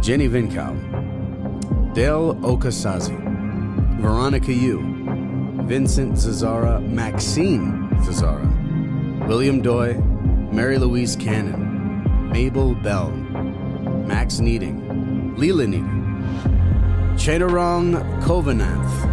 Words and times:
Jenny 0.00 0.28
Vincow, 0.30 0.74
Dale 1.94 2.34
Okazaki, 2.36 3.18
Veronica 4.00 4.50
Yu, 4.50 4.80
Vincent 5.66 6.14
Zazzara, 6.14 6.80
Maxine 6.88 7.86
Zazzara, 7.96 9.28
William 9.28 9.60
Doi, 9.60 9.92
Mary 10.52 10.78
Louise 10.78 11.16
Cannon, 11.16 12.30
Mabel 12.32 12.74
Bell, 12.76 13.10
Max 13.10 14.40
Kneiding, 14.40 15.36
Leela 15.36 15.66
Kneiding, 15.68 16.00
Chedorong 17.16 18.02
Khovananth, 18.22 19.04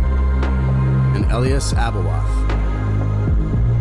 and 1.18 1.26
Elias 1.32 1.74
Abowath. 1.74 2.48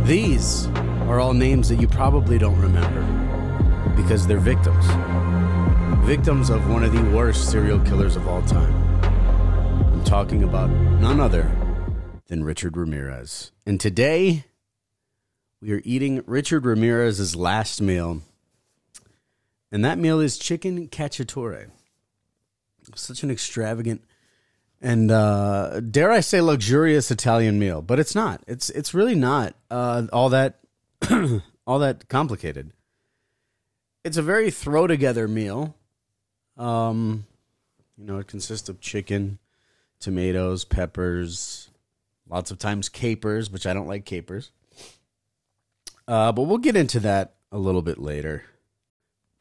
These 0.06 0.66
are 1.06 1.20
all 1.20 1.34
names 1.34 1.68
that 1.68 1.80
you 1.80 1.86
probably 1.86 2.36
don't 2.36 2.60
remember 2.60 3.92
because 3.94 4.26
they're 4.26 4.40
victims. 4.40 4.84
Victims 6.06 6.50
of 6.50 6.70
one 6.70 6.84
of 6.84 6.92
the 6.92 7.02
worst 7.16 7.50
serial 7.50 7.80
killers 7.80 8.14
of 8.14 8.28
all 8.28 8.40
time. 8.42 8.72
I'm 9.92 10.04
talking 10.04 10.44
about 10.44 10.70
none 10.70 11.18
other 11.18 11.50
than 12.28 12.44
Richard 12.44 12.76
Ramirez. 12.76 13.50
And 13.66 13.80
today, 13.80 14.44
we 15.60 15.72
are 15.72 15.82
eating 15.84 16.22
Richard 16.24 16.64
Ramirez's 16.64 17.34
last 17.34 17.82
meal. 17.82 18.22
And 19.72 19.84
that 19.84 19.98
meal 19.98 20.20
is 20.20 20.38
chicken 20.38 20.86
cacciatore. 20.86 21.70
Such 22.94 23.24
an 23.24 23.30
extravagant 23.32 24.04
and 24.80 25.10
uh, 25.10 25.80
dare 25.80 26.12
I 26.12 26.20
say 26.20 26.40
luxurious 26.40 27.10
Italian 27.10 27.58
meal, 27.58 27.82
but 27.82 27.98
it's 27.98 28.14
not. 28.14 28.44
It's 28.46 28.70
it's 28.70 28.94
really 28.94 29.16
not 29.16 29.56
uh, 29.72 30.06
all 30.12 30.28
that 30.28 30.60
all 31.66 31.80
that 31.80 32.08
complicated. 32.08 32.72
It's 34.04 34.16
a 34.16 34.22
very 34.22 34.52
throw 34.52 34.86
together 34.86 35.26
meal. 35.26 35.74
Um, 36.56 37.26
you 37.98 38.04
know, 38.04 38.18
it 38.18 38.26
consists 38.26 38.68
of 38.68 38.80
chicken, 38.80 39.38
tomatoes, 40.00 40.64
peppers, 40.64 41.70
lots 42.28 42.50
of 42.50 42.58
times 42.58 42.88
capers, 42.88 43.50
which 43.50 43.66
I 43.66 43.74
don't 43.74 43.88
like 43.88 44.04
capers. 44.04 44.50
Uh, 46.08 46.32
but 46.32 46.42
we'll 46.42 46.58
get 46.58 46.76
into 46.76 47.00
that 47.00 47.34
a 47.50 47.58
little 47.58 47.82
bit 47.82 47.98
later. 47.98 48.44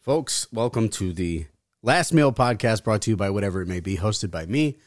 Folks, 0.01 0.47
welcome 0.51 0.89
to 0.89 1.13
the 1.13 1.45
Last 1.81 2.13
Meal 2.13 2.31
podcast 2.31 2.83
brought 2.83 3.01
to 3.03 3.11
you 3.11 3.17
by 3.17 3.29
whatever 3.29 3.61
it 3.61 3.67
may 3.67 3.79
be, 3.79 3.97
hosted 3.97 4.31
by 4.31 4.45
me, 4.45 4.77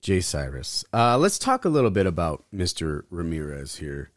Jay 0.00 0.20
Cyrus. 0.20 0.84
Uh, 0.92 1.16
let's 1.16 1.38
talk 1.38 1.64
a 1.64 1.68
little 1.68 1.90
bit 1.90 2.06
about 2.06 2.44
Mr. 2.54 3.04
Ramirez 3.10 3.76
here. 3.76 4.10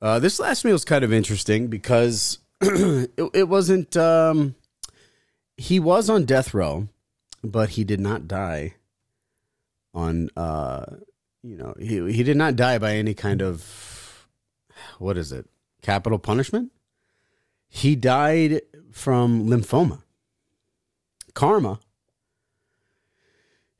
Uh, 0.00 0.18
this 0.18 0.38
last 0.38 0.64
meal 0.64 0.74
is 0.74 0.84
kind 0.84 1.04
of 1.04 1.12
interesting 1.12 1.66
because 1.66 2.38
it, 2.60 3.10
it, 3.34 3.48
wasn't. 3.48 3.96
Um, 3.96 4.54
he 5.58 5.78
was 5.78 6.08
on 6.08 6.24
death 6.24 6.54
row, 6.54 6.88
but 7.44 7.70
he 7.70 7.84
did 7.84 8.00
not 8.00 8.26
die 8.26 8.76
on. 9.92 10.30
Uh, 10.34 10.86
you 11.42 11.56
know, 11.56 11.74
he 11.78 12.12
he 12.12 12.22
did 12.22 12.36
not 12.36 12.56
die 12.56 12.78
by 12.78 12.94
any 12.94 13.12
kind 13.12 13.42
of 13.42 14.26
what 14.98 15.18
is 15.18 15.32
it? 15.32 15.46
Capital 15.82 16.18
punishment. 16.18 16.72
He 17.68 17.94
died 17.94 18.62
from 18.90 19.46
lymphoma. 19.46 20.02
Karma 21.34 21.78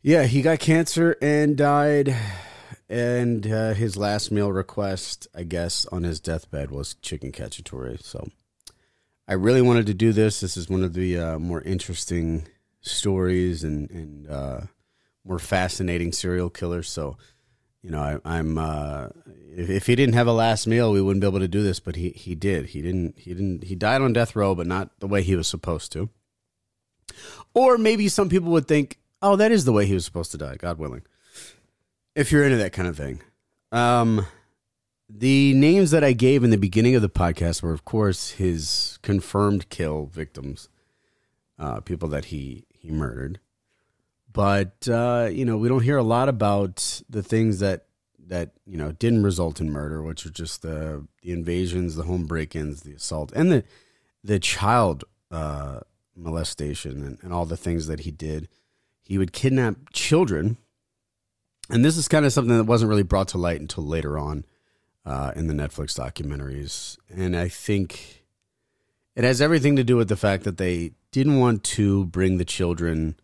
yeah, 0.03 0.25
he 0.25 0.43
got 0.43 0.61
cancer 0.61 1.17
and 1.21 1.57
died. 1.57 2.15
And 2.89 3.47
uh, 3.47 3.75
his 3.75 3.97
last 3.97 4.31
meal 4.31 4.51
request, 4.51 5.29
I 5.35 5.43
guess, 5.43 5.85
on 5.87 6.05
his 6.05 6.21
deathbed 6.21 6.71
was 6.71 6.95
chicken 6.95 7.33
cacciatore. 7.33 8.03
So 8.03 8.29
I 9.29 9.35
really 9.35 9.61
wanted 9.63 9.87
to 9.87 9.95
do 9.95 10.13
this. 10.13 10.41
This 10.41 10.57
is 10.57 10.71
one 10.71 10.83
of 10.83 10.95
the 10.95 11.19
uh, 11.19 11.39
more 11.39 11.61
interesting 11.61 12.49
stories 12.81 13.63
and, 13.63 13.91
and 13.91 14.29
uh, 14.29 14.61
more 15.25 15.39
fascinating 15.39 16.13
serial 16.13 16.49
killers. 16.49 16.89
So, 16.89 17.19
you 17.83 17.91
know, 17.91 18.21
I, 18.25 18.39
am 18.39 18.57
uh, 18.57 19.09
if, 19.55 19.69
if, 19.69 19.87
he 19.87 19.95
didn't 19.95 20.15
have 20.15 20.27
a 20.27 20.33
last 20.33 20.67
meal, 20.67 20.91
we 20.91 21.03
wouldn't 21.03 21.21
be 21.21 21.27
able 21.27 21.41
to 21.41 21.49
do 21.49 21.63
this. 21.63 21.79
But 21.79 21.97
he 21.97 22.11
he 22.11 22.35
did. 22.35 22.67
He 22.67 22.81
didn't. 22.81 23.19
He 23.19 23.35
didn't. 23.35 23.65
He 23.65 23.75
died 23.75 24.01
on 24.01 24.15
death 24.15 24.35
row, 24.35 24.55
but 24.55 24.67
not 24.67 24.99
the 25.01 25.07
way 25.07 25.23
he 25.23 25.37
was 25.37 25.47
supposed 25.47 25.93
to. 25.93 26.09
Or 27.53 27.77
maybe 27.77 28.09
some 28.09 28.31
people 28.31 28.51
would 28.53 28.67
think 28.67 28.99
oh, 29.21 29.37
that 29.37 29.53
is 29.53 29.65
the 29.65 29.73
way 29.73 29.87
he 29.87 29.95
was 29.95 30.05
supposed 30.05 30.31
to 30.33 30.39
die, 30.39 30.57
God 30.57 30.79
willing. 30.79 31.03
If 32.15 32.33
you're 32.33 32.45
into 32.45 32.59
that 32.59 32.73
kind 32.73 32.89
of 32.89 32.97
thing. 32.97 33.21
Um, 33.71 34.27
the 35.09 35.55
names 35.55 35.91
that 35.91 36.05
I 36.05 36.13
gave 36.13 36.45
in 36.45 36.51
the 36.51 36.59
beginning 36.59 36.95
of 36.95 37.03
the 37.03 37.09
podcast 37.09 37.63
were, 37.63 37.73
of 37.73 37.85
course, 37.85 38.31
his 38.33 38.99
confirmed 39.03 39.69
kill 39.69 40.07
victims, 40.07 40.69
uh, 41.59 41.81
people 41.81 42.09
that 42.11 42.27
he, 42.27 42.67
he 42.71 42.91
murdered. 42.91 43.41
But, 44.33 44.87
uh, 44.89 45.29
you 45.33 45.45
know, 45.45 45.57
we 45.57 45.69
don't 45.69 45.83
hear 45.83 45.97
a 45.97 46.03
lot 46.03 46.29
about 46.29 47.03
the 47.09 47.23
things 47.23 47.61
that, 47.61 47.87
that, 48.27 48.53
you 48.67 48.77
know, 48.77 48.93
didn't 48.93 49.23
result 49.23 49.61
in 49.61 49.71
murder, 49.71 50.03
which 50.03 50.27
are 50.27 50.31
just 50.31 50.63
the, 50.63 51.07
the 51.23 51.33
invasions, 51.33 51.97
the 51.97 52.05
home 52.05 52.27
break 52.27 52.55
ins, 52.55 52.83
the 52.83 52.93
assault, 52.93 53.33
and 53.35 53.51
the, 53.51 53.65
the 54.23 54.39
child 54.39 55.05
uh, 55.31 55.81
molestation 56.15 57.03
and, 57.03 57.19
and 57.23 57.33
all 57.33 57.47
the 57.47 57.57
things 57.57 57.87
that 57.87 58.01
he 58.01 58.11
did 58.11 58.49
he 59.09 59.17
would 59.17 59.33
kidnap 59.33 59.77
children. 59.93 60.59
And 61.71 61.83
this 61.83 61.97
is 61.97 62.09
kind 62.09 62.27
of 62.27 62.33
something 62.33 62.57
that 62.57 62.65
wasn't 62.65 62.91
really 62.91 63.03
brought 63.03 63.29
to 63.29 63.39
light 63.39 63.61
until 63.61 63.87
later 63.87 64.19
on 64.19 64.45
uh, 65.09 65.33
in 65.35 65.47
the 65.47 65.55
Netflix 65.55 65.99
documentaries. 65.99 66.99
And 67.09 67.35
I 67.35 67.49
think 67.49 68.25
it 69.17 69.25
has 69.25 69.41
everything 69.41 69.75
to 69.77 69.85
do 69.85 69.97
with 69.97 70.09
the 70.09 70.17
fact 70.17 70.45
that 70.45 70.59
they 70.59 70.93
didn't 71.11 71.39
want 71.39 71.65
to 71.65 72.05
bring 72.07 72.37
the 72.37 72.45
children 72.45 73.19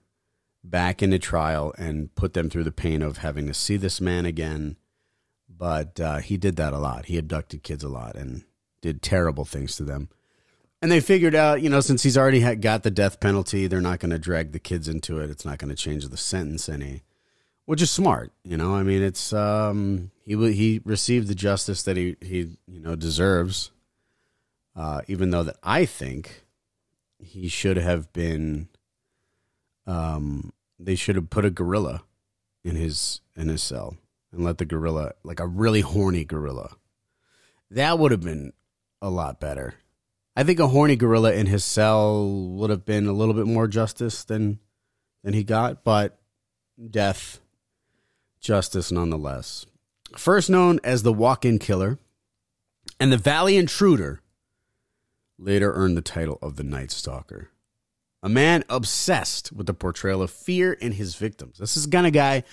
back 0.65 1.03
into 1.03 1.19
trial 1.19 1.75
and 1.77 2.13
put 2.15 2.33
them 2.33 2.49
through 2.49 2.65
the 2.65 2.73
pain 2.73 3.03
of 3.03 3.19
having 3.19 3.47
to 3.47 3.55
see 3.55 3.77
this 3.77 4.01
man 4.01 4.25
again. 4.25 4.77
But 5.47 6.01
uh, 6.01 6.19
he 6.19 6.39
did 6.39 6.57
that 6.57 6.73
a 6.73 6.79
lot. 6.79 7.07
He 7.07 7.19
abducted 7.19 7.63
kids 7.63 7.85
a 7.85 7.89
lot 7.89 8.17
and 8.17 8.45
did 8.81 9.03
terrible 9.03 9.45
things 9.45 9.77
to 9.77 9.85
them. 9.85 10.09
And 10.81 10.91
they 10.91 11.01
figured 11.01 11.35
out, 11.35 11.63
you 11.63 11.69
know, 11.69 11.81
since 11.81 12.03
he's 12.03 12.19
already 12.19 12.57
got 12.57 12.83
the 12.83 12.91
death 12.91 13.21
penalty, 13.21 13.67
they're 13.67 13.81
not 13.81 14.01
going 14.01 14.11
to 14.11 14.19
drag 14.19 14.53
the 14.53 14.59
kids 14.59 14.89
into 14.89 15.21
it. 15.21 15.31
It's 15.31 15.45
not 15.45 15.59
going 15.59 15.71
to 15.71 15.77
change 15.77 16.09
the 16.09 16.17
sentence 16.17 16.69
any, 16.69 17.03
which 17.67 17.83
is 17.83 17.91
smart. 17.91 18.33
You 18.45 18.57
know, 18.57 18.75
I 18.75 18.83
mean, 18.83 19.03
it's 19.03 19.33
um, 19.33 20.11
he 20.25 20.35
he 20.53 20.81
received 20.85 21.29
the 21.29 21.35
justice 21.35 21.83
that 21.83 21.97
he 21.97 22.17
he 22.21 22.57
you 22.67 22.81
know 22.81 22.97
deserves. 22.97 23.71
Uh, 24.77 25.03
even 25.07 25.31
though 25.31 25.45
that 25.45 25.57
I 25.63 25.85
think 25.85 26.45
he 27.21 27.47
should 27.47 27.77
have 27.77 28.13
been, 28.13 28.69
um, 29.87 30.53
they 30.81 30.97
should 30.97 31.15
have 31.15 31.31
put 31.31 31.45
a 31.45 31.51
gorilla 31.51 32.03
in 32.65 32.75
his 32.75 33.21
in 33.37 33.49
his 33.49 33.63
cell 33.63 33.97
and 34.33 34.45
let 34.45 34.59
the 34.59 34.65
gorilla, 34.65 35.13
like 35.23 35.39
a 35.39 35.47
really 35.47 35.81
horny 35.81 36.25
gorilla, 36.25 36.77
that 37.71 37.99
would 37.99 38.11
have 38.11 38.23
been 38.23 38.53
a 39.01 39.11
lot 39.11 39.39
better 39.39 39.75
I 40.37 40.43
think 40.43 40.59
a 40.59 40.67
horny 40.67 40.97
gorilla 40.97 41.33
in 41.33 41.47
his 41.47 41.65
cell 41.65 42.29
would 42.29 42.71
have 42.71 42.85
been 42.85 43.07
a 43.07 43.13
little 43.13 43.35
bit 43.35 43.47
more 43.47 43.69
justice 43.69 44.25
than 44.25 44.59
than 45.23 45.33
he 45.33 45.45
got, 45.45 45.85
but 45.85 46.19
death, 46.91 47.41
justice 48.45 48.93
nonetheless. 48.93 49.67
First 50.17 50.49
known 50.49 50.79
as 50.85 51.03
the 51.03 51.13
walk-in 51.13 51.59
killer 51.59 51.99
and 53.01 53.11
the 53.11 53.17
Valley 53.17 53.57
Intruder, 53.57 54.21
later 55.37 55.73
earned 55.73 55.97
the 55.97 56.03
title 56.03 56.39
of 56.41 56.55
the 56.55 56.63
Night 56.63 56.93
Stalker. 56.93 57.49
A 58.23 58.29
man 58.29 58.63
obsessed 58.69 59.53
with 59.53 59.67
the 59.67 59.75
portrayal 59.75 60.23
of 60.23 60.31
fear 60.31 60.73
in 60.73 60.93
his 60.93 61.17
victims. 61.17 61.59
This 61.59 61.77
is 61.77 61.87
kind 61.87 62.07
of 62.07 62.13
guy 62.13 62.45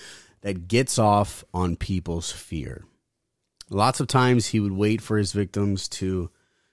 that 0.41 0.67
gets 0.67 0.97
off 0.97 1.43
on 1.53 1.75
people's 1.75 2.31
fear. 2.31 2.85
Lots 3.69 3.99
of 3.99 4.07
times 4.07 4.47
he 4.47 4.59
would 4.59 4.71
wait 4.71 5.01
for 5.01 5.17
his 5.17 5.31
victims 5.31 5.87
to 5.89 6.29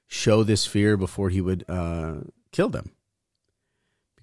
show 0.06 0.42
this 0.42 0.66
fear 0.66 0.96
before 0.96 1.28
he 1.28 1.40
would 1.40 1.64
uh, 1.68 2.14
kill 2.50 2.70
them 2.70 2.92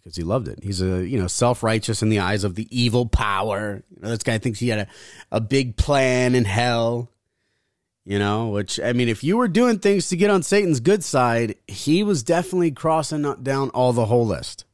because 0.05 0.15
he 0.15 0.23
loved 0.23 0.47
it. 0.47 0.59
He's 0.61 0.83
a 0.83 1.05
you 1.05 1.19
know 1.19 1.25
self 1.25 1.63
righteous 1.63 2.03
in 2.03 2.09
the 2.09 2.19
eyes 2.19 2.43
of 2.43 2.53
the 2.53 2.67
evil 2.69 3.07
power. 3.07 3.83
You 3.89 4.01
know, 4.03 4.09
this 4.09 4.23
guy 4.23 4.37
thinks 4.37 4.59
he 4.59 4.69
had 4.69 4.79
a, 4.79 4.87
a 5.31 5.41
big 5.41 5.75
plan 5.77 6.35
in 6.35 6.45
hell. 6.45 7.09
You 8.05 8.19
know, 8.19 8.49
which 8.49 8.79
I 8.79 8.93
mean, 8.93 9.09
if 9.09 9.23
you 9.23 9.35
were 9.35 9.47
doing 9.47 9.79
things 9.79 10.09
to 10.09 10.15
get 10.15 10.29
on 10.29 10.43
Satan's 10.43 10.79
good 10.79 11.03
side, 11.03 11.55
he 11.67 12.03
was 12.03 12.21
definitely 12.21 12.69
crossing 12.69 13.23
down 13.41 13.71
all 13.71 13.93
the 13.93 14.05
whole 14.05 14.27
list. 14.27 14.65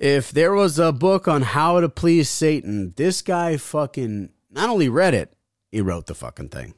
If 0.00 0.32
there 0.32 0.52
was 0.52 0.80
a 0.80 0.90
book 0.90 1.28
on 1.28 1.42
how 1.42 1.78
to 1.80 1.88
please 1.88 2.28
Satan, 2.28 2.92
this 2.96 3.22
guy 3.22 3.56
fucking 3.56 4.30
not 4.50 4.68
only 4.68 4.88
read 4.88 5.14
it, 5.14 5.32
he 5.70 5.80
wrote 5.80 6.06
the 6.06 6.16
fucking 6.16 6.48
thing 6.48 6.74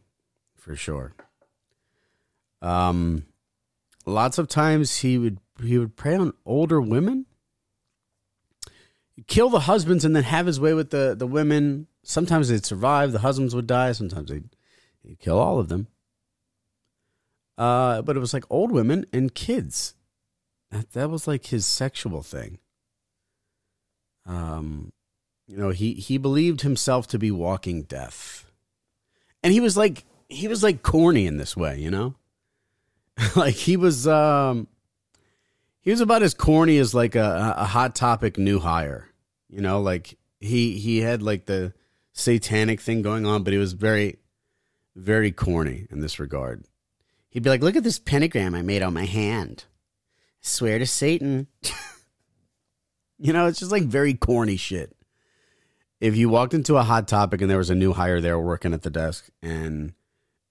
for 0.55 0.76
sure. 0.76 1.14
Um, 2.61 3.25
lots 4.05 4.37
of 4.37 4.49
times 4.49 4.99
he 4.99 5.17
would 5.17 5.38
he 5.62 5.79
would 5.79 5.97
prey 5.97 6.17
on 6.17 6.32
older 6.44 6.81
women, 6.81 7.26
kill 9.26 9.49
the 9.49 9.61
husbands, 9.61 10.05
and 10.05 10.14
then 10.14 10.25
have 10.25 10.47
his 10.47 10.61
way 10.61 10.75
with 10.75 10.91
the 10.91 11.14
the 11.17 11.26
women. 11.26 11.87
Sometimes 12.03 12.49
they'd 12.49 12.64
survive; 12.64 13.12
the 13.12 13.20
husbands 13.20 13.55
would 13.55 13.67
die. 13.67 13.93
Sometimes 13.93 14.31
he'd, 14.31 14.49
he'd 15.03 15.19
kill 15.19 15.38
all 15.38 15.58
of 15.58 15.69
them. 15.69 15.88
Uh, 17.58 18.03
but 18.03 18.17
it 18.17 18.20
was 18.20 18.35
like 18.35 18.44
old 18.50 18.70
women 18.70 19.06
and 19.12 19.35
kids. 19.35 19.94
That 20.70 20.93
that 20.93 21.11
was 21.11 21.26
like 21.26 21.47
his 21.47 21.64
sexual 21.64 22.23
thing. 22.23 22.59
Um, 24.26 24.93
you 25.47 25.56
know, 25.56 25.70
he 25.70 25.94
he 25.94 26.19
believed 26.19 26.62
himself 26.62 27.06
to 27.09 27.19
be 27.19 27.31
walking 27.31 27.85
death, 27.85 28.50
and 29.43 29.52
he 29.52 29.61
was 29.61 29.76
like 29.76 30.05
he 30.29 30.49
was 30.49 30.62
like 30.62 30.82
corny 30.82 31.26
in 31.26 31.37
this 31.37 31.56
way, 31.56 31.79
you 31.79 31.91
know, 31.91 32.14
like 33.37 33.55
he 33.55 33.76
was 33.76 34.06
um 34.06 34.69
he 35.87 35.93
was 35.93 36.00
about 36.00 36.25
as 36.25 36.35
corny 36.35 36.79
as 36.79 36.94
like 36.94 37.15
a, 37.15 37.55
a 37.56 37.65
hot 37.65 37.94
topic 37.94 38.38
new 38.38 38.59
hire, 38.59 39.09
you 39.49 39.61
know, 39.61 39.81
like 39.81 40.19
he 40.41 40.73
he 40.73 40.99
had 40.99 41.23
like 41.23 41.47
the 41.47 41.75
satanic 42.12 42.81
thing 42.81 43.03
going 43.03 43.25
on, 43.25 43.44
but 43.44 43.53
he 43.53 43.59
was 43.61 43.73
very 43.73 44.19
very 44.97 45.31
corny 45.31 45.87
in 45.88 46.00
this 46.00 46.19
regard. 46.19 46.65
He'd 47.29 47.44
be 47.44 47.50
like, 47.50 47.62
"Look 47.62 47.77
at 47.77 47.85
this 47.85 48.00
pentagram 48.00 48.56
I 48.56 48.62
made 48.62 48.83
on 48.83 48.94
my 48.94 49.05
hand. 49.05 49.67
swear 50.41 50.81
to 50.81 50.87
Satan." 50.87 51.47
you 53.21 53.33
know, 53.33 53.47
it's 53.47 53.61
just 53.61 53.71
like 53.71 53.85
very 53.85 54.15
corny 54.15 54.56
shit. 54.56 54.93
If 56.00 56.17
you 56.17 56.29
walked 56.29 56.53
into 56.53 56.79
a 56.79 56.83
hot 56.83 57.06
topic 57.06 57.41
and 57.41 57.49
there 57.49 57.59
was 57.59 57.71
a 57.71 57.77
new 57.77 57.93
hire 57.93 58.21
there 58.21 58.41
working 58.41 58.75
at 58.75 58.83
the 58.83 58.91
desk 58.91 59.29
and 59.41 59.93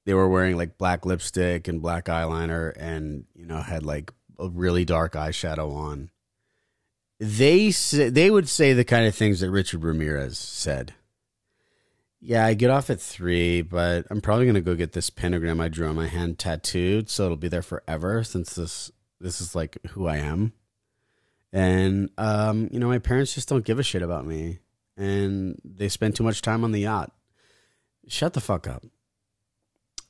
they 0.06 0.14
were 0.14 0.30
wearing 0.30 0.56
like 0.56 0.78
black 0.78 1.06
lipstick 1.06 1.68
and 1.68 1.82
black 1.82 2.06
eyeliner 2.06 2.72
and 2.78 3.26
you 3.36 3.46
know 3.46 3.58
had 3.58 3.86
like 3.86 4.14
a 4.40 4.50
really 4.50 4.86
dark 4.86 5.14
eyeshadow 5.14 5.74
on, 5.74 6.10
they 7.20 7.72
say, 7.72 8.10
they 8.10 8.30
would 8.30 8.50
say 8.50 8.74
the 8.74 8.84
kind 8.84 9.06
of 9.06 9.16
things 9.16 9.40
that 9.40 9.52
Richard 9.52 9.84
Ramirez 9.84 10.38
said. 10.38 10.94
Yeah, 12.20 12.46
I 12.46 12.56
get 12.56 12.72
off 12.72 12.90
at 12.90 13.00
three, 13.00 13.62
but 13.62 14.08
I'm 14.10 14.22
probably 14.22 14.46
gonna 14.48 14.62
go 14.62 14.76
get 14.76 14.94
this 14.94 15.10
pentagram 15.10 15.62
I 15.62 15.70
drew 15.70 15.88
on 15.88 15.96
my 15.96 16.08
hand 16.08 16.40
tattooed, 16.40 17.10
so 17.10 17.26
it'll 17.26 17.38
be 17.38 17.48
there 17.48 17.62
forever. 17.62 18.24
Since 18.24 18.56
this 18.56 18.92
this 19.20 19.40
is 19.40 19.56
like 19.56 19.78
who 19.90 20.08
I 20.08 20.18
am, 20.18 20.54
and 21.54 22.10
um, 22.18 22.68
you 22.72 22.80
know, 22.80 22.88
my 22.88 23.00
parents 23.00 23.36
just 23.36 23.48
don't 23.48 23.64
give 23.64 23.80
a 23.80 23.84
shit 23.84 24.02
about 24.02 24.26
me, 24.26 24.60
and 24.98 25.60
they 25.64 25.88
spend 25.88 26.16
too 26.16 26.24
much 26.24 26.42
time 26.42 26.64
on 26.64 26.72
the 26.72 26.82
yacht. 26.82 27.12
Shut 28.08 28.34
the 28.34 28.42
fuck 28.42 28.68
up. 28.68 28.84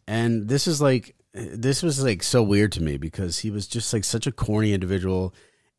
And 0.07 0.47
this 0.47 0.67
is 0.67 0.81
like 0.81 1.15
this 1.35 1.83
was 1.83 2.01
like 2.01 2.23
so 2.23 2.41
weird 2.41 2.71
to 2.73 2.83
me 2.83 2.97
because 2.97 3.39
he 3.39 3.51
was 3.51 3.67
just 3.67 3.93
like 3.93 4.03
such 4.03 4.25
a 4.25 4.31
corny 4.31 4.73
individual, 4.73 5.33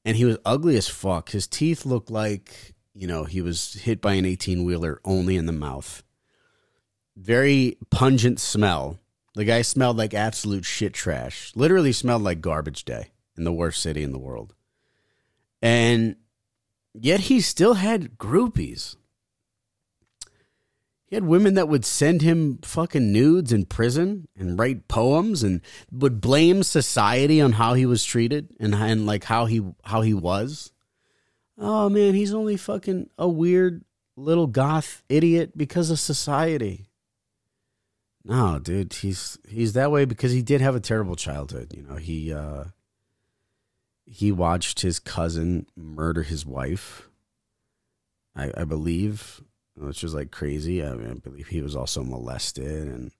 and 0.04 0.16
he 0.16 0.24
was 0.24 0.38
ugly 0.44 0.76
as 0.76 0.88
fuck. 0.88 1.30
His 1.30 1.46
teeth 1.46 1.84
looked 1.84 2.10
like 2.10 2.74
you 2.94 3.06
know 3.06 3.24
he 3.24 3.40
was 3.40 3.72
hit 3.72 4.00
by 4.00 4.14
an 4.14 4.24
18 4.24 4.64
wheeler 4.64 5.00
only 5.04 5.36
in 5.36 5.46
the 5.46 5.52
mouth 5.52 6.02
very 7.16 7.78
pungent 7.90 8.38
smell. 8.38 9.00
The 9.34 9.44
guy 9.44 9.62
smelled 9.62 9.96
like 9.96 10.14
absolute 10.14 10.64
shit 10.64 10.92
trash. 10.92 11.52
Literally 11.54 11.92
smelled 11.92 12.22
like 12.22 12.40
garbage 12.40 12.84
day 12.84 13.10
in 13.36 13.44
the 13.44 13.52
worst 13.52 13.82
city 13.82 14.02
in 14.02 14.12
the 14.12 14.18
world. 14.18 14.54
And 15.62 16.16
yet 16.94 17.20
he 17.20 17.40
still 17.40 17.74
had 17.74 18.18
groupies. 18.18 18.96
He 21.06 21.14
had 21.14 21.24
women 21.24 21.54
that 21.54 21.68
would 21.68 21.84
send 21.84 22.22
him 22.22 22.58
fucking 22.62 23.12
nudes 23.12 23.52
in 23.52 23.66
prison 23.66 24.26
and 24.36 24.58
write 24.58 24.88
poems 24.88 25.44
and 25.44 25.60
would 25.92 26.20
blame 26.20 26.64
society 26.64 27.40
on 27.40 27.52
how 27.52 27.74
he 27.74 27.86
was 27.86 28.04
treated 28.04 28.54
and, 28.58 28.74
and 28.74 29.06
like 29.06 29.24
how 29.24 29.46
he 29.46 29.62
how 29.84 30.02
he 30.02 30.14
was. 30.14 30.72
Oh 31.56 31.88
man, 31.88 32.14
he's 32.14 32.34
only 32.34 32.56
fucking 32.56 33.08
a 33.16 33.28
weird 33.28 33.84
little 34.16 34.48
goth 34.48 35.02
idiot 35.08 35.56
because 35.56 35.90
of 35.90 36.00
society. 36.00 36.88
No, 38.24 38.58
dude, 38.58 38.92
he's 38.92 39.38
he's 39.48 39.74
that 39.74 39.92
way 39.92 40.04
because 40.04 40.32
he 40.32 40.42
did 40.42 40.60
have 40.60 40.74
a 40.74 40.80
terrible 40.80 41.14
childhood. 41.14 41.72
You 41.72 41.84
know, 41.84 41.96
he 41.96 42.32
uh, 42.32 42.64
he 44.04 44.32
watched 44.32 44.80
his 44.80 44.98
cousin 44.98 45.66
murder 45.76 46.24
his 46.24 46.44
wife. 46.44 47.08
I, 48.34 48.50
I 48.56 48.64
believe, 48.64 49.40
which 49.76 50.02
was 50.02 50.14
like 50.14 50.30
crazy. 50.30 50.84
I, 50.84 50.94
mean, 50.94 51.10
I 51.10 51.14
believe 51.14 51.48
he 51.48 51.62
was 51.62 51.76
also 51.76 52.02
molested 52.02 52.88
and 52.88 53.12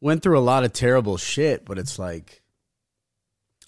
went 0.00 0.22
through 0.22 0.38
a 0.38 0.40
lot 0.40 0.64
of 0.64 0.72
terrible 0.72 1.16
shit. 1.16 1.64
But 1.64 1.78
it's 1.78 1.98
like, 1.98 2.42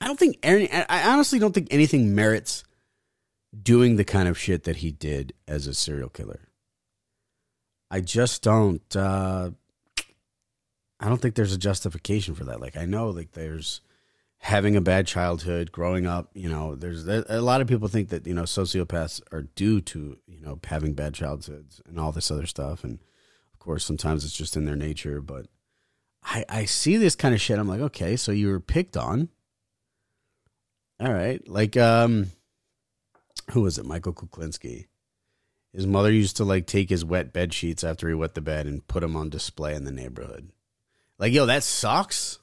I 0.01 0.07
don't 0.07 0.19
think 0.19 0.39
any. 0.43 0.71
I 0.71 1.13
honestly 1.13 1.39
don't 1.39 1.55
think 1.55 1.69
anything 1.71 2.15
merits 2.15 2.65
doing 3.61 3.97
the 3.97 4.05
kind 4.05 4.29
of 4.29 4.39
shit 4.39 4.65
that 4.65 4.77
he 4.77 4.91
did 4.93 5.33
as 5.49 5.67
a 5.67 5.75
serial 5.75 6.09
killer. 6.09 6.49
I 7.91 8.01
just 8.01 8.43
don't. 8.43 8.97
Uh, 8.97 9.51
I 11.01 11.09
don't 11.09 11.21
think 11.21 11.35
there's 11.35 11.55
a 11.55 11.59
justification 11.59 12.35
for 12.35 12.45
that. 12.45 12.61
Like 12.61 12.77
I 12.77 12.85
know 12.85 13.11
like 13.11 13.33
there's 13.33 13.81
having 14.41 14.75
a 14.75 14.81
bad 14.81 15.07
childhood, 15.07 15.71
growing 15.71 16.07
up, 16.07 16.31
you 16.35 16.49
know, 16.49 16.75
there's 16.75 17.07
a 17.07 17.43
lot 17.43 17.61
of 17.61 17.69
people 17.69 17.89
think 17.89 18.09
that, 18.09 18.27
you 18.27 18.33
know, 18.33 18.45
sociopaths 18.45 19.21
are 19.33 19.43
due 19.43 19.83
to, 19.83 20.17
you 20.27 20.41
know, 20.41 20.59
having 20.65 20.95
bad 20.95 21.15
childhoods 21.15 21.81
and 21.87 22.01
all 22.01 22.11
this 22.11 22.31
other 22.31 22.47
stuff 22.47 22.83
and 22.83 22.99
of 23.53 23.59
course 23.59 23.85
sometimes 23.85 24.25
it's 24.25 24.37
just 24.37 24.57
in 24.57 24.65
their 24.65 24.77
nature, 24.77 25.21
but 25.21 25.47
I 26.25 26.45
I 26.49 26.65
see 26.65 26.97
this 26.97 27.15
kind 27.15 27.35
of 27.35 27.41
shit 27.41 27.59
I'm 27.59 27.69
like, 27.69 27.83
okay, 27.83 28.17
so 28.17 28.33
you 28.33 28.49
were 28.49 28.61
picked 28.61 28.97
on. 28.97 29.29
All 30.99 31.13
right. 31.13 31.47
Like 31.47 31.77
um 31.77 32.33
who 33.53 33.61
was 33.61 33.77
it? 33.77 33.85
Michael 33.85 34.15
Kuklinski. 34.15 34.87
His 35.73 35.87
mother 35.87 36.11
used 36.11 36.39
to 36.39 36.45
like 36.45 36.67
take 36.67 36.89
his 36.89 37.05
wet 37.05 37.33
bed 37.33 37.53
sheets 37.53 37.85
after 37.85 38.09
he 38.09 38.15
wet 38.15 38.35
the 38.35 38.41
bed 38.41 38.67
and 38.67 38.87
put 38.89 39.01
them 39.01 39.17
on 39.17 39.29
display 39.29 39.75
in 39.75 39.85
the 39.85 39.93
neighborhood. 39.93 40.51
Like, 41.19 41.35
yo, 41.35 41.45
that 41.45 41.63
sucks. 41.63 42.39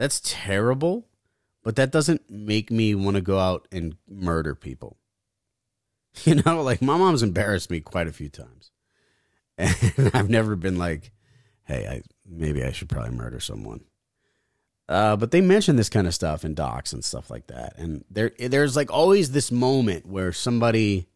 That's 0.00 0.22
terrible. 0.24 1.06
But 1.62 1.76
that 1.76 1.92
doesn't 1.92 2.30
make 2.30 2.70
me 2.70 2.94
want 2.94 3.16
to 3.16 3.20
go 3.20 3.38
out 3.38 3.68
and 3.70 3.96
murder 4.08 4.56
people. 4.56 4.96
You 6.24 6.34
know, 6.34 6.60
like 6.64 6.82
my 6.82 6.96
mom's 6.96 7.22
embarrassed 7.22 7.70
me 7.70 7.78
quite 7.78 8.08
a 8.08 8.12
few 8.12 8.28
times. 8.28 8.72
And 9.58 10.10
I've 10.12 10.28
never 10.28 10.56
been 10.56 10.76
like, 10.76 11.12
hey, 11.62 11.86
I 11.86 12.02
maybe 12.28 12.64
I 12.64 12.72
should 12.72 12.88
probably 12.88 13.12
murder 13.12 13.38
someone. 13.38 13.84
Uh, 14.88 15.14
but 15.14 15.30
they 15.30 15.40
mention 15.40 15.76
this 15.76 15.88
kind 15.88 16.08
of 16.08 16.14
stuff 16.14 16.44
in 16.44 16.54
docs 16.54 16.92
and 16.92 17.04
stuff 17.04 17.30
like 17.30 17.46
that. 17.46 17.78
And 17.78 18.04
there 18.10 18.32
there's 18.40 18.74
like 18.74 18.90
always 18.92 19.30
this 19.30 19.52
moment 19.52 20.04
where 20.06 20.32
somebody 20.32 21.06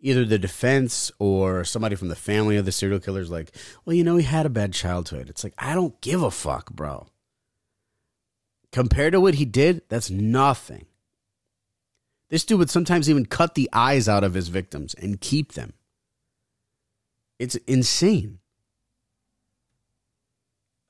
either 0.00 0.24
the 0.24 0.38
defense 0.38 1.12
or 1.18 1.62
somebody 1.64 1.96
from 1.96 2.08
the 2.08 2.16
family 2.16 2.56
of 2.56 2.64
the 2.64 2.72
serial 2.72 3.00
killer 3.00 3.20
is 3.20 3.30
like, 3.30 3.54
well, 3.84 3.94
you 3.94 4.04
know, 4.04 4.16
he 4.16 4.24
had 4.24 4.46
a 4.46 4.50
bad 4.50 4.72
childhood. 4.72 5.28
It's 5.28 5.44
like, 5.44 5.54
I 5.58 5.74
don't 5.74 6.00
give 6.00 6.22
a 6.22 6.30
fuck, 6.30 6.70
bro. 6.70 7.06
Compared 8.72 9.12
to 9.12 9.20
what 9.20 9.34
he 9.34 9.44
did, 9.44 9.82
that's 9.88 10.10
nothing. 10.10 10.86
This 12.28 12.44
dude 12.44 12.58
would 12.58 12.70
sometimes 12.70 13.08
even 13.08 13.26
cut 13.26 13.54
the 13.54 13.70
eyes 13.72 14.08
out 14.08 14.24
of 14.24 14.34
his 14.34 14.48
victims 14.48 14.94
and 14.94 15.20
keep 15.20 15.52
them. 15.52 15.72
It's 17.38 17.54
insane. 17.66 18.40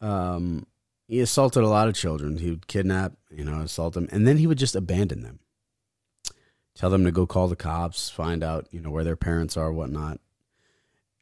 Um, 0.00 0.66
he 1.06 1.20
assaulted 1.20 1.62
a 1.62 1.68
lot 1.68 1.88
of 1.88 1.94
children. 1.94 2.38
He 2.38 2.50
would 2.50 2.66
kidnap, 2.66 3.12
you 3.30 3.44
know, 3.44 3.60
assault 3.60 3.94
them, 3.94 4.08
and 4.10 4.26
then 4.26 4.38
he 4.38 4.46
would 4.46 4.58
just 4.58 4.74
abandon 4.74 5.22
them 5.22 5.40
tell 6.78 6.90
them 6.90 7.04
to 7.04 7.10
go 7.10 7.26
call 7.26 7.48
the 7.48 7.56
cops, 7.56 8.08
find 8.08 8.44
out, 8.44 8.68
you 8.70 8.80
know, 8.80 8.90
where 8.90 9.02
their 9.02 9.16
parents 9.16 9.56
are, 9.56 9.72
whatnot. 9.72 10.20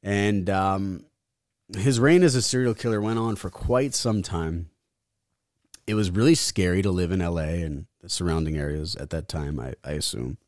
And 0.03 0.51
um, 0.51 1.07
his 1.75 1.99
reign 1.99 2.23
as 2.23 2.35
a 2.35 2.43
serial 2.43 2.75
killer 2.75 3.01
went 3.01 3.19
on 3.19 3.37
for 3.37 3.49
quite 3.49 3.95
some 3.95 4.23
time. 4.23 4.69
It 5.87 5.95
was 5.95 6.11
really 6.11 6.35
scary 6.35 6.83
to 6.83 6.91
live 6.91 7.13
in 7.13 7.21
LA 7.21 7.63
and 7.63 7.87
the 8.01 8.09
surrounding 8.09 8.57
areas 8.57 8.97
at 8.97 9.11
that 9.11 9.29
time, 9.29 9.61
I, 9.61 9.75
I 9.85 9.93
assume. 9.93 10.39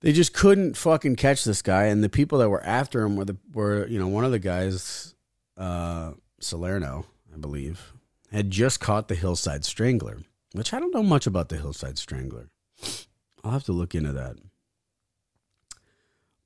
They 0.00 0.12
just 0.12 0.34
couldn't 0.34 0.76
fucking 0.76 1.16
catch 1.16 1.44
this 1.44 1.62
guy, 1.62 1.84
and 1.84 2.04
the 2.04 2.08
people 2.08 2.38
that 2.38 2.50
were 2.50 2.62
after 2.64 3.02
him 3.02 3.16
were 3.16 3.24
the 3.24 3.36
were 3.52 3.86
you 3.86 3.98
know 3.98 4.08
one 4.08 4.24
of 4.24 4.30
the 4.30 4.38
guys, 4.38 5.14
uh, 5.56 6.12
Salerno, 6.38 7.06
I 7.34 7.38
believe, 7.38 7.92
had 8.30 8.50
just 8.50 8.78
caught 8.78 9.08
the 9.08 9.14
Hillside 9.14 9.64
Strangler, 9.64 10.18
which 10.52 10.72
I 10.74 10.80
don't 10.80 10.94
know 10.94 11.02
much 11.02 11.26
about 11.26 11.48
the 11.48 11.56
Hillside 11.56 11.98
Strangler. 11.98 12.50
I'll 13.42 13.52
have 13.52 13.64
to 13.64 13.72
look 13.72 13.94
into 13.94 14.12
that. 14.12 14.36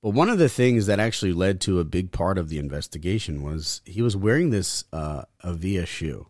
But 0.03 0.11
one 0.11 0.31
of 0.31 0.39
the 0.39 0.49
things 0.49 0.87
that 0.87 1.01
actually 1.01 1.33
led 1.33 1.61
to 1.63 1.81
a 1.81 1.85
big 1.85 2.13
part 2.13 2.39
of 2.39 2.49
the 2.49 2.59
investigation 2.59 3.43
was 3.43 3.83
he 3.85 4.01
was 4.01 4.17
wearing 4.17 4.51
this 4.51 4.85
uh, 4.93 5.25
Avia 5.45 5.85
shoe. 5.85 6.29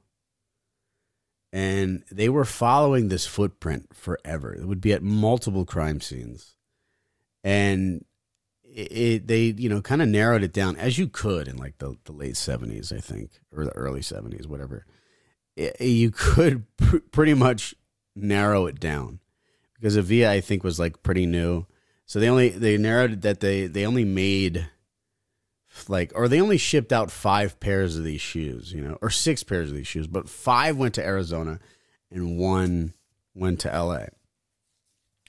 And 1.52 2.04
they 2.10 2.28
were 2.28 2.44
following 2.44 3.08
this 3.08 3.26
footprint 3.26 3.88
forever. 3.94 4.54
It 4.54 4.66
would 4.66 4.80
be 4.80 4.92
at 4.92 5.02
multiple 5.02 5.64
crime 5.64 6.00
scenes. 6.00 6.54
And 7.42 8.04
it, 8.62 8.92
it 8.92 9.26
they, 9.26 9.54
you 9.56 9.68
know, 9.68 9.82
kind 9.82 10.02
of 10.02 10.08
narrowed 10.08 10.42
it 10.44 10.52
down 10.52 10.76
as 10.76 10.98
you 10.98 11.08
could 11.08 11.48
in 11.48 11.56
like 11.56 11.78
the, 11.78 11.96
the 12.04 12.12
late 12.12 12.34
70s, 12.34 12.96
I 12.96 13.00
think, 13.00 13.30
or 13.52 13.64
the 13.64 13.72
early 13.72 14.00
70s, 14.00 14.46
whatever. 14.46 14.86
It, 15.56 15.80
you 15.80 16.10
could 16.10 16.64
pr- 16.76 16.98
pretty 17.10 17.34
much 17.34 17.74
narrow 18.14 18.66
it 18.66 18.78
down 18.78 19.20
because 19.74 19.96
Avia 19.96 20.30
I 20.30 20.40
think 20.40 20.62
was 20.62 20.78
like 20.78 21.02
pretty 21.02 21.26
new. 21.26 21.66
So 22.06 22.18
they 22.18 22.28
only 22.28 22.50
they 22.50 22.76
narrowed 22.76 23.22
that 23.22 23.40
they 23.40 23.66
they 23.66 23.86
only 23.86 24.04
made 24.04 24.68
like 25.88 26.12
or 26.14 26.28
they 26.28 26.40
only 26.40 26.58
shipped 26.58 26.92
out 26.92 27.10
five 27.10 27.58
pairs 27.60 27.96
of 27.96 28.04
these 28.04 28.20
shoes, 28.20 28.72
you 28.72 28.82
know, 28.82 28.98
or 29.00 29.10
six 29.10 29.42
pairs 29.42 29.70
of 29.70 29.76
these 29.76 29.86
shoes, 29.86 30.06
but 30.06 30.28
five 30.28 30.76
went 30.76 30.94
to 30.94 31.04
Arizona 31.04 31.58
and 32.10 32.38
one 32.38 32.92
went 33.34 33.60
to 33.60 33.68
LA. 33.68 34.06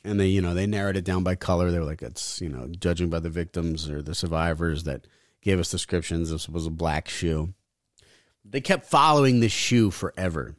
and 0.03 0.19
they 0.19 0.27
you 0.27 0.41
know 0.41 0.53
they 0.53 0.65
narrowed 0.65 0.97
it 0.97 1.05
down 1.05 1.23
by 1.23 1.35
color. 1.35 1.71
They 1.71 1.79
were 1.79 1.85
like, 1.85 2.01
it's 2.01 2.41
you 2.41 2.49
know 2.49 2.67
judging 2.79 3.09
by 3.09 3.19
the 3.19 3.29
victims 3.29 3.89
or 3.89 4.01
the 4.01 4.15
survivors 4.15 4.83
that 4.83 5.07
gave 5.41 5.59
us 5.59 5.71
descriptions. 5.71 6.31
This 6.31 6.49
was 6.49 6.65
a 6.65 6.71
black 6.71 7.07
shoe. 7.07 7.53
They 8.43 8.61
kept 8.61 8.85
following 8.85 9.39
this 9.39 9.51
shoe 9.51 9.91
forever, 9.91 10.55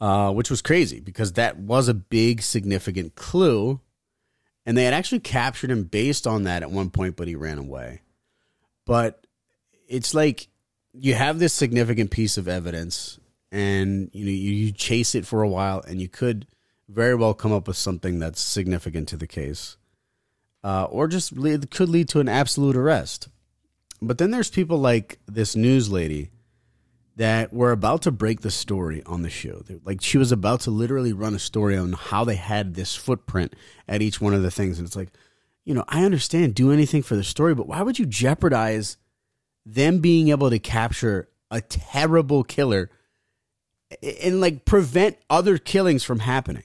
uh, 0.00 0.32
which 0.32 0.50
was 0.50 0.62
crazy 0.62 1.00
because 1.00 1.34
that 1.34 1.58
was 1.58 1.86
a 1.88 1.94
big 1.94 2.42
significant 2.42 3.14
clue, 3.14 3.80
and 4.66 4.76
they 4.76 4.84
had 4.84 4.94
actually 4.94 5.20
captured 5.20 5.70
him 5.70 5.84
based 5.84 6.26
on 6.26 6.42
that 6.44 6.62
at 6.62 6.70
one 6.70 6.90
point, 6.90 7.14
but 7.16 7.28
he 7.28 7.36
ran 7.36 7.58
away. 7.58 8.02
But 8.86 9.26
it's 9.88 10.14
like 10.14 10.48
you 10.92 11.14
have 11.14 11.38
this 11.38 11.52
significant 11.52 12.10
piece 12.10 12.36
of 12.36 12.48
evidence, 12.48 13.18
and 13.52 14.10
you 14.12 14.24
know 14.24 14.30
you, 14.30 14.50
you 14.50 14.72
chase 14.72 15.14
it 15.14 15.26
for 15.26 15.42
a 15.42 15.48
while, 15.48 15.82
and 15.86 16.00
you 16.00 16.08
could 16.08 16.46
very 16.88 17.14
well 17.14 17.34
come 17.34 17.52
up 17.52 17.68
with 17.68 17.76
something 17.76 18.18
that's 18.18 18.40
significant 18.40 19.08
to 19.08 19.16
the 19.16 19.26
case, 19.26 19.76
uh, 20.64 20.84
or 20.84 21.06
just 21.06 21.32
lead, 21.32 21.70
could 21.70 21.88
lead 21.88 22.08
to 22.08 22.20
an 22.20 22.28
absolute 22.28 22.76
arrest. 22.76 23.28
But 24.02 24.18
then 24.18 24.30
there's 24.30 24.50
people 24.50 24.78
like 24.78 25.18
this 25.26 25.54
news 25.54 25.90
lady 25.90 26.30
that 27.16 27.52
were 27.52 27.72
about 27.72 28.02
to 28.02 28.10
break 28.10 28.40
the 28.40 28.50
story 28.50 29.02
on 29.04 29.22
the 29.22 29.30
show. 29.30 29.62
Like 29.84 30.00
she 30.00 30.16
was 30.16 30.32
about 30.32 30.60
to 30.62 30.70
literally 30.70 31.12
run 31.12 31.34
a 31.34 31.38
story 31.38 31.76
on 31.76 31.92
how 31.92 32.24
they 32.24 32.36
had 32.36 32.74
this 32.74 32.96
footprint 32.96 33.54
at 33.86 34.00
each 34.00 34.20
one 34.20 34.32
of 34.32 34.42
the 34.42 34.50
things, 34.50 34.78
and 34.78 34.86
it's 34.86 34.96
like, 34.96 35.10
you 35.70 35.74
know, 35.74 35.84
I 35.86 36.02
understand 36.02 36.56
do 36.56 36.72
anything 36.72 37.04
for 37.04 37.14
the 37.14 37.22
story, 37.22 37.54
but 37.54 37.68
why 37.68 37.82
would 37.82 37.96
you 37.96 38.04
jeopardize 38.04 38.96
them 39.64 40.00
being 40.00 40.30
able 40.30 40.50
to 40.50 40.58
capture 40.58 41.28
a 41.48 41.60
terrible 41.60 42.42
killer 42.42 42.90
and 44.20 44.40
like 44.40 44.64
prevent 44.64 45.16
other 45.30 45.58
killings 45.58 46.02
from 46.02 46.18
happening? 46.18 46.64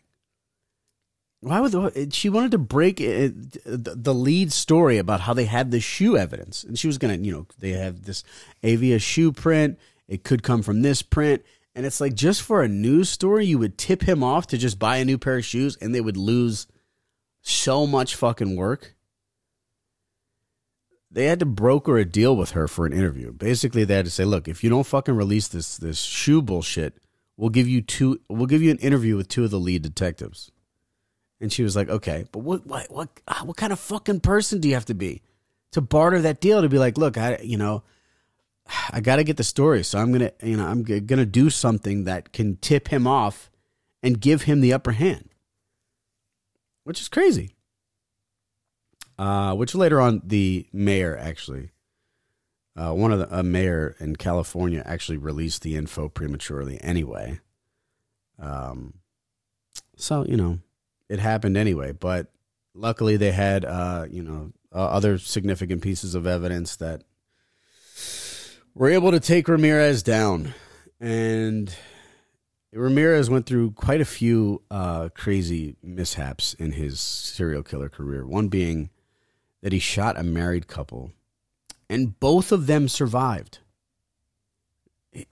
Why 1.42 1.60
would 1.60 2.16
she 2.16 2.30
wanted 2.30 2.50
to 2.50 2.58
break 2.58 3.00
uh, 3.00 3.04
it, 3.04 3.62
the 3.64 4.14
lead 4.16 4.52
story 4.52 4.98
about 4.98 5.22
how 5.22 5.36
they 5.36 5.46
had 5.46 5.70
the 5.70 5.80
shoe 5.80 6.18
evidence, 6.18 6.64
and 6.64 6.80
she 6.80 6.88
was 6.88 6.98
gonna, 6.98 7.18
you 7.18 7.32
know, 7.32 7.46
they 7.60 7.74
have 7.74 8.06
this 8.06 8.24
Avia 8.64 8.98
shoe 8.98 9.32
print. 9.32 9.78
It 10.08 10.24
could 10.24 10.42
come 10.42 10.64
from 10.64 10.82
this 10.82 11.04
print, 11.04 11.46
and 11.76 11.86
it's 11.86 12.02
like 12.02 12.16
just 12.16 12.42
for 12.42 12.64
a 12.64 12.68
news 12.68 13.12
story, 13.12 13.46
you 13.46 13.60
would 13.60 13.78
tip 13.78 14.02
him 14.02 14.24
off 14.24 14.48
to 14.48 14.58
just 14.58 14.80
buy 14.80 14.98
a 14.98 15.06
new 15.06 15.20
pair 15.20 15.38
of 15.38 15.46
shoes, 15.46 15.78
and 15.80 15.94
they 15.94 16.02
would 16.02 16.18
lose 16.18 16.66
so 17.44 17.86
much 17.86 18.16
fucking 18.16 18.56
work. 18.56 18.95
They 21.16 21.26
had 21.26 21.40
to 21.40 21.46
broker 21.46 21.98
a 21.98 22.06
deal 22.06 22.36
with 22.36 22.52
her 22.52 22.68
for 22.68 22.86
an 22.86 22.94
interview. 22.94 23.32
Basically, 23.32 23.86
they 23.86 23.96
had 23.96 24.06
to 24.06 24.12
say, 24.12 24.26
"Look, 24.26 24.48
if 24.48 24.64
you 24.64 24.70
don't 24.70 24.86
fucking 24.86 25.16
release 25.16 25.48
this 25.48 25.78
this 25.78 26.00
shoe 26.00 26.42
bullshit, 26.42 26.98
we'll 27.38 27.50
give 27.50 27.68
you 27.68 27.82
two. 27.82 28.20
We'll 28.30 28.48
give 28.48 28.62
you 28.62 28.70
an 28.70 28.80
interview 28.80 29.16
with 29.16 29.30
two 29.30 29.46
of 29.46 29.52
the 29.52 29.60
lead 29.60 29.82
detectives." 29.82 30.52
And 31.42 31.52
she 31.52 31.64
was 31.64 31.76
like, 31.76 31.90
okay, 31.90 32.26
but 32.32 32.40
what, 32.40 32.66
what, 32.66 32.90
what, 32.90 33.10
ah, 33.28 33.42
what 33.44 33.58
kind 33.58 33.74
of 33.74 33.80
fucking 33.80 34.22
person 34.22 34.60
do 34.60 34.68
you 34.68 34.74
have 34.74 34.86
to 34.86 34.94
be 34.94 35.22
to 35.72 35.82
barter 35.82 36.22
that 36.22 36.40
deal 36.40 36.62
to 36.62 36.70
be 36.70 36.80
like, 36.80 36.98
look, 36.98 37.18
I, 37.18 37.40
you 37.44 37.58
know, 37.58 37.84
I 38.90 39.02
got 39.02 39.18
to 39.18 39.24
get 39.24 39.38
the 39.38 39.44
story. 39.44 39.84
So 39.84 40.00
I'm 40.00 40.12
going 40.12 40.32
to, 40.32 40.48
you 40.48 40.58
know, 40.58 40.66
I'm 40.66 40.84
going 40.84 41.06
to 41.06 41.26
do 41.26 41.50
something 41.50 42.06
that 42.06 42.32
can 42.32 42.56
tip 42.58 42.88
him 42.88 43.06
off 43.06 43.52
and 44.02 44.20
give 44.20 44.44
him 44.44 44.62
the 44.62 44.74
upper 44.74 44.94
hand, 44.94 45.30
which 46.84 47.02
is 47.02 47.10
crazy. 47.10 47.55
Uh, 49.18 49.56
which 49.56 49.74
later 49.74 50.02
on, 50.02 50.22
the 50.26 50.68
mayor 50.74 51.18
actually, 51.18 51.72
uh, 52.76 52.92
one 52.92 53.14
of 53.14 53.20
the, 53.20 53.40
a 53.40 53.44
mayor 53.44 53.96
in 54.00 54.16
California 54.16 54.84
actually 54.86 55.18
released 55.18 55.62
the 55.62 55.76
info 55.76 56.10
prematurely 56.10 56.78
anyway. 56.82 57.40
Um, 58.38 58.96
so, 59.96 60.26
you 60.26 60.36
know, 60.36 60.60
it 61.10 61.20
happened 61.20 61.58
anyway. 61.58 61.92
But 61.92 62.28
luckily, 62.74 63.18
they 63.18 63.32
had 63.32 63.66
uh, 63.66 64.06
you 64.10 64.24
know 64.24 64.52
uh, 64.74 64.86
other 64.86 65.18
significant 65.18 65.82
pieces 65.82 66.16
of 66.16 66.28
evidence 66.28 66.76
that 66.78 67.04
were 68.74 68.90
able 68.90 69.12
to 69.12 69.20
take 69.20 69.48
Ramirez 69.48 70.04
down, 70.04 70.54
and 71.00 71.74
Ramirez 72.74 73.30
went 73.30 73.46
through 73.46 73.72
quite 73.72 74.02
a 74.02 74.06
few 74.06 74.62
uh, 74.70 75.10
crazy 75.16 75.78
mishaps 75.82 76.54
in 76.56 76.74
his 76.74 77.00
serial 77.00 77.64
killer 77.64 77.90
career. 77.90 78.26
One 78.26 78.50
being 78.50 78.90
that 79.66 79.74
he 79.74 79.80
shot 79.80 80.16
a 80.16 80.22
married 80.22 80.68
couple, 80.68 81.12
and 81.90 82.20
both 82.20 82.52
of 82.52 82.68
them 82.68 82.88
survived. 82.88 83.58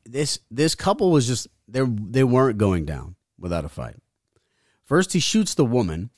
This 0.06 0.40
this 0.50 0.74
couple 0.74 1.12
was 1.12 1.28
just 1.28 1.48
they 1.68 1.82
they 1.86 2.24
weren't 2.24 2.58
going 2.58 2.84
down 2.84 3.16
without 3.38 3.64
a 3.64 3.70
fight. 3.70 3.98
First, 4.86 5.14
he 5.14 5.20
shoots 5.20 5.54
the 5.54 5.64
woman. 5.64 6.10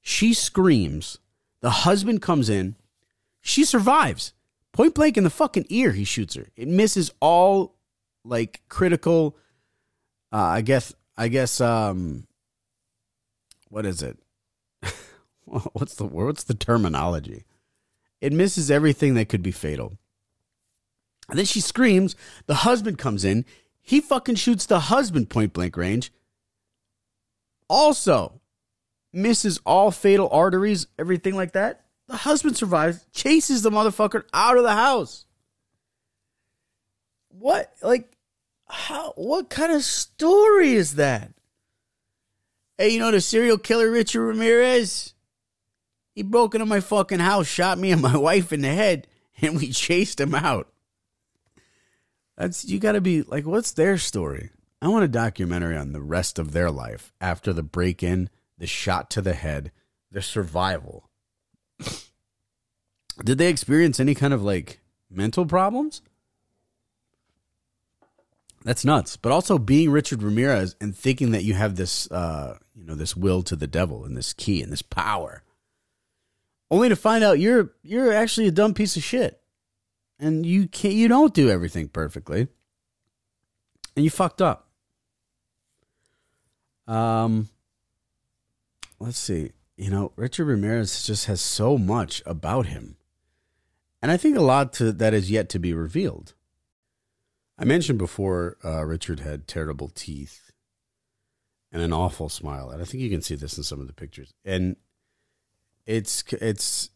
She 0.00 0.34
screams. 0.34 1.18
The 1.62 1.70
husband 1.70 2.22
comes 2.22 2.48
in. 2.48 2.76
She 3.40 3.64
survives. 3.64 4.34
Point 4.70 4.94
blank 4.94 5.16
in 5.16 5.24
the 5.24 5.28
fucking 5.28 5.66
ear, 5.68 5.90
he 5.90 6.04
shoots 6.04 6.36
her. 6.36 6.46
It 6.54 6.68
misses 6.68 7.10
all 7.18 7.74
like 8.24 8.60
critical. 8.68 9.36
Uh, 10.32 10.36
I 10.36 10.60
guess. 10.60 10.94
I 11.16 11.26
guess. 11.26 11.60
Um. 11.60 12.28
What 13.68 13.84
is 13.84 14.00
it? 14.00 14.21
what's 15.72 15.94
the 15.94 16.04
what's 16.04 16.44
the 16.44 16.54
terminology? 16.54 17.44
It 18.20 18.32
misses 18.32 18.70
everything 18.70 19.14
that 19.14 19.28
could 19.28 19.42
be 19.42 19.50
fatal. 19.50 19.98
And 21.28 21.38
then 21.38 21.46
she 21.46 21.60
screams. 21.60 22.14
The 22.46 22.56
husband 22.56 22.98
comes 22.98 23.24
in. 23.24 23.44
He 23.80 24.00
fucking 24.00 24.36
shoots 24.36 24.66
the 24.66 24.80
husband 24.80 25.28
point 25.30 25.52
blank 25.52 25.76
range 25.76 26.12
also 27.72 28.42
misses 29.14 29.58
all 29.64 29.90
fatal 29.90 30.28
arteries, 30.30 30.86
everything 30.98 31.34
like 31.34 31.52
that. 31.52 31.86
The 32.06 32.16
husband 32.16 32.56
survives, 32.56 33.06
chases 33.12 33.62
the 33.62 33.70
motherfucker 33.70 34.24
out 34.34 34.58
of 34.58 34.62
the 34.62 34.74
house. 34.74 35.24
What, 37.28 37.72
like, 37.82 38.12
how, 38.68 39.12
what 39.16 39.48
kind 39.48 39.72
of 39.72 39.82
story 39.82 40.74
is 40.74 40.96
that? 40.96 41.32
Hey, 42.76 42.90
you 42.90 42.98
know 42.98 43.10
the 43.10 43.22
serial 43.22 43.56
killer 43.56 43.90
Richard 43.90 44.22
Ramirez? 44.22 45.11
He 46.14 46.22
broke 46.22 46.54
into 46.54 46.66
my 46.66 46.80
fucking 46.80 47.20
house, 47.20 47.46
shot 47.46 47.78
me 47.78 47.90
and 47.90 48.02
my 48.02 48.16
wife 48.18 48.52
in 48.52 48.60
the 48.60 48.68
head, 48.68 49.06
and 49.40 49.56
we 49.56 49.70
chased 49.70 50.20
him 50.20 50.34
out. 50.34 50.68
That's 52.36 52.64
you 52.64 52.78
got 52.78 52.92
to 52.92 53.00
be 53.00 53.22
like, 53.22 53.46
what's 53.46 53.72
their 53.72 53.98
story? 53.98 54.50
I 54.80 54.88
want 54.88 55.04
a 55.04 55.08
documentary 55.08 55.76
on 55.76 55.92
the 55.92 56.02
rest 56.02 56.38
of 56.38 56.52
their 56.52 56.70
life 56.70 57.12
after 57.20 57.52
the 57.52 57.62
break 57.62 58.02
in, 58.02 58.30
the 58.58 58.66
shot 58.66 59.10
to 59.10 59.22
the 59.22 59.34
head, 59.34 59.70
the 60.10 60.22
survival. 60.22 61.08
Did 63.24 63.38
they 63.38 63.48
experience 63.48 64.00
any 64.00 64.14
kind 64.14 64.34
of 64.34 64.42
like 64.42 64.80
mental 65.08 65.46
problems? 65.46 66.02
That's 68.64 68.84
nuts. 68.84 69.16
But 69.16 69.32
also 69.32 69.58
being 69.58 69.90
Richard 69.90 70.22
Ramirez 70.22 70.76
and 70.80 70.96
thinking 70.96 71.32
that 71.32 71.44
you 71.44 71.54
have 71.54 71.76
this, 71.76 72.10
uh, 72.10 72.58
you 72.74 72.84
know, 72.84 72.94
this 72.94 73.16
will 73.16 73.42
to 73.44 73.56
the 73.56 73.66
devil 73.66 74.04
and 74.04 74.16
this 74.16 74.32
key 74.32 74.62
and 74.62 74.72
this 74.72 74.82
power, 74.82 75.41
only 76.72 76.88
to 76.88 76.96
find 76.96 77.22
out 77.22 77.38
you're 77.38 77.70
you're 77.82 78.12
actually 78.12 78.48
a 78.48 78.52
dumb 78.52 78.74
piece 78.74 78.96
of 78.96 79.04
shit, 79.04 79.40
and 80.18 80.44
you 80.44 80.66
can't 80.66 80.94
you 80.94 81.06
don't 81.06 81.34
do 81.34 81.50
everything 81.50 81.86
perfectly, 81.86 82.48
and 83.94 84.04
you 84.04 84.10
fucked 84.10 84.40
up. 84.40 84.70
Um, 86.88 87.50
let's 88.98 89.18
see. 89.18 89.52
You 89.76 89.90
know, 89.90 90.12
Richard 90.16 90.46
Ramirez 90.46 91.04
just 91.04 91.26
has 91.26 91.40
so 91.40 91.78
much 91.78 92.22
about 92.26 92.66
him. 92.66 92.96
And 94.00 94.10
I 94.10 94.16
think 94.16 94.36
a 94.36 94.42
lot 94.42 94.72
to, 94.74 94.92
that 94.92 95.14
is 95.14 95.30
yet 95.30 95.48
to 95.50 95.58
be 95.58 95.72
revealed. 95.72 96.34
I 97.56 97.64
mentioned 97.64 97.98
before 97.98 98.56
uh, 98.64 98.84
Richard 98.84 99.20
had 99.20 99.46
terrible 99.46 99.88
teeth 99.88 100.50
and 101.70 101.80
an 101.80 101.92
awful 101.92 102.28
smile. 102.28 102.70
And 102.70 102.82
I 102.82 102.84
think 102.84 103.02
you 103.02 103.10
can 103.10 103.22
see 103.22 103.36
this 103.36 103.56
in 103.56 103.62
some 103.62 103.80
of 103.80 103.86
the 103.86 103.92
pictures. 103.92 104.34
And 104.44 104.76
it's 105.86 106.24
it's 106.32 106.90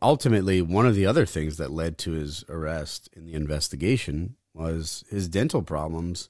ultimately 0.00 0.62
one 0.62 0.86
of 0.86 0.94
the 0.94 1.06
other 1.06 1.26
things 1.26 1.56
that 1.56 1.70
led 1.70 1.98
to 1.98 2.12
his 2.12 2.44
arrest 2.48 3.08
in 3.14 3.26
the 3.26 3.34
investigation 3.34 4.36
was 4.54 5.04
his 5.10 5.28
dental 5.28 5.62
problems 5.62 6.28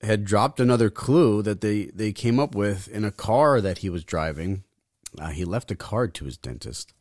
had 0.00 0.24
dropped 0.24 0.60
another 0.60 0.90
clue 0.90 1.42
that 1.42 1.60
they, 1.60 1.86
they 1.86 2.12
came 2.12 2.38
up 2.38 2.54
with 2.54 2.88
in 2.88 3.04
a 3.04 3.10
car 3.10 3.60
that 3.60 3.78
he 3.78 3.90
was 3.90 4.04
driving. 4.04 4.62
Uh, 5.18 5.30
he 5.30 5.44
left 5.44 5.70
a 5.70 5.76
card 5.76 6.14
to 6.14 6.24
his 6.24 6.36
dentist. 6.36 6.94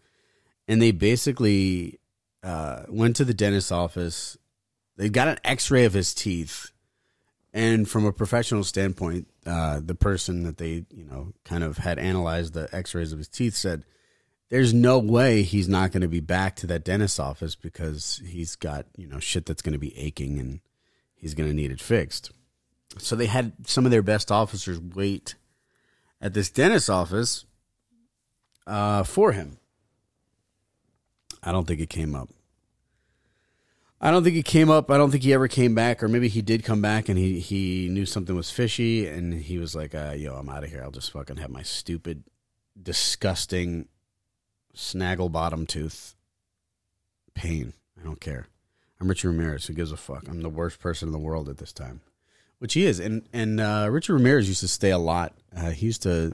And 0.68 0.82
they 0.82 0.92
basically 0.92 2.00
uh, 2.44 2.84
went 2.90 3.16
to 3.18 3.26
the 3.26 3.34
dentist's 3.34 3.72
office. 3.72 4.38
They 4.96 5.10
got 5.10 5.28
an 5.28 5.38
x 5.44 5.70
ray 5.70 5.86
of 5.86 5.94
his 5.94 6.14
teeth. 6.14 6.72
And 7.54 7.88
from 7.88 8.06
a 8.06 8.12
professional 8.12 8.64
standpoint, 8.64 9.28
uh, 9.46 9.80
the 9.84 9.96
person 9.96 10.44
that 10.44 10.58
they, 10.58 10.86
you 10.92 11.06
know, 11.06 11.34
kind 11.46 11.64
of 11.64 11.78
had 11.78 12.00
analyzed 12.00 12.54
the 12.54 12.68
x 12.76 12.94
rays 12.96 13.14
of 13.14 13.20
his 13.20 13.30
teeth 13.30 13.56
said, 13.56 13.86
there's 14.50 14.74
no 14.74 14.98
way 14.98 15.44
he's 15.44 15.68
not 15.68 15.92
going 15.92 16.02
to 16.02 16.08
be 16.08 16.20
back 16.20 16.56
to 16.58 16.68
that 16.68 16.86
dentist's 16.86 17.20
office 17.20 17.56
because 17.56 18.22
he's 18.26 18.56
got, 18.56 18.86
you 18.96 19.08
know, 19.08 19.20
shit 19.20 19.46
that's 19.46 19.62
going 19.62 19.74
to 19.74 19.80
be 19.80 19.98
aching 19.98 20.40
and 20.40 20.62
he's 21.16 21.34
going 21.34 21.50
to 21.50 21.56
need 21.56 21.72
it 21.72 21.82
fixed. 21.82 22.32
So 22.98 23.16
they 23.16 23.26
had 23.26 23.54
some 23.66 23.86
of 23.86 23.92
their 23.92 24.02
best 24.02 24.32
officers 24.32 24.80
wait 24.80 25.36
at 26.22 26.34
this 26.34 26.50
dentist 26.50 26.90
office 26.90 27.46
uh, 28.66 29.04
for 29.04 29.34
him. 29.34 29.58
I 31.44 31.52
don't 31.52 31.68
think 31.68 31.82
it 31.82 31.90
came 31.90 32.16
up. 32.16 32.30
I 34.00 34.12
don't 34.12 34.24
think 34.24 34.36
it 34.36 34.46
came 34.46 34.70
up. 34.70 34.92
I 34.92 34.98
don't 34.98 35.10
think 35.10 35.24
he 35.24 35.34
ever 35.34 35.48
came 35.48 35.74
back, 35.74 36.04
or 36.04 36.08
maybe 36.08 36.28
he 36.28 36.42
did 36.42 36.64
come 36.64 36.82
back 36.82 37.10
and 37.10 37.18
he 37.18 37.40
he 37.40 37.90
knew 37.90 38.06
something 38.06 38.36
was 38.36 38.52
fishy, 38.52 39.08
and 39.08 39.34
he 39.34 39.58
was 39.58 39.74
like, 39.76 39.96
uh, 39.96 40.14
"Yo, 40.16 40.36
I'm 40.36 40.50
out 40.50 40.64
of 40.64 40.70
here. 40.70 40.84
I'll 40.84 40.92
just 40.92 41.12
fucking 41.12 41.38
have 41.38 41.50
my 41.50 41.64
stupid, 41.64 42.24
disgusting, 42.80 43.88
snaggle 44.78 45.30
bottom 45.30 45.66
tooth 45.66 46.16
pain. 47.34 47.74
I 48.00 48.04
don't 48.04 48.22
care. 48.22 48.48
I'm 49.00 49.08
Richard 49.08 49.30
Ramirez. 49.30 49.66
Who 49.66 49.74
gives 49.74 49.92
a 49.92 49.98
fuck? 49.98 50.28
I'm 50.28 50.42
the 50.42 50.50
worst 50.50 50.80
person 50.80 51.10
in 51.10 51.12
the 51.12 51.20
world 51.20 51.50
at 51.50 51.58
this 51.58 51.74
time, 51.74 52.02
which 52.60 52.74
he 52.74 52.86
is. 52.86 53.00
And 53.00 53.28
and 53.34 53.60
uh, 53.60 53.88
Richard 53.92 54.14
Ramirez 54.14 54.48
used 54.48 54.62
to 54.62 54.68
stay 54.68 54.92
a 54.92 54.98
lot. 54.98 55.34
Uh, 55.56 55.72
he 55.72 55.88
used 55.88 56.04
to 56.04 56.34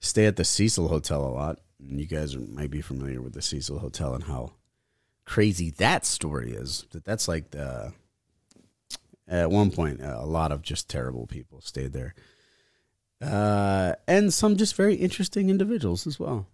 stay 0.00 0.26
at 0.26 0.36
the 0.36 0.44
Cecil 0.44 0.88
Hotel 0.88 1.24
a 1.24 1.28
lot. 1.28 1.58
And 1.78 2.00
you 2.00 2.06
guys 2.06 2.36
might 2.36 2.70
be 2.70 2.80
familiar 2.80 3.20
with 3.20 3.34
the 3.34 3.42
Cecil 3.42 3.78
Hotel 3.78 4.14
and 4.14 4.24
how 4.24 4.52
crazy 5.24 5.70
that 5.70 6.06
story 6.06 6.52
is. 6.52 6.86
That 6.92 7.04
that's 7.04 7.28
like 7.28 7.50
the 7.50 7.92
at 9.28 9.50
one 9.50 9.70
point 9.70 10.00
a 10.02 10.24
lot 10.24 10.52
of 10.52 10.62
just 10.62 10.88
terrible 10.88 11.26
people 11.26 11.60
stayed 11.60 11.92
there, 11.92 12.14
uh, 13.20 13.94
and 14.06 14.32
some 14.32 14.56
just 14.56 14.76
very 14.76 14.94
interesting 14.94 15.50
individuals 15.50 16.06
as 16.06 16.18
well. 16.18 16.46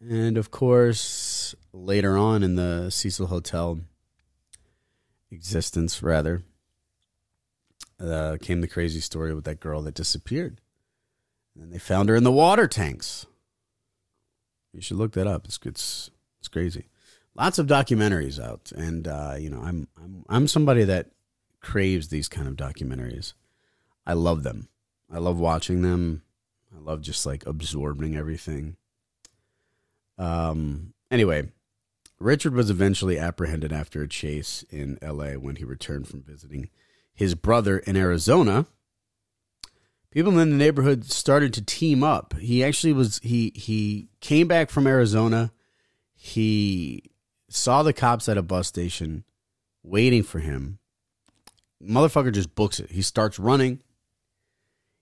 And 0.00 0.36
of 0.36 0.50
course, 0.50 1.54
later 1.72 2.16
on 2.16 2.42
in 2.42 2.56
the 2.56 2.90
Cecil 2.90 3.28
Hotel 3.28 3.80
existence, 5.30 6.02
rather, 6.02 6.42
uh, 8.00 8.36
came 8.40 8.60
the 8.60 8.68
crazy 8.68 9.00
story 9.00 9.34
with 9.34 9.44
that 9.44 9.60
girl 9.60 9.82
that 9.82 9.94
disappeared. 9.94 10.60
And 11.58 11.72
they 11.72 11.78
found 11.78 12.08
her 12.08 12.16
in 12.16 12.24
the 12.24 12.32
water 12.32 12.66
tanks. 12.66 13.26
You 14.72 14.80
should 14.80 14.96
look 14.96 15.12
that 15.12 15.26
up. 15.26 15.44
It's 15.44 15.58
it's 15.64 16.10
it's 16.40 16.48
crazy. 16.48 16.88
Lots 17.36 17.58
of 17.58 17.66
documentaries 17.66 18.42
out, 18.42 18.72
and 18.76 19.06
uh, 19.06 19.36
you 19.38 19.50
know, 19.50 19.60
I'm 19.62 19.88
I'm 19.96 20.24
I'm 20.28 20.48
somebody 20.48 20.84
that 20.84 21.10
craves 21.60 22.08
these 22.08 22.28
kind 22.28 22.48
of 22.48 22.54
documentaries. 22.56 23.34
I 24.06 24.14
love 24.14 24.42
them. 24.42 24.68
I 25.10 25.18
love 25.18 25.38
watching 25.38 25.82
them. 25.82 26.22
I 26.74 26.80
love 26.80 27.00
just 27.00 27.24
like 27.24 27.46
absorbing 27.46 28.16
everything. 28.16 28.76
Um. 30.18 30.94
Anyway, 31.10 31.48
Richard 32.18 32.54
was 32.54 32.70
eventually 32.70 33.18
apprehended 33.18 33.72
after 33.72 34.02
a 34.02 34.08
chase 34.08 34.64
in 34.70 34.98
L.A. 35.02 35.36
when 35.36 35.56
he 35.56 35.64
returned 35.64 36.08
from 36.08 36.22
visiting 36.22 36.70
his 37.14 37.34
brother 37.34 37.78
in 37.78 37.96
Arizona 37.96 38.66
people 40.14 40.38
in 40.38 40.50
the 40.50 40.56
neighborhood 40.56 41.04
started 41.04 41.52
to 41.52 41.62
team 41.62 42.02
up. 42.02 42.34
He 42.38 42.64
actually 42.64 42.92
was 42.94 43.18
he 43.22 43.52
he 43.54 44.08
came 44.20 44.48
back 44.48 44.70
from 44.70 44.86
Arizona. 44.86 45.52
He 46.14 47.10
saw 47.50 47.82
the 47.82 47.92
cops 47.92 48.28
at 48.28 48.38
a 48.38 48.42
bus 48.42 48.68
station 48.68 49.24
waiting 49.82 50.22
for 50.22 50.38
him. 50.38 50.78
Motherfucker 51.82 52.32
just 52.32 52.54
books 52.54 52.80
it. 52.80 52.92
He 52.92 53.02
starts 53.02 53.38
running. 53.38 53.82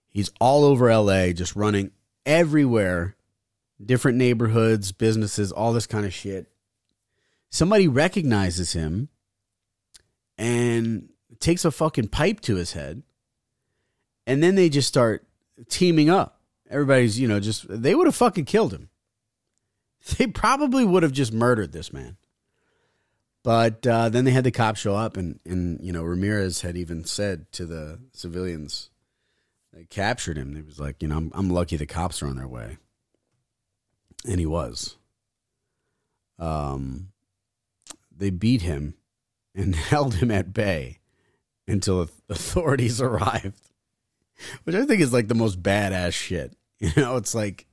He's 0.08 0.32
all 0.40 0.64
over 0.64 0.92
LA, 0.92 1.28
just 1.32 1.54
running 1.54 1.92
everywhere, 2.26 3.14
different 3.84 4.18
neighborhoods, 4.18 4.92
businesses, 4.92 5.52
all 5.52 5.72
this 5.72 5.86
kind 5.86 6.06
of 6.06 6.14
shit. 6.14 6.48
Somebody 7.50 7.88
recognizes 7.88 8.72
him 8.72 9.08
and 10.38 11.08
takes 11.40 11.64
a 11.64 11.70
fucking 11.70 12.08
pipe 12.08 12.40
to 12.40 12.56
his 12.56 12.72
head 12.72 13.02
and 14.26 14.42
then 14.42 14.54
they 14.54 14.68
just 14.68 14.88
start 14.88 15.26
teaming 15.68 16.10
up. 16.10 16.40
Everybody's, 16.70 17.18
you 17.18 17.28
know, 17.28 17.40
just 17.40 17.66
they 17.68 17.94
would 17.94 18.06
have 18.06 18.16
fucking 18.16 18.44
killed 18.44 18.72
him. 18.72 18.88
They 20.18 20.26
probably 20.26 20.84
would 20.84 21.04
have 21.04 21.12
just 21.12 21.32
murdered 21.32 21.70
this 21.70 21.92
man. 21.92 22.16
But 23.44 23.86
uh, 23.86 24.08
then 24.08 24.24
they 24.24 24.32
had 24.32 24.42
the 24.42 24.50
cops 24.50 24.80
show 24.80 24.96
up, 24.96 25.16
and 25.16 25.38
and 25.44 25.78
you 25.80 25.92
know 25.92 26.02
Ramirez 26.02 26.62
had 26.62 26.76
even 26.76 27.04
said 27.04 27.50
to 27.52 27.66
the 27.66 28.00
civilians 28.12 28.90
that 29.72 29.90
captured 29.90 30.36
him, 30.36 30.56
he 30.56 30.62
was 30.62 30.80
like, 30.80 31.02
you 31.02 31.08
know, 31.08 31.16
I'm 31.16 31.30
I'm 31.34 31.50
lucky 31.50 31.76
the 31.76 31.86
cops 31.86 32.20
are 32.20 32.26
on 32.26 32.36
their 32.36 32.48
way, 32.48 32.78
and 34.26 34.38
he 34.38 34.46
was. 34.46 34.96
Um, 36.38 37.08
they 38.14 38.30
beat 38.30 38.62
him 38.62 38.94
and 39.54 39.74
held 39.76 40.14
him 40.14 40.30
at 40.30 40.52
bay 40.52 40.98
until 41.66 42.08
authorities 42.28 43.00
arrived 43.00 43.72
which 44.64 44.76
I 44.76 44.84
think 44.84 45.00
is 45.00 45.12
like 45.12 45.28
the 45.28 45.34
most 45.34 45.62
badass 45.62 46.12
shit. 46.12 46.56
You 46.82 46.90
know, 46.96 47.16
it's 47.16 47.32
like, 47.32 47.68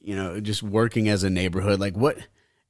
you 0.00 0.16
know, 0.16 0.40
just 0.40 0.64
working 0.64 1.08
as 1.08 1.22
a 1.22 1.30
neighborhood. 1.30 1.78
Like, 1.78 1.96
what? 1.96 2.18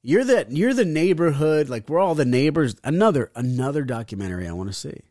You're 0.03 0.23
the 0.23 0.45
you're 0.49 0.75
the 0.75 0.85
neighborhood. 0.85 1.67
Like, 1.67 1.89
we're 1.89 1.97
all 1.99 2.13
the 2.13 2.25
neighbors. 2.25 2.75
Another 2.83 3.31
another 3.33 3.83
documentary 3.83 4.47
I 4.47 4.51
want 4.51 4.69
to 4.69 4.73
see. 4.73 5.01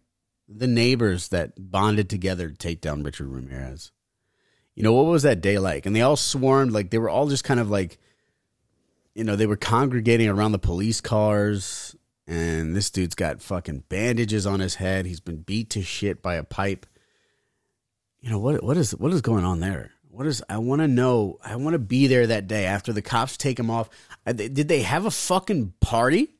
The 0.47 0.69
neighbors 0.69 1.31
that 1.31 1.55
bonded 1.59 2.09
together 2.09 2.49
to 2.49 2.55
take 2.55 2.81
down 2.81 3.03
Richard 3.03 3.27
Ramirez. 3.27 3.91
You 4.75 4.83
know, 4.83 4.93
what 4.93 5.07
was 5.07 5.23
that 5.23 5.41
day 5.41 5.59
like? 5.59 5.87
And 5.87 5.95
they 5.95 6.03
all 6.03 6.17
swarmed. 6.17 6.73
Like, 6.73 6.91
they 6.91 6.99
were 6.99 7.11
all 7.11 7.29
just 7.29 7.45
kind 7.45 7.61
of 7.61 7.71
like, 7.71 7.99
you 9.15 9.25
know, 9.25 9.37
they 9.37 9.47
were 9.47 9.57
congregating 9.57 10.29
around 10.29 10.53
the 10.53 10.59
police 10.59 11.01
cars. 11.01 11.95
And 12.27 12.75
this 12.75 12.91
dude's 12.91 13.15
got 13.15 13.43
fucking 13.43 13.85
bandages 13.89 14.47
on 14.47 14.61
his 14.61 14.77
head. 14.77 15.07
He's 15.07 15.21
been 15.21 15.43
beat 15.43 15.71
to 15.71 15.83
shit 15.83 16.23
by 16.23 16.35
a 16.35 16.43
pipe 16.43 16.87
you 18.25 18.31
know 18.31 18.39
what 18.39 18.65
what 18.65 18.79
is 18.79 18.93
what 18.93 19.13
is 19.13 19.21
going 19.21 19.45
on 19.45 19.61
there? 19.61 19.91
What 20.09 20.27
is 20.27 20.43
I 20.49 20.57
want 20.57 20.81
to 20.81 20.89
know? 20.89 21.39
I 21.45 21.57
want 21.57 21.75
to 21.75 21.79
be 21.79 22.07
there 22.07 22.27
that 22.29 22.49
day 22.49 22.65
after 22.65 22.91
the 22.91 23.03
cops 23.03 23.37
take 23.37 23.59
him 23.59 23.69
off. 23.69 23.91
Did 24.25 24.67
they 24.67 24.81
have 24.81 25.05
a 25.05 25.11
fucking 25.11 25.75
party? 25.81 26.35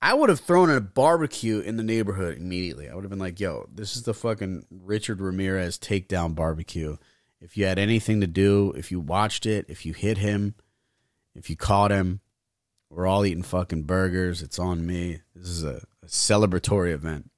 I 0.00 0.14
would 0.14 0.28
have 0.28 0.40
thrown 0.40 0.70
a 0.70 0.80
barbecue 0.80 1.58
in 1.58 1.76
the 1.76 1.82
neighborhood 1.82 2.38
immediately. 2.38 2.88
I 2.88 2.94
would 2.94 3.04
have 3.04 3.10
been 3.10 3.18
like, 3.18 3.40
"Yo, 3.40 3.68
this 3.72 3.96
is 3.96 4.04
the 4.04 4.14
fucking 4.14 4.66
Richard 4.70 5.20
Ramirez 5.20 5.78
takedown 5.78 6.34
barbecue." 6.34 6.96
If 7.40 7.56
you 7.56 7.66
had 7.66 7.78
anything 7.78 8.20
to 8.20 8.26
do, 8.26 8.72
if 8.76 8.90
you 8.90 9.00
watched 9.00 9.46
it, 9.46 9.66
if 9.68 9.86
you 9.86 9.92
hit 9.92 10.18
him, 10.18 10.54
if 11.34 11.48
you 11.48 11.56
caught 11.56 11.90
him, 11.90 12.20
we're 12.90 13.06
all 13.06 13.24
eating 13.24 13.42
fucking 13.42 13.84
burgers. 13.84 14.42
It's 14.42 14.58
on 14.58 14.86
me. 14.86 15.20
This 15.34 15.48
is 15.48 15.64
a, 15.64 15.82
a 16.02 16.06
celebratory 16.06 16.92
event. 16.92 17.30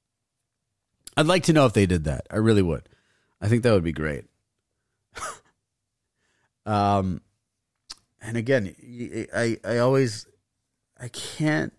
I'd 1.17 1.27
like 1.27 1.45
to 1.45 1.53
know 1.53 1.67
if 1.67 1.73
they 1.73 1.87
did 1.87 2.05
that. 2.05 2.27
I 2.31 2.37
really 2.37 2.63
would. 2.63 2.89
I 3.41 3.49
think 3.49 3.63
that 3.63 3.73
would 3.73 3.85
be 3.85 3.93
great. 3.93 4.25
um, 6.67 7.21
and 8.21 8.37
again, 8.37 8.75
I 9.35 9.59
I 9.65 9.79
always 9.79 10.27
I 10.99 11.09
can't 11.09 11.73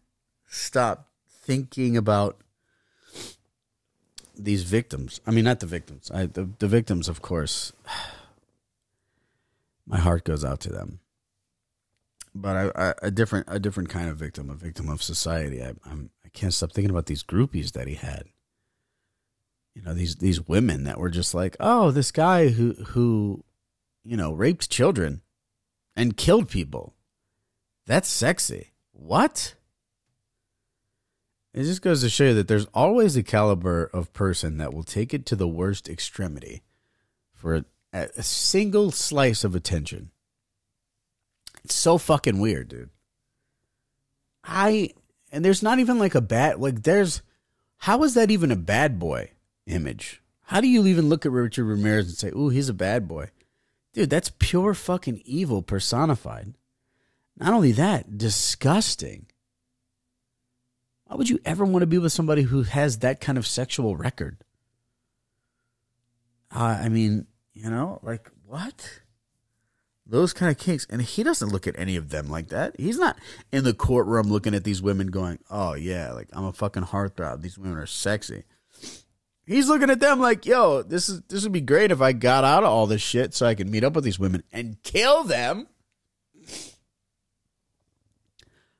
stop 0.51 1.07
thinking 1.27 1.97
about 1.97 2.39
these 4.37 4.63
victims. 4.63 5.19
I 5.25 5.31
mean, 5.31 5.45
not 5.45 5.59
the 5.59 5.65
victims. 5.65 6.11
I 6.13 6.27
the 6.27 6.49
the 6.59 6.67
victims, 6.67 7.09
of 7.09 7.21
course. 7.21 7.73
My 9.87 9.97
heart 9.97 10.23
goes 10.23 10.45
out 10.45 10.59
to 10.61 10.69
them. 10.69 10.99
But 12.33 12.55
I, 12.55 12.89
I, 12.89 12.93
a 13.01 13.11
different 13.11 13.47
a 13.49 13.59
different 13.59 13.89
kind 13.89 14.09
of 14.09 14.17
victim, 14.17 14.49
a 14.49 14.55
victim 14.55 14.87
of 14.89 15.01
society. 15.01 15.63
I, 15.63 15.73
I'm 15.85 16.11
I 16.23 16.29
can't 16.29 16.53
stop 16.53 16.71
thinking 16.71 16.91
about 16.91 17.07
these 17.07 17.23
groupies 17.23 17.71
that 17.71 17.87
he 17.87 17.95
had 17.95 18.25
you 19.73 19.81
know 19.81 19.93
these 19.93 20.17
these 20.17 20.47
women 20.47 20.83
that 20.83 20.99
were 20.99 21.09
just 21.09 21.33
like, 21.33 21.55
oh, 21.59 21.91
this 21.91 22.11
guy 22.11 22.49
who 22.49 22.73
who 22.89 23.43
you 24.03 24.17
know 24.17 24.31
raped 24.31 24.69
children 24.69 25.21
and 25.95 26.17
killed 26.17 26.49
people. 26.49 26.93
That's 27.85 28.09
sexy. 28.09 28.71
What? 28.91 29.55
It 31.53 31.63
just 31.63 31.81
goes 31.81 32.01
to 32.01 32.09
show 32.09 32.25
you 32.25 32.33
that 32.35 32.47
there's 32.47 32.67
always 32.73 33.17
a 33.17 33.23
caliber 33.23 33.89
of 33.93 34.13
person 34.13 34.57
that 34.57 34.73
will 34.73 34.83
take 34.83 35.13
it 35.13 35.25
to 35.27 35.35
the 35.35 35.47
worst 35.47 35.89
extremity 35.89 36.61
for 37.33 37.55
a, 37.55 37.65
a 37.93 38.23
single 38.23 38.91
slice 38.91 39.43
of 39.43 39.53
attention. 39.53 40.11
It's 41.63 41.75
so 41.75 41.97
fucking 41.97 42.39
weird, 42.39 42.69
dude. 42.69 42.89
I 44.43 44.91
and 45.31 45.45
there's 45.45 45.61
not 45.61 45.79
even 45.79 45.99
like 45.99 46.15
a 46.15 46.21
bad 46.21 46.59
like 46.59 46.83
there's 46.83 47.21
how 47.77 48.03
is 48.03 48.13
that 48.13 48.31
even 48.31 48.51
a 48.51 48.55
bad 48.55 48.97
boy? 48.97 49.31
image. 49.67 50.21
How 50.45 50.61
do 50.61 50.67
you 50.67 50.85
even 50.85 51.09
look 51.09 51.25
at 51.25 51.31
Richard 51.31 51.65
Ramirez 51.65 52.07
and 52.07 52.17
say, 52.17 52.29
"Ooh, 52.29 52.49
he's 52.49 52.69
a 52.69 52.73
bad 52.73 53.07
boy"? 53.07 53.29
Dude, 53.93 54.09
that's 54.09 54.31
pure 54.39 54.73
fucking 54.73 55.21
evil 55.25 55.61
personified. 55.61 56.55
Not 57.37 57.53
only 57.53 57.71
that, 57.73 58.17
disgusting. 58.17 59.27
Why 61.11 61.17
would 61.17 61.29
you 61.29 61.39
ever 61.43 61.65
want 61.65 61.81
to 61.81 61.87
be 61.87 61.97
with 61.97 62.13
somebody 62.13 62.43
who 62.43 62.63
has 62.63 62.99
that 62.99 63.19
kind 63.19 63.37
of 63.37 63.45
sexual 63.45 63.97
record? 63.97 64.37
Uh, 66.55 66.79
I 66.81 66.87
mean, 66.87 67.27
you 67.53 67.69
know, 67.69 67.99
like 68.01 68.31
what? 68.47 69.01
Those 70.05 70.31
kind 70.31 70.49
of 70.49 70.57
kinks. 70.57 70.87
And 70.89 71.01
he 71.01 71.23
doesn't 71.23 71.49
look 71.49 71.67
at 71.67 71.77
any 71.77 71.97
of 71.97 72.11
them 72.11 72.29
like 72.29 72.47
that. 72.47 72.79
He's 72.79 72.97
not 72.97 73.17
in 73.51 73.65
the 73.65 73.73
courtroom 73.73 74.31
looking 74.31 74.55
at 74.55 74.63
these 74.63 74.81
women 74.81 75.07
going, 75.07 75.39
oh, 75.49 75.73
yeah, 75.73 76.13
like 76.13 76.29
I'm 76.31 76.45
a 76.45 76.53
fucking 76.53 76.83
heartthrob. 76.83 77.41
These 77.41 77.57
women 77.57 77.77
are 77.77 77.85
sexy. 77.85 78.45
He's 79.45 79.67
looking 79.67 79.89
at 79.89 79.99
them 79.99 80.21
like, 80.21 80.45
yo, 80.45 80.81
this 80.81 81.09
is 81.09 81.23
this 81.23 81.43
would 81.43 81.51
be 81.51 81.59
great 81.59 81.91
if 81.91 81.99
I 81.99 82.13
got 82.13 82.45
out 82.45 82.63
of 82.63 82.69
all 82.69 82.87
this 82.87 83.01
shit 83.01 83.33
so 83.33 83.45
I 83.45 83.55
could 83.55 83.67
meet 83.67 83.83
up 83.83 83.95
with 83.95 84.05
these 84.05 84.19
women 84.19 84.43
and 84.53 84.81
kill 84.81 85.25
them. 85.25 85.67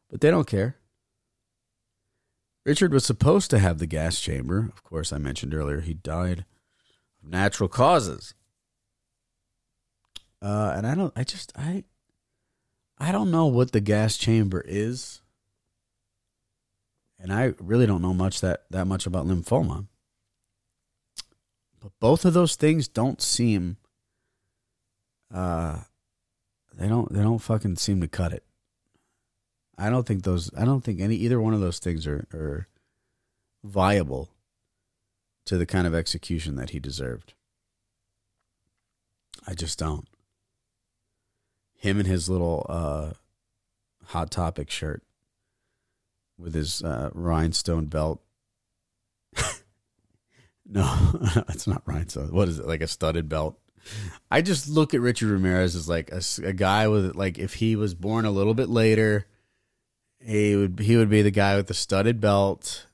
But 0.10 0.22
they 0.22 0.32
don't 0.32 0.48
care. 0.48 0.78
Richard 2.66 2.94
was 2.94 3.06
supposed 3.06 3.50
to 3.52 3.60
have 3.60 3.80
the 3.80 3.88
gas 3.88 4.20
chamber. 4.20 4.70
Of 4.72 4.84
course, 4.84 5.12
I 5.12 5.18
mentioned 5.18 5.54
earlier 5.54 5.82
he 5.82 5.94
died 5.94 6.46
of 7.24 7.30
natural 7.30 7.70
causes. 7.70 8.34
Uh, 10.42 10.74
and 10.76 10.88
I 10.88 10.96
don't 10.96 11.14
I 11.16 11.24
just 11.24 11.52
I 11.56 11.84
I 12.98 13.12
don't 13.12 13.32
know 13.32 13.48
what 13.48 13.72
the 13.72 13.82
gas 13.82 14.18
chamber 14.18 14.64
is. 14.68 15.22
And 17.20 17.32
I 17.32 17.54
really 17.60 17.86
don't 17.86 18.02
know 18.02 18.14
much 18.14 18.42
that 18.42 18.66
that 18.70 18.86
much 18.86 19.06
about 19.06 19.28
lymphoma. 19.28 19.88
But 21.80 21.92
both 22.00 22.26
of 22.26 22.34
those 22.34 22.56
things 22.56 22.88
don't 22.88 23.22
seem 23.22 23.78
uh 25.34 25.82
they 26.74 26.88
don't 26.88 27.12
they 27.12 27.22
don't 27.22 27.40
fucking 27.40 27.78
seem 27.78 28.02
to 28.02 28.08
cut 28.08 28.34
it. 28.34 28.44
I 29.82 29.90
don't 29.90 30.06
think 30.06 30.24
those 30.24 30.52
I 30.56 30.64
don't 30.64 30.82
think 30.82 31.02
any 31.02 31.16
either 31.16 31.42
one 31.42 31.56
of 31.56 31.60
those 31.60 31.80
things 31.80 32.06
are, 32.06 32.28
are 32.34 32.68
viable 33.64 34.30
to 35.46 35.58
the 35.58 35.66
kind 35.66 35.88
of 35.88 35.96
execution 35.96 36.56
that 36.58 36.70
he 36.70 36.80
deserved. 36.80 37.34
I 39.48 39.56
just 39.56 39.80
don't. 39.80 40.08
Him 41.76 41.98
and 41.98 42.08
his 42.08 42.30
little 42.30 42.64
uh, 42.70 43.14
hot 44.06 44.30
topic 44.30 44.70
shirt 44.70 45.02
with 46.38 46.54
his 46.54 46.84
uh, 46.84 47.10
rhinestone 47.14 47.88
belt. 47.88 48.22
no, 50.70 50.96
it's 51.50 51.66
not 51.66 51.82
rhinestone. 51.88 52.32
What 52.32 52.50
is 52.50 52.60
it? 52.60 52.68
Like 52.68 52.82
a 52.82 52.88
studded 52.88 53.28
belt. 53.28 53.58
I 54.30 54.44
just 54.44 54.70
look 54.70 54.94
at 54.94 55.02
Richard 55.02 55.30
Ramirez 55.30 55.76
as 55.76 55.90
like 55.90 56.12
a, 56.12 56.22
a 56.48 56.54
guy 56.54 56.88
with 56.88 57.16
like 57.16 57.40
if 57.40 57.56
he 57.56 57.76
was 57.76 57.96
born 57.96 58.26
a 58.26 58.32
little 58.32 58.54
bit 58.54 58.70
later 58.70 59.26
he 60.24 60.56
would 60.56 60.80
he 60.80 60.98
would 60.98 61.10
be 61.10 61.22
the 61.22 61.32
guy 61.32 61.56
with 61.56 61.68
the 61.68 61.74
studded 61.74 62.20
belt 62.22 62.88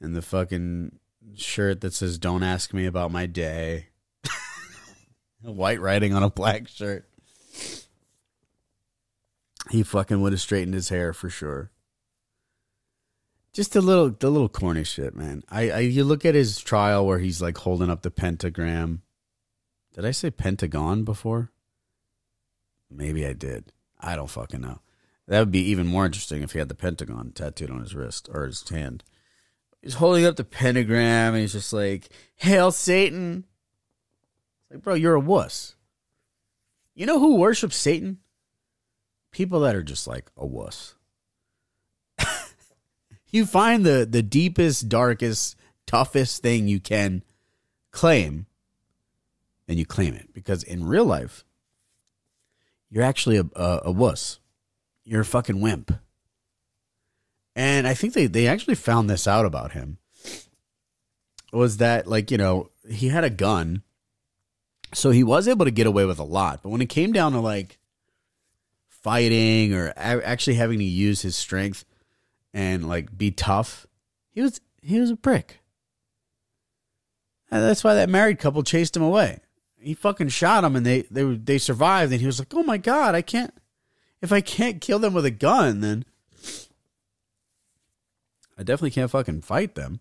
and 0.00 0.14
the 0.14 0.22
fucking 0.22 0.98
shirt 1.34 1.80
that 1.80 1.94
says 1.94 2.18
"Don't 2.18 2.42
ask 2.42 2.72
me 2.72 2.86
about 2.86 3.12
my 3.12 3.26
day." 3.26 3.88
White 5.42 5.80
writing 5.80 6.14
on 6.14 6.22
a 6.22 6.30
black 6.30 6.68
shirt. 6.68 7.08
He 9.70 9.82
fucking 9.82 10.20
would 10.20 10.32
have 10.32 10.40
straightened 10.40 10.74
his 10.74 10.90
hair 10.90 11.12
for 11.12 11.30
sure. 11.30 11.70
Just 13.52 13.76
a 13.76 13.80
little, 13.80 14.10
the 14.10 14.30
little 14.30 14.48
corny 14.48 14.84
shit, 14.84 15.14
man. 15.14 15.44
I, 15.48 15.70
I, 15.70 15.78
you 15.78 16.02
look 16.02 16.24
at 16.24 16.34
his 16.34 16.60
trial 16.60 17.06
where 17.06 17.20
he's 17.20 17.40
like 17.40 17.56
holding 17.58 17.88
up 17.88 18.02
the 18.02 18.10
pentagram. 18.10 19.02
Did 19.94 20.04
I 20.04 20.10
say 20.10 20.30
pentagon 20.30 21.04
before? 21.04 21.52
Maybe 22.90 23.24
I 23.24 23.32
did. 23.32 23.72
I 24.00 24.16
don't 24.16 24.28
fucking 24.28 24.60
know. 24.60 24.80
That 25.26 25.38
would 25.38 25.50
be 25.50 25.70
even 25.70 25.86
more 25.86 26.04
interesting 26.04 26.42
if 26.42 26.52
he 26.52 26.58
had 26.58 26.68
the 26.68 26.74
pentagon 26.74 27.32
tattooed 27.32 27.70
on 27.70 27.80
his 27.80 27.94
wrist 27.94 28.28
or 28.32 28.44
his 28.44 28.68
hand. 28.68 29.04
He's 29.80 29.94
holding 29.94 30.26
up 30.26 30.36
the 30.36 30.44
pentagram 30.44 31.34
and 31.34 31.40
he's 31.40 31.52
just 31.52 31.72
like, 31.72 32.08
Hail 32.36 32.70
Satan. 32.70 33.44
It's 34.64 34.76
Like, 34.76 34.82
bro, 34.82 34.94
you're 34.94 35.14
a 35.14 35.20
wuss. 35.20 35.76
You 36.94 37.06
know 37.06 37.18
who 37.18 37.36
worships 37.36 37.76
Satan? 37.76 38.18
People 39.30 39.60
that 39.60 39.74
are 39.74 39.82
just 39.82 40.06
like 40.06 40.30
a 40.36 40.46
wuss. 40.46 40.94
you 43.30 43.46
find 43.46 43.84
the, 43.84 44.06
the 44.08 44.22
deepest, 44.22 44.88
darkest, 44.88 45.56
toughest 45.86 46.42
thing 46.42 46.68
you 46.68 46.80
can 46.80 47.24
claim, 47.90 48.46
and 49.66 49.78
you 49.78 49.84
claim 49.84 50.14
it. 50.14 50.32
Because 50.32 50.62
in 50.62 50.86
real 50.86 51.04
life, 51.04 51.44
you're 52.90 53.02
actually 53.02 53.38
a, 53.38 53.44
a, 53.56 53.80
a 53.86 53.90
wuss 53.90 54.38
you're 55.04 55.22
a 55.22 55.24
fucking 55.24 55.60
wimp. 55.60 55.92
And 57.56 57.86
I 57.86 57.94
think 57.94 58.14
they, 58.14 58.26
they 58.26 58.48
actually 58.48 58.74
found 58.74 59.08
this 59.08 59.28
out 59.28 59.46
about 59.46 59.72
him. 59.72 59.98
Was 61.52 61.76
that 61.76 62.06
like, 62.06 62.30
you 62.30 62.38
know, 62.38 62.70
he 62.88 63.08
had 63.08 63.24
a 63.24 63.30
gun. 63.30 63.82
So 64.92 65.10
he 65.10 65.22
was 65.22 65.46
able 65.46 65.64
to 65.64 65.70
get 65.70 65.86
away 65.86 66.04
with 66.04 66.18
a 66.18 66.24
lot. 66.24 66.62
But 66.62 66.70
when 66.70 66.80
it 66.80 66.88
came 66.88 67.12
down 67.12 67.32
to 67.32 67.40
like 67.40 67.78
fighting 68.88 69.74
or 69.74 69.92
actually 69.96 70.54
having 70.54 70.78
to 70.78 70.84
use 70.84 71.22
his 71.22 71.36
strength 71.36 71.84
and 72.52 72.88
like 72.88 73.16
be 73.16 73.30
tough, 73.30 73.86
he 74.30 74.40
was 74.40 74.60
he 74.82 75.00
was 75.00 75.10
a 75.10 75.16
prick. 75.16 75.60
And 77.50 77.62
that's 77.62 77.84
why 77.84 77.94
that 77.94 78.08
married 78.08 78.38
couple 78.38 78.62
chased 78.62 78.96
him 78.96 79.02
away. 79.02 79.40
He 79.78 79.94
fucking 79.94 80.28
shot 80.28 80.64
him 80.64 80.74
and 80.74 80.86
they 80.86 81.02
they 81.02 81.22
they 81.22 81.58
survived 81.58 82.10
and 82.12 82.20
he 82.20 82.26
was 82.26 82.38
like, 82.38 82.54
"Oh 82.54 82.62
my 82.62 82.78
god, 82.78 83.14
I 83.14 83.22
can't 83.22 83.54
if 84.24 84.32
I 84.32 84.40
can't 84.40 84.80
kill 84.80 84.98
them 84.98 85.12
with 85.12 85.26
a 85.26 85.30
gun, 85.30 85.82
then 85.82 86.06
I 88.56 88.62
definitely 88.62 88.90
can't 88.90 89.10
fucking 89.10 89.42
fight 89.42 89.74
them. 89.74 90.00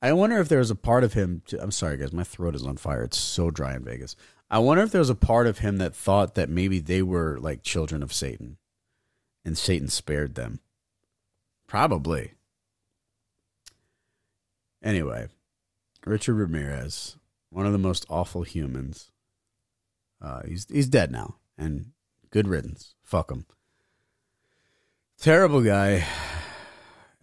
I 0.00 0.14
wonder 0.14 0.38
if 0.38 0.48
there's 0.48 0.70
a 0.70 0.74
part 0.74 1.04
of 1.04 1.12
him. 1.12 1.42
To, 1.48 1.62
I'm 1.62 1.70
sorry, 1.70 1.98
guys, 1.98 2.14
my 2.14 2.24
throat 2.24 2.54
is 2.54 2.64
on 2.64 2.78
fire. 2.78 3.02
It's 3.04 3.18
so 3.18 3.50
dry 3.50 3.74
in 3.74 3.84
Vegas. 3.84 4.16
I 4.50 4.58
wonder 4.58 4.82
if 4.82 4.90
there 4.90 5.00
was 5.00 5.10
a 5.10 5.14
part 5.14 5.46
of 5.46 5.58
him 5.58 5.76
that 5.78 5.94
thought 5.94 6.34
that 6.34 6.48
maybe 6.48 6.78
they 6.78 7.02
were 7.02 7.38
like 7.40 7.62
children 7.62 8.02
of 8.02 8.12
Satan, 8.12 8.56
and 9.44 9.56
Satan 9.56 9.88
spared 9.88 10.34
them. 10.34 10.60
Probably. 11.66 12.32
Anyway, 14.82 15.28
Richard 16.06 16.34
Ramirez, 16.34 17.16
one 17.50 17.66
of 17.66 17.72
the 17.72 17.78
most 17.78 18.06
awful 18.08 18.44
humans. 18.44 19.12
Uh, 20.22 20.40
he's 20.46 20.66
he's 20.70 20.88
dead 20.88 21.12
now, 21.12 21.36
and 21.58 21.92
good 22.32 22.48
riddance. 22.48 22.94
Fuck 23.04 23.30
him. 23.30 23.46
Terrible 25.20 25.62
guy. 25.62 26.04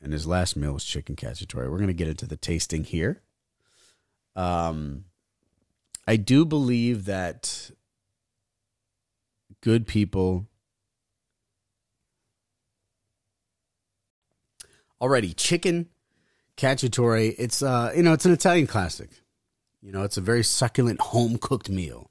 And 0.02 0.14
his 0.14 0.26
last 0.26 0.56
meal 0.56 0.72
was 0.72 0.86
chicken 0.86 1.18
cacciatore. 1.18 1.70
We're 1.70 1.78
going 1.78 1.88
to 1.88 1.94
get 1.94 2.08
into 2.08 2.26
the 2.26 2.38
tasting 2.38 2.86
here. 2.86 3.22
Um, 4.38 5.04
I 6.08 6.16
do 6.16 6.46
believe 6.46 7.06
that 7.06 7.72
good 9.62 9.86
people 9.86 10.48
already 15.02 15.34
chicken 15.34 15.88
cacciatore 16.58 17.34
it's 17.38 17.62
uh 17.62 17.92
you 17.96 18.04
know 18.04 18.12
it's 18.12 18.26
an 18.26 18.34
italian 18.34 18.68
classic 18.68 19.10
you 19.82 19.92
know 19.92 20.04
it's 20.04 20.18
a 20.18 20.22
very 20.22 20.44
succulent 20.44 21.00
home 21.00 21.38
cooked 21.38 21.70
meal 21.70 22.10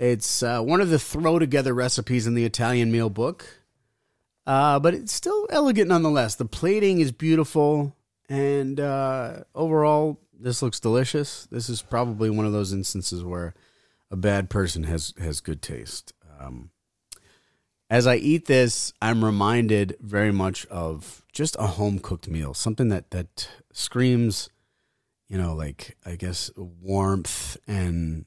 it's 0.00 0.42
uh, 0.42 0.62
one 0.62 0.80
of 0.80 0.88
the 0.88 0.98
throw 0.98 1.38
together 1.38 1.74
recipes 1.74 2.26
in 2.26 2.32
the 2.32 2.46
Italian 2.46 2.90
meal 2.90 3.10
book, 3.10 3.46
uh, 4.46 4.78
but 4.80 4.94
it's 4.94 5.12
still 5.12 5.46
elegant 5.50 5.88
nonetheless. 5.88 6.36
The 6.36 6.46
plating 6.46 7.00
is 7.00 7.12
beautiful, 7.12 7.94
and 8.26 8.80
uh, 8.80 9.44
overall, 9.54 10.18
this 10.32 10.62
looks 10.62 10.80
delicious. 10.80 11.46
This 11.50 11.68
is 11.68 11.82
probably 11.82 12.30
one 12.30 12.46
of 12.46 12.52
those 12.52 12.72
instances 12.72 13.22
where 13.22 13.52
a 14.10 14.16
bad 14.16 14.48
person 14.48 14.84
has 14.84 15.12
has 15.20 15.42
good 15.42 15.60
taste. 15.60 16.14
Um, 16.40 16.70
as 17.90 18.06
I 18.06 18.16
eat 18.16 18.46
this, 18.46 18.94
I'm 19.02 19.22
reminded 19.22 19.98
very 20.00 20.32
much 20.32 20.64
of 20.68 21.26
just 21.30 21.56
a 21.58 21.66
home 21.66 21.98
cooked 21.98 22.26
meal, 22.26 22.54
something 22.54 22.88
that 22.88 23.10
that 23.10 23.50
screams, 23.70 24.48
you 25.28 25.36
know, 25.36 25.54
like 25.54 25.98
I 26.06 26.16
guess 26.16 26.50
warmth 26.56 27.58
and 27.66 28.24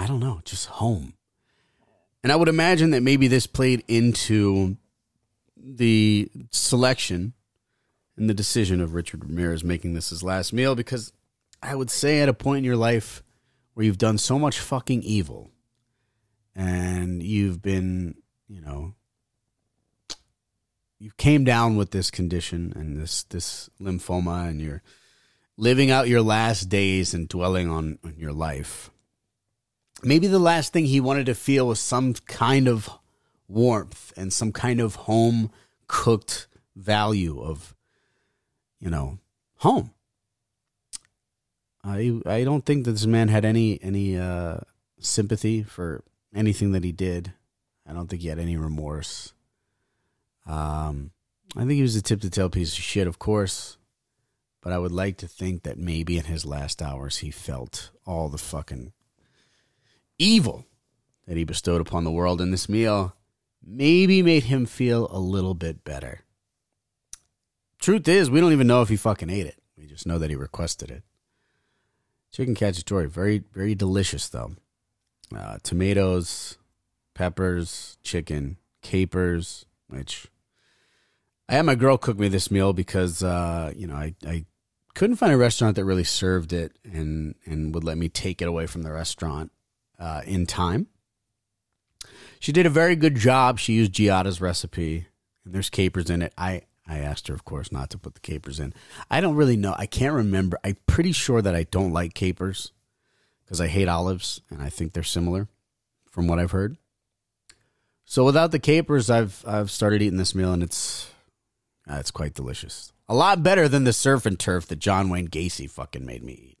I 0.00 0.06
don't 0.06 0.20
know, 0.20 0.40
just 0.46 0.64
home. 0.64 1.12
And 2.24 2.32
I 2.32 2.36
would 2.36 2.48
imagine 2.48 2.92
that 2.92 3.02
maybe 3.02 3.28
this 3.28 3.46
played 3.46 3.84
into 3.86 4.78
the 5.54 6.30
selection 6.50 7.34
and 8.16 8.28
the 8.28 8.32
decision 8.34 8.80
of 8.80 8.94
Richard 8.94 9.22
Ramirez 9.22 9.62
making 9.62 9.92
this 9.92 10.08
his 10.08 10.22
last 10.22 10.54
meal 10.54 10.74
because 10.74 11.12
I 11.62 11.74
would 11.74 11.90
say 11.90 12.20
at 12.20 12.30
a 12.30 12.34
point 12.34 12.60
in 12.60 12.64
your 12.64 12.76
life 12.76 13.22
where 13.74 13.84
you've 13.84 13.98
done 13.98 14.16
so 14.16 14.38
much 14.38 14.58
fucking 14.58 15.02
evil 15.02 15.50
and 16.56 17.22
you've 17.22 17.60
been, 17.60 18.14
you 18.48 18.62
know, 18.62 18.94
you 20.98 21.10
came 21.18 21.44
down 21.44 21.76
with 21.76 21.90
this 21.90 22.10
condition 22.10 22.72
and 22.74 22.96
this 22.96 23.22
this 23.24 23.68
lymphoma 23.78 24.48
and 24.48 24.62
you're 24.62 24.82
living 25.58 25.90
out 25.90 26.08
your 26.08 26.22
last 26.22 26.70
days 26.70 27.12
and 27.12 27.28
dwelling 27.28 27.68
on, 27.68 27.98
on 28.02 28.14
your 28.16 28.32
life 28.32 28.90
maybe 30.02 30.26
the 30.26 30.38
last 30.38 30.72
thing 30.72 30.86
he 30.86 31.00
wanted 31.00 31.26
to 31.26 31.34
feel 31.34 31.66
was 31.66 31.80
some 31.80 32.14
kind 32.14 32.68
of 32.68 32.88
warmth 33.48 34.12
and 34.16 34.32
some 34.32 34.52
kind 34.52 34.80
of 34.80 34.94
home 34.94 35.50
cooked 35.88 36.46
value 36.76 37.40
of 37.40 37.74
you 38.78 38.90
know 38.90 39.18
home. 39.56 39.92
I 41.82 42.20
i 42.26 42.44
don't 42.44 42.64
think 42.64 42.84
that 42.84 42.92
this 42.92 43.06
man 43.06 43.28
had 43.28 43.44
any 43.44 43.82
any 43.82 44.18
uh 44.18 44.58
sympathy 44.98 45.62
for 45.62 46.04
anything 46.34 46.72
that 46.72 46.84
he 46.84 46.92
did. 46.92 47.32
I 47.86 47.92
don't 47.92 48.08
think 48.08 48.22
he 48.22 48.28
had 48.28 48.38
any 48.38 48.56
remorse. 48.56 49.32
Um 50.46 51.10
i 51.56 51.60
think 51.60 51.72
he 51.72 51.82
was 51.82 51.96
a 51.96 52.02
tip 52.02 52.20
to 52.20 52.30
tail 52.30 52.48
piece 52.48 52.72
of 52.78 52.84
shit 52.84 53.06
of 53.08 53.18
course 53.18 53.76
but 54.60 54.72
I 54.72 54.78
would 54.78 54.92
like 54.92 55.16
to 55.18 55.28
think 55.28 55.62
that 55.62 55.78
maybe 55.78 56.18
in 56.18 56.24
his 56.24 56.44
last 56.44 56.82
hours 56.82 57.18
he 57.18 57.30
felt 57.30 57.90
all 58.06 58.28
the 58.28 58.38
fucking 58.38 58.92
evil 60.20 60.66
that 61.26 61.36
he 61.36 61.44
bestowed 61.44 61.80
upon 61.80 62.04
the 62.04 62.12
world, 62.12 62.40
and 62.40 62.52
this 62.52 62.68
meal 62.68 63.16
maybe 63.64 64.22
made 64.22 64.44
him 64.44 64.66
feel 64.66 65.08
a 65.10 65.18
little 65.18 65.54
bit 65.54 65.84
better. 65.84 66.20
Truth 67.80 68.08
is, 68.08 68.30
we 68.30 68.40
don't 68.40 68.52
even 68.52 68.66
know 68.66 68.82
if 68.82 68.88
he 68.88 68.96
fucking 68.96 69.30
ate 69.30 69.46
it. 69.46 69.58
We 69.76 69.86
just 69.86 70.06
know 70.06 70.18
that 70.18 70.30
he 70.30 70.36
requested 70.36 70.90
it. 70.90 71.02
Chicken 72.32 72.54
cacciatore, 72.54 73.08
very, 73.08 73.42
very 73.52 73.74
delicious 73.74 74.28
though. 74.28 74.52
Uh, 75.34 75.58
tomatoes, 75.62 76.58
peppers, 77.14 77.96
chicken, 78.02 78.58
capers, 78.82 79.64
which 79.88 80.26
I 81.48 81.54
had 81.54 81.66
my 81.66 81.74
girl 81.74 81.98
cook 81.98 82.18
me 82.18 82.28
this 82.28 82.50
meal 82.50 82.72
because 82.72 83.22
uh, 83.22 83.72
you 83.74 83.86
know 83.86 83.94
I, 83.94 84.14
I 84.26 84.44
couldn't 84.94 85.16
find 85.16 85.32
a 85.32 85.36
restaurant 85.36 85.76
that 85.76 85.84
really 85.84 86.04
served 86.04 86.52
it 86.52 86.76
and 86.84 87.34
and 87.46 87.74
would 87.74 87.84
let 87.84 87.98
me 87.98 88.08
take 88.08 88.42
it 88.42 88.48
away 88.48 88.66
from 88.66 88.82
the 88.82 88.92
restaurant 88.92 89.50
uh, 90.00 90.22
in 90.26 90.46
time. 90.46 90.88
She 92.40 92.52
did 92.52 92.66
a 92.66 92.70
very 92.70 92.96
good 92.96 93.16
job. 93.16 93.58
She 93.58 93.74
used 93.74 93.92
Giada's 93.92 94.40
recipe, 94.40 95.06
and 95.44 95.54
there's 95.54 95.70
capers 95.70 96.08
in 96.08 96.22
it. 96.22 96.32
I 96.38 96.62
I 96.88 96.98
asked 96.98 97.28
her, 97.28 97.34
of 97.34 97.44
course, 97.44 97.70
not 97.70 97.90
to 97.90 97.98
put 97.98 98.14
the 98.14 98.20
capers 98.20 98.58
in. 98.58 98.74
I 99.10 99.20
don't 99.20 99.36
really 99.36 99.56
know. 99.56 99.76
I 99.78 99.86
can't 99.86 100.14
remember. 100.14 100.58
I'm 100.64 100.78
pretty 100.86 101.12
sure 101.12 101.40
that 101.40 101.54
I 101.54 101.64
don't 101.64 101.92
like 101.92 102.14
capers 102.14 102.72
because 103.44 103.60
I 103.60 103.68
hate 103.68 103.88
olives, 103.88 104.40
and 104.50 104.60
I 104.62 104.70
think 104.70 104.92
they're 104.92 105.02
similar, 105.02 105.48
from 106.10 106.26
what 106.26 106.38
I've 106.38 106.50
heard. 106.50 106.78
So 108.04 108.24
without 108.24 108.50
the 108.50 108.58
capers, 108.58 109.10
I've 109.10 109.44
I've 109.46 109.70
started 109.70 110.02
eating 110.02 110.18
this 110.18 110.34
meal, 110.34 110.52
and 110.52 110.62
it's 110.62 111.10
uh, 111.88 111.96
it's 111.96 112.10
quite 112.10 112.34
delicious. 112.34 112.92
A 113.08 113.14
lot 113.14 113.42
better 113.42 113.68
than 113.68 113.84
the 113.84 113.92
surf 113.92 114.24
and 114.24 114.38
turf 114.38 114.66
that 114.68 114.78
John 114.78 115.10
Wayne 115.10 115.28
Gacy 115.28 115.70
fucking 115.70 116.06
made 116.06 116.22
me 116.22 116.32
eat. 116.32 116.58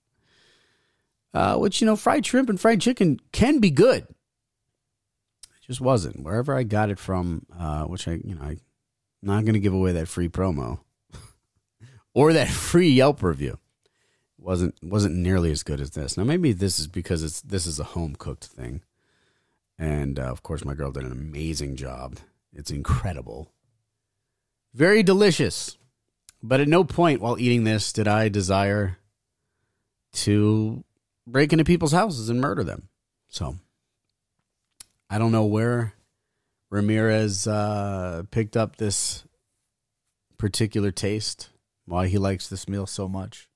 Uh, 1.32 1.56
which 1.56 1.80
you 1.80 1.86
know, 1.86 1.94
fried 1.94 2.26
shrimp 2.26 2.48
and 2.48 2.60
fried 2.60 2.80
chicken 2.80 3.20
can 3.30 3.60
be 3.60 3.70
good 3.70 4.02
It 5.44 5.62
just 5.66 5.80
wasn't. 5.80 6.24
Wherever 6.24 6.56
I 6.56 6.64
got 6.64 6.90
it 6.90 6.98
from, 6.98 7.46
uh, 7.56 7.84
which 7.84 8.08
I, 8.08 8.12
you 8.24 8.34
know, 8.34 8.42
I'm 8.42 8.60
not 9.22 9.44
going 9.44 9.54
to 9.54 9.60
give 9.60 9.72
away 9.72 9.92
that 9.92 10.08
free 10.08 10.28
promo 10.28 10.80
or 12.14 12.32
that 12.32 12.48
free 12.48 12.90
Yelp 12.90 13.22
review. 13.22 13.58
wasn't 14.38 14.74
wasn't 14.82 15.14
nearly 15.14 15.52
as 15.52 15.62
good 15.62 15.80
as 15.80 15.90
this. 15.90 16.16
Now 16.16 16.24
maybe 16.24 16.52
this 16.52 16.80
is 16.80 16.86
because 16.88 17.22
it's 17.22 17.40
this 17.42 17.66
is 17.66 17.78
a 17.78 17.84
home 17.84 18.16
cooked 18.18 18.46
thing, 18.46 18.82
and 19.78 20.18
uh, 20.18 20.22
of 20.24 20.42
course 20.42 20.64
my 20.64 20.74
girl 20.74 20.90
did 20.90 21.04
an 21.04 21.12
amazing 21.12 21.76
job. 21.76 22.16
It's 22.52 22.70
incredible, 22.72 23.52
very 24.74 25.02
delicious. 25.04 25.76
But 26.42 26.60
at 26.60 26.68
no 26.68 26.84
point 26.84 27.20
while 27.20 27.38
eating 27.38 27.64
this 27.64 27.92
did 27.92 28.08
I 28.08 28.28
desire 28.30 28.96
to 30.12 30.82
break 31.30 31.52
into 31.52 31.64
people's 31.64 31.92
houses 31.92 32.28
and 32.28 32.40
murder 32.40 32.64
them. 32.64 32.88
So 33.28 33.56
I 35.08 35.18
don't 35.18 35.32
know 35.32 35.44
where 35.44 35.94
Ramirez 36.70 37.46
uh, 37.46 38.22
picked 38.30 38.56
up 38.56 38.76
this 38.76 39.24
particular 40.38 40.90
taste, 40.90 41.50
why 41.86 42.08
he 42.08 42.18
likes 42.18 42.48
this 42.48 42.68
meal 42.68 42.86
so 42.86 43.08
much. 43.08 43.48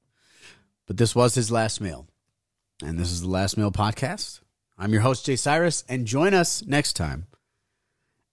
But 0.87 0.97
this 0.97 1.15
was 1.15 1.35
his 1.35 1.51
last 1.51 1.81
meal. 1.81 2.07
And 2.83 2.99
this 2.99 3.11
is 3.11 3.23
the 3.23 3.29
Last 3.29 3.57
Meal 3.57 3.71
Podcast. 3.71 4.41
I'm 4.77 4.93
your 4.93 5.03
host, 5.03 5.25
Jay 5.25 5.37
Cyrus, 5.37 5.85
and 5.89 6.07
join 6.07 6.35
us 6.35 6.65
next 6.67 6.95
time 6.95 7.27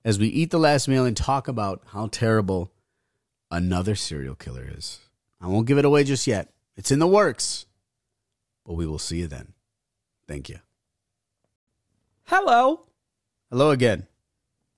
as 0.03 0.17
we 0.17 0.27
eat 0.27 0.49
the 0.49 0.59
last 0.59 0.87
meal 0.87 1.05
and 1.05 1.15
talk 1.15 1.47
about 1.47 1.83
how 1.87 2.07
terrible 2.07 2.71
another 3.51 3.95
serial 3.95 4.35
killer 4.35 4.67
is. 4.75 4.99
I 5.39 5.47
won't 5.47 5.67
give 5.67 5.77
it 5.77 5.85
away 5.85 6.03
just 6.03 6.25
yet. 6.25 6.51
It's 6.75 6.91
in 6.91 6.99
the 6.99 7.07
works. 7.07 7.67
But 8.65 8.73
we 8.73 8.85
will 8.85 8.99
see 8.99 9.19
you 9.19 9.27
then. 9.27 9.53
Thank 10.27 10.49
you. 10.49 10.59
Hello. 12.23 12.85
Hello 13.49 13.71
again. 13.71 14.07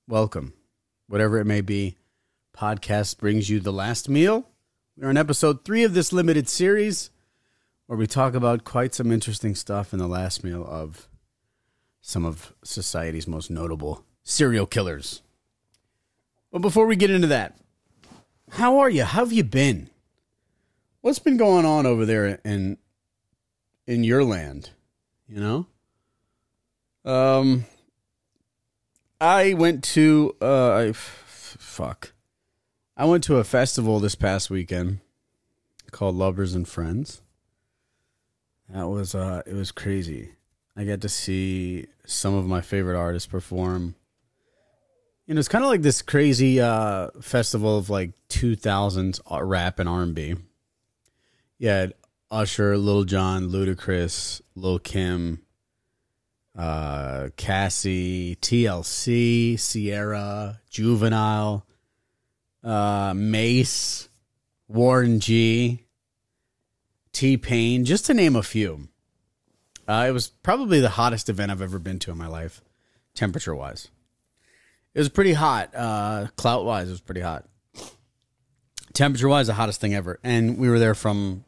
Welcome. 0.08 0.54
Whatever 1.08 1.40
it 1.40 1.46
may 1.46 1.62
be, 1.62 1.98
podcast 2.58 3.18
brings 3.18 3.50
you 3.50 3.60
the 3.60 3.74
last 3.74 4.10
meal. 4.10 4.48
We're 4.98 5.10
on 5.10 5.18
episode 5.18 5.66
three 5.66 5.84
of 5.84 5.94
this 5.94 6.14
limited 6.14 6.48
series 6.50 7.10
where 7.88 7.98
we 7.98 8.08
talk 8.08 8.34
about 8.34 8.64
quite 8.64 8.96
some 8.96 9.12
interesting 9.12 9.56
stuff 9.56 9.94
in 9.94 10.00
the 10.00 10.08
last 10.08 10.44
meal 10.44 10.66
of 10.68 11.08
some 12.02 12.26
of 12.26 12.54
society's 12.64 13.28
most 13.28 13.50
notable 13.50 14.06
serial 14.24 14.66
killers. 14.66 15.22
But 16.52 16.60
before 16.60 16.86
we 16.86 16.96
get 16.96 17.12
into 17.12 17.28
that, 17.28 17.58
how 18.52 18.80
are 18.80 18.90
you? 18.90 19.04
How 19.04 19.20
have 19.20 19.34
you 19.34 19.44
been? 19.44 19.90
What's 21.02 21.20
been 21.20 21.38
going 21.38 21.66
on 21.66 21.86
over 21.86 22.06
there 22.06 22.40
in 22.46 22.78
in 23.88 24.04
your 24.04 24.24
land? 24.24 24.72
You 25.28 25.40
know? 25.40 25.68
Um 27.12 27.66
I 29.20 29.54
went 29.54 29.84
to 29.86 30.36
uh 30.42 30.72
I, 30.72 30.88
f- 30.88 31.58
fuck. 31.60 32.14
I 32.96 33.06
went 33.06 33.24
to 33.26 33.38
a 33.38 33.44
festival 33.44 34.00
this 34.00 34.16
past 34.16 34.50
weekend 34.50 35.00
called 35.92 36.16
Lovers 36.16 36.54
and 36.54 36.68
Friends. 36.68 37.22
That 38.70 38.88
was 38.88 39.16
uh 39.16 39.42
it 39.46 39.54
was 39.54 39.72
crazy. 39.72 40.32
I 40.76 40.86
got 40.86 41.02
to 41.02 41.10
see 41.10 41.88
some 42.06 42.34
of 42.34 42.46
my 42.46 42.62
favorite 42.62 42.98
artists 42.98 43.28
perform. 43.28 43.96
You 45.28 45.36
know, 45.36 45.40
it's 45.40 45.48
kind 45.48 45.64
of 45.64 45.70
like 45.70 45.84
this 45.84 46.02
crazy 46.02 46.60
uh 46.60 47.10
festival 47.22 47.78
of 47.78 47.90
like 47.90 48.12
2000s 48.30 49.20
rap 49.30 49.80
and 49.80 49.88
R&B. 49.88 50.36
Yeah, 51.60 51.88
Usher, 52.34 52.78
Lil 52.78 53.04
Jon, 53.04 53.50
Ludacris, 53.50 54.42
Lil 54.56 54.80
Kim, 54.80 55.44
uh, 56.58 57.30
Cassie, 57.38 58.36
TLC, 58.38 59.56
Ciara, 59.60 60.60
Juvenile, 60.68 61.64
uh, 62.64 63.14
Mase, 63.16 64.10
Warren 64.68 65.20
G, 65.20 65.86
T 67.12 67.38
Pain, 67.38 67.86
just 67.86 68.08
to 68.08 68.16
name 68.16 68.36
a 68.36 68.42
few. 68.42 68.88
Uh, 69.88 70.06
it 70.08 70.12
was 70.12 70.30
probably 70.30 70.80
the 70.80 70.90
hottest 70.90 71.30
event 71.30 71.52
I've 71.52 71.62
ever 71.62 71.78
been 71.78 72.00
to 72.00 72.12
in 72.12 72.18
my 72.18 72.28
life, 72.28 72.62
temperature 73.14 73.54
wise. 73.54 73.90
It 74.96 75.00
was 75.00 75.10
pretty 75.10 75.34
hot. 75.34 75.70
Uh, 75.76 76.28
clout 76.36 76.66
wise, 76.66 76.88
it 76.88 76.92
was 76.92 77.02
pretty 77.02 77.22
hot. 77.22 77.46
Temperature 78.94 79.28
wise, 79.28 79.48
the 79.48 79.54
hottest 79.54 79.82
thing 79.82 79.94
ever. 79.94 80.20
And 80.24 80.58
we 80.58 80.68
were 80.68 80.80
there 80.80 80.96
from 80.96 81.46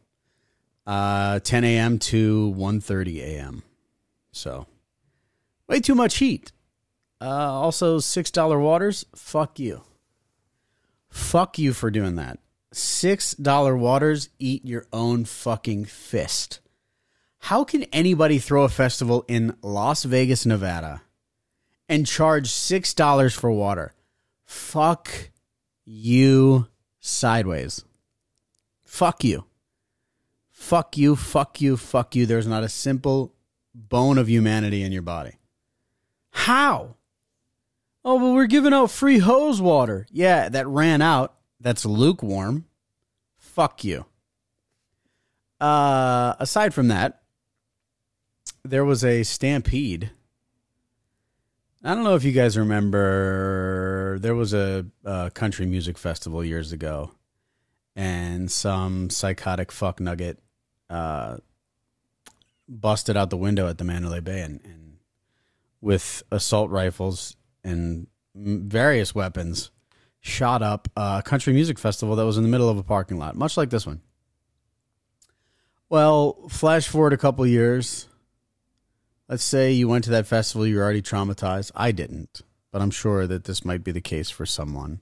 uh, 0.85 1.39
10 1.39 1.63
a.m. 1.63 1.99
to 1.99 2.53
1.30 2.57 3.17
a.m. 3.21 3.63
So 4.31 4.67
Way 5.67 5.79
too 5.79 5.95
much 5.95 6.17
heat. 6.17 6.51
Uh, 7.19 7.25
also, 7.25 7.97
$6 7.97 8.61
waters. 8.61 9.05
Fuck 9.15 9.59
you. 9.59 9.81
Fuck 11.09 11.57
you 11.57 11.73
for 11.73 11.89
doing 11.89 12.15
that. 12.15 12.39
$6 12.73 13.79
waters, 13.79 14.29
eat 14.37 14.65
your 14.65 14.85
own 14.91 15.25
fucking 15.25 15.85
fist. 15.85 16.59
How 17.39 17.63
can 17.63 17.83
anybody 17.83 18.37
throw 18.37 18.63
a 18.63 18.69
festival 18.69 19.23
in 19.27 19.55
Las 19.61 20.03
Vegas, 20.03 20.45
Nevada 20.45 21.01
and 21.87 22.05
charge 22.05 22.49
$6 22.49 23.35
for 23.35 23.51
water? 23.51 23.93
Fuck 24.43 25.29
you 25.85 26.67
sideways. 26.99 27.85
Fuck 28.83 29.23
you. 29.23 29.45
Fuck 30.65 30.97
you, 30.97 31.15
fuck 31.15 31.61
you, 31.61 31.77
fuck 31.77 32.15
you. 32.15 32.25
There's 32.25 32.47
not 32.47 32.63
a 32.63 32.69
simple 32.69 33.35
bone 33.75 34.17
of 34.17 34.27
humanity 34.27 34.81
in 34.81 34.91
your 34.91 35.03
body. 35.03 35.33
How? 36.31 36.95
Oh, 38.03 38.17
but 38.17 38.33
we're 38.33 38.47
giving 38.47 38.73
out 38.73 38.89
free 38.89 39.19
hose 39.19 39.61
water. 39.61 40.07
Yeah, 40.09 40.49
that 40.49 40.65
ran 40.65 41.03
out. 41.03 41.35
That's 41.59 41.85
lukewarm. 41.85 42.65
Fuck 43.37 43.83
you. 43.83 44.07
Uh, 45.61 46.33
aside 46.39 46.73
from 46.73 46.87
that, 46.87 47.21
there 48.63 48.85
was 48.85 49.05
a 49.05 49.21
stampede. 49.21 50.09
I 51.83 51.93
don't 51.93 52.03
know 52.03 52.15
if 52.15 52.23
you 52.23 52.31
guys 52.31 52.57
remember. 52.57 54.17
There 54.19 54.33
was 54.33 54.55
a, 54.55 54.87
a 55.03 55.29
country 55.29 55.67
music 55.67 55.99
festival 55.99 56.43
years 56.43 56.71
ago, 56.71 57.11
and 57.95 58.49
some 58.49 59.11
psychotic 59.11 59.71
fuck 59.71 59.99
nugget 59.99 60.39
uh, 60.89 61.37
busted 62.67 63.17
out 63.17 63.29
the 63.29 63.37
window 63.37 63.67
at 63.67 63.77
the 63.77 63.83
Mandalay 63.83 64.19
Bay 64.19 64.41
and, 64.41 64.59
and 64.63 64.97
with 65.81 66.23
assault 66.31 66.69
rifles 66.69 67.35
and 67.63 68.07
various 68.35 69.13
weapons 69.13 69.71
shot 70.19 70.63
up 70.63 70.87
a 70.97 71.21
country 71.23 71.53
music 71.53 71.77
festival 71.77 72.15
that 72.15 72.25
was 72.25 72.37
in 72.37 72.43
the 72.43 72.49
middle 72.49 72.69
of 72.69 72.77
a 72.77 72.83
parking 72.83 73.17
lot, 73.17 73.35
much 73.35 73.57
like 73.57 73.69
this 73.69 73.85
one. 73.85 74.01
Well, 75.89 76.47
flash 76.49 76.87
forward 76.87 77.13
a 77.13 77.17
couple 77.17 77.45
years. 77.45 78.07
Let's 79.29 79.43
say 79.43 79.71
you 79.71 79.87
went 79.87 80.03
to 80.05 80.09
that 80.11 80.27
festival, 80.27 80.65
you're 80.65 80.83
already 80.83 81.01
traumatized. 81.01 81.71
I 81.75 81.91
didn't, 81.91 82.41
but 82.71 82.81
I'm 82.81 82.91
sure 82.91 83.27
that 83.27 83.43
this 83.43 83.63
might 83.63 83.83
be 83.83 83.91
the 83.91 84.01
case 84.01 84.29
for 84.29 84.45
someone 84.45 85.01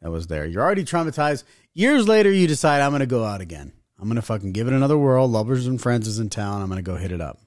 that 0.00 0.10
was 0.10 0.28
there. 0.28 0.46
You're 0.46 0.62
already 0.62 0.84
traumatized. 0.84 1.44
Years 1.72 2.06
later, 2.06 2.30
you 2.30 2.46
decide, 2.46 2.80
I'm 2.80 2.90
going 2.90 3.00
to 3.00 3.06
go 3.06 3.24
out 3.24 3.40
again. 3.40 3.72
I'm 4.00 4.08
gonna 4.08 4.22
fucking 4.22 4.52
give 4.52 4.66
it 4.66 4.72
another 4.72 4.98
whirl. 4.98 5.28
Lovers 5.28 5.66
and 5.66 5.80
Friends 5.80 6.06
is 6.06 6.18
in 6.18 6.30
town. 6.30 6.62
I'm 6.62 6.68
gonna 6.68 6.82
go 6.82 6.96
hit 6.96 7.12
it 7.12 7.20
up. 7.20 7.38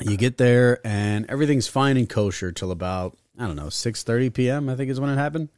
You 0.00 0.16
get 0.16 0.38
there 0.38 0.80
and 0.84 1.26
everything's 1.28 1.68
fine 1.68 1.96
and 1.96 2.08
kosher 2.08 2.50
till 2.52 2.70
about 2.70 3.16
I 3.38 3.46
don't 3.46 3.56
know 3.56 3.66
6:30 3.66 4.32
p.m. 4.32 4.68
I 4.68 4.76
think 4.76 4.90
is 4.90 5.00
when 5.00 5.10
it 5.10 5.16
happened. 5.16 5.48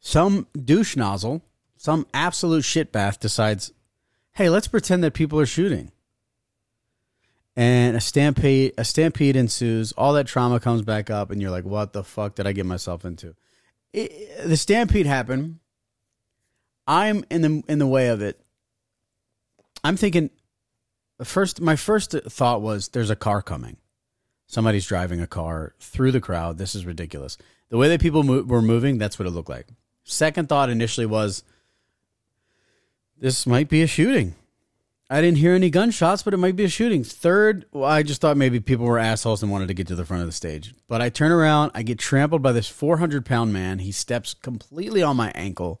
Some 0.00 0.46
douche 0.56 0.96
nozzle, 0.96 1.42
some 1.76 2.06
absolute 2.14 2.62
shitbath 2.62 3.18
decides, 3.18 3.72
hey, 4.32 4.48
let's 4.48 4.68
pretend 4.68 5.02
that 5.02 5.14
people 5.14 5.40
are 5.40 5.46
shooting. 5.46 5.90
And 7.56 7.96
a 7.96 8.00
stampede, 8.00 8.74
a 8.78 8.84
stampede 8.84 9.34
ensues. 9.34 9.90
All 9.92 10.12
that 10.12 10.28
trauma 10.28 10.60
comes 10.60 10.82
back 10.82 11.10
up, 11.10 11.32
and 11.32 11.42
you're 11.42 11.50
like, 11.50 11.64
"What 11.64 11.92
the 11.92 12.04
fuck 12.04 12.36
did 12.36 12.46
I 12.46 12.52
get 12.52 12.66
myself 12.66 13.04
into?" 13.04 13.34
It, 13.92 14.46
the 14.46 14.56
stampede 14.56 15.06
happened. 15.06 15.58
I'm 16.88 17.24
in 17.30 17.42
the 17.42 17.62
in 17.68 17.78
the 17.78 17.86
way 17.86 18.08
of 18.08 18.22
it. 18.22 18.40
I'm 19.84 19.96
thinking. 19.96 20.30
First, 21.22 21.60
my 21.60 21.76
first 21.76 22.12
thought 22.12 22.62
was, 22.62 22.88
"There's 22.88 23.10
a 23.10 23.16
car 23.16 23.42
coming. 23.42 23.76
Somebody's 24.46 24.86
driving 24.86 25.20
a 25.20 25.26
car 25.26 25.74
through 25.78 26.12
the 26.12 26.20
crowd. 26.20 26.58
This 26.58 26.74
is 26.74 26.86
ridiculous." 26.86 27.36
The 27.68 27.76
way 27.76 27.88
that 27.88 28.00
people 28.00 28.22
mo- 28.22 28.42
were 28.42 28.62
moving, 28.62 28.96
that's 28.96 29.18
what 29.18 29.28
it 29.28 29.32
looked 29.32 29.50
like. 29.50 29.66
Second 30.04 30.48
thought 30.48 30.70
initially 30.70 31.06
was, 31.06 31.42
"This 33.18 33.46
might 33.46 33.68
be 33.68 33.82
a 33.82 33.86
shooting." 33.86 34.34
I 35.10 35.20
didn't 35.22 35.38
hear 35.38 35.54
any 35.54 35.70
gunshots, 35.70 36.22
but 36.22 36.34
it 36.34 36.38
might 36.38 36.56
be 36.56 36.64
a 36.64 36.68
shooting. 36.68 37.02
Third, 37.02 37.64
well, 37.72 37.84
I 37.84 38.02
just 38.02 38.20
thought 38.20 38.36
maybe 38.36 38.60
people 38.60 38.84
were 38.84 38.98
assholes 38.98 39.42
and 39.42 39.50
wanted 39.50 39.68
to 39.68 39.74
get 39.74 39.86
to 39.86 39.94
the 39.94 40.04
front 40.04 40.22
of 40.22 40.28
the 40.28 40.32
stage. 40.34 40.74
But 40.86 41.00
I 41.00 41.08
turn 41.08 41.32
around, 41.32 41.72
I 41.74 41.82
get 41.82 41.98
trampled 41.98 42.42
by 42.42 42.52
this 42.52 42.68
400 42.68 43.24
pound 43.24 43.52
man. 43.52 43.78
He 43.78 43.90
steps 43.90 44.34
completely 44.34 45.02
on 45.02 45.16
my 45.16 45.30
ankle. 45.34 45.80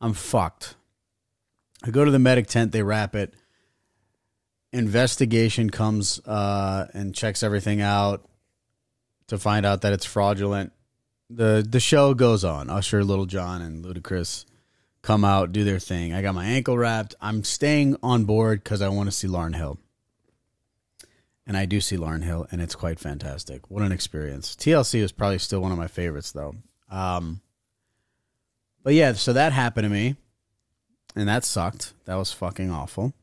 I'm 0.00 0.12
fucked. 0.12 0.74
I 1.82 1.90
go 1.90 2.04
to 2.04 2.10
the 2.10 2.18
medic 2.18 2.46
tent, 2.46 2.72
they 2.72 2.82
wrap 2.82 3.14
it. 3.14 3.34
Investigation 4.72 5.70
comes 5.70 6.20
uh, 6.26 6.86
and 6.92 7.14
checks 7.14 7.42
everything 7.42 7.80
out 7.80 8.28
to 9.28 9.38
find 9.38 9.64
out 9.64 9.82
that 9.82 9.92
it's 9.92 10.04
fraudulent. 10.04 10.72
The 11.30 11.66
the 11.68 11.80
show 11.80 12.14
goes 12.14 12.44
on. 12.44 12.70
Usher, 12.70 13.02
Lil 13.02 13.26
Jon, 13.26 13.62
and 13.62 13.84
Ludacris 13.84 14.44
come 15.02 15.24
out, 15.24 15.52
do 15.52 15.64
their 15.64 15.78
thing. 15.78 16.12
I 16.12 16.20
got 16.20 16.34
my 16.34 16.44
ankle 16.44 16.76
wrapped. 16.76 17.14
I'm 17.20 17.44
staying 17.44 17.96
on 18.02 18.24
board 18.24 18.62
because 18.62 18.82
I 18.82 18.88
want 18.88 19.08
to 19.08 19.12
see 19.12 19.28
Lauryn 19.28 19.54
Hill. 19.54 19.78
And 21.46 21.56
I 21.56 21.64
do 21.64 21.80
see 21.80 21.96
Lauryn 21.96 22.24
Hill, 22.24 22.48
and 22.50 22.60
it's 22.60 22.74
quite 22.74 22.98
fantastic. 22.98 23.70
What 23.70 23.84
an 23.84 23.92
experience. 23.92 24.56
TLC 24.56 25.00
is 25.00 25.12
probably 25.12 25.38
still 25.38 25.60
one 25.60 25.70
of 25.70 25.78
my 25.78 25.86
favorites, 25.86 26.32
though. 26.32 26.56
Um, 26.90 27.40
but 28.86 28.94
yeah, 28.94 29.14
so 29.14 29.32
that 29.32 29.52
happened 29.52 29.84
to 29.84 29.88
me, 29.88 30.14
and 31.16 31.28
that 31.28 31.44
sucked. 31.44 31.92
That 32.04 32.14
was 32.14 32.30
fucking 32.30 32.70
awful. 32.70 33.14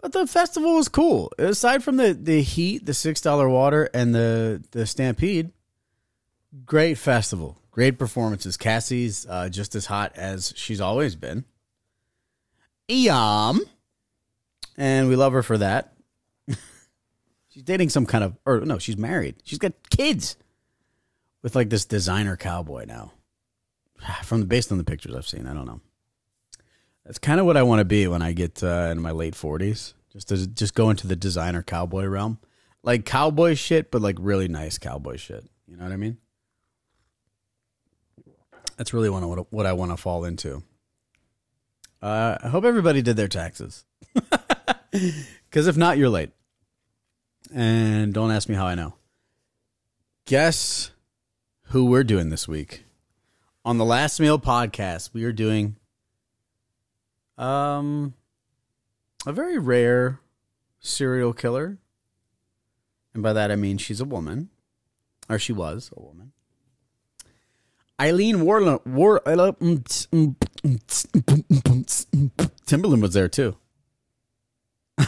But 0.00 0.12
the 0.12 0.26
festival 0.26 0.76
was 0.76 0.88
cool. 0.88 1.30
Aside 1.38 1.84
from 1.84 1.98
the, 1.98 2.14
the 2.14 2.40
heat, 2.40 2.86
the 2.86 2.92
$6 2.92 3.50
water, 3.50 3.90
and 3.92 4.14
the, 4.14 4.64
the 4.70 4.86
stampede, 4.86 5.52
great 6.64 6.96
festival. 6.96 7.58
Great 7.70 7.98
performances. 7.98 8.56
Cassie's 8.56 9.26
uh, 9.28 9.50
just 9.50 9.74
as 9.74 9.84
hot 9.84 10.12
as 10.16 10.54
she's 10.56 10.80
always 10.80 11.14
been. 11.14 11.44
Eom. 12.88 13.58
And 14.78 15.10
we 15.10 15.16
love 15.16 15.34
her 15.34 15.42
for 15.42 15.58
that. 15.58 15.92
she's 17.50 17.64
dating 17.64 17.90
some 17.90 18.06
kind 18.06 18.24
of, 18.24 18.38
or 18.46 18.60
no, 18.60 18.78
she's 18.78 18.96
married. 18.96 19.42
She's 19.44 19.58
got 19.58 19.74
kids 19.90 20.36
with 21.42 21.54
like 21.54 21.68
this 21.68 21.84
designer 21.84 22.38
cowboy 22.38 22.86
now. 22.86 23.12
From 24.24 24.44
based 24.44 24.72
on 24.72 24.78
the 24.78 24.84
pictures 24.84 25.14
I've 25.14 25.28
seen, 25.28 25.46
I 25.46 25.54
don't 25.54 25.66
know. 25.66 25.80
That's 27.04 27.18
kind 27.18 27.40
of 27.40 27.46
what 27.46 27.56
I 27.56 27.62
want 27.62 27.80
to 27.80 27.84
be 27.84 28.06
when 28.06 28.22
I 28.22 28.32
get 28.32 28.62
uh, 28.62 28.88
in 28.90 29.00
my 29.00 29.10
late 29.10 29.34
forties. 29.34 29.94
Just 30.12 30.28
to 30.28 30.46
just 30.46 30.74
go 30.74 30.90
into 30.90 31.06
the 31.06 31.16
designer 31.16 31.62
cowboy 31.62 32.04
realm, 32.06 32.38
like 32.82 33.04
cowboy 33.04 33.54
shit, 33.54 33.90
but 33.90 34.02
like 34.02 34.16
really 34.18 34.48
nice 34.48 34.76
cowboy 34.76 35.16
shit. 35.16 35.44
You 35.68 35.76
know 35.76 35.84
what 35.84 35.92
I 35.92 35.96
mean? 35.96 36.18
That's 38.76 38.92
really 38.92 39.08
what 39.08 39.22
I, 39.22 39.42
what 39.50 39.66
I 39.66 39.72
want 39.72 39.92
to 39.92 39.96
fall 39.96 40.24
into. 40.24 40.62
Uh, 42.02 42.38
I 42.42 42.48
hope 42.48 42.64
everybody 42.64 43.02
did 43.02 43.16
their 43.16 43.28
taxes. 43.28 43.84
Because 45.50 45.66
if 45.66 45.76
not, 45.76 45.98
you're 45.98 46.08
late. 46.08 46.30
And 47.52 48.14
don't 48.14 48.30
ask 48.30 48.48
me 48.48 48.54
how 48.54 48.66
I 48.66 48.74
know. 48.74 48.94
Guess 50.26 50.92
who 51.66 51.86
we're 51.86 52.04
doing 52.04 52.30
this 52.30 52.46
week? 52.46 52.84
On 53.64 53.76
the 53.76 53.84
Last 53.84 54.18
Meal 54.20 54.38
podcast, 54.38 55.10
we 55.12 55.24
are 55.24 55.32
doing 55.32 55.76
um 57.36 58.14
a 59.26 59.32
very 59.32 59.58
rare 59.58 60.20
serial 60.78 61.32
killer. 61.32 61.78
And 63.12 63.22
by 63.22 63.32
that 63.32 63.50
I 63.50 63.56
mean 63.56 63.76
she's 63.78 64.00
a 64.00 64.04
woman. 64.04 64.48
Or 65.28 65.38
she 65.38 65.52
was 65.52 65.90
a 65.96 66.00
woman. 66.00 66.32
Aileen 68.00 68.40
Warland, 68.42 68.80
War, 68.86 69.20
uh, 69.28 69.52
mm, 69.52 69.82
mm, 70.10 70.36
mm, 70.64 72.50
Timberland 72.66 73.02
was 73.02 73.12
there 73.12 73.28
too. 73.28 73.56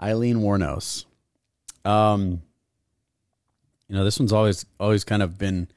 Aileen 0.00 0.36
Wuornos. 0.36 1.06
Um, 1.84 2.42
you 3.88 3.96
know, 3.96 4.04
this 4.04 4.18
one's 4.18 4.32
always 4.32 4.66
always 4.78 5.02
kind 5.02 5.22
of 5.22 5.38
been 5.38 5.68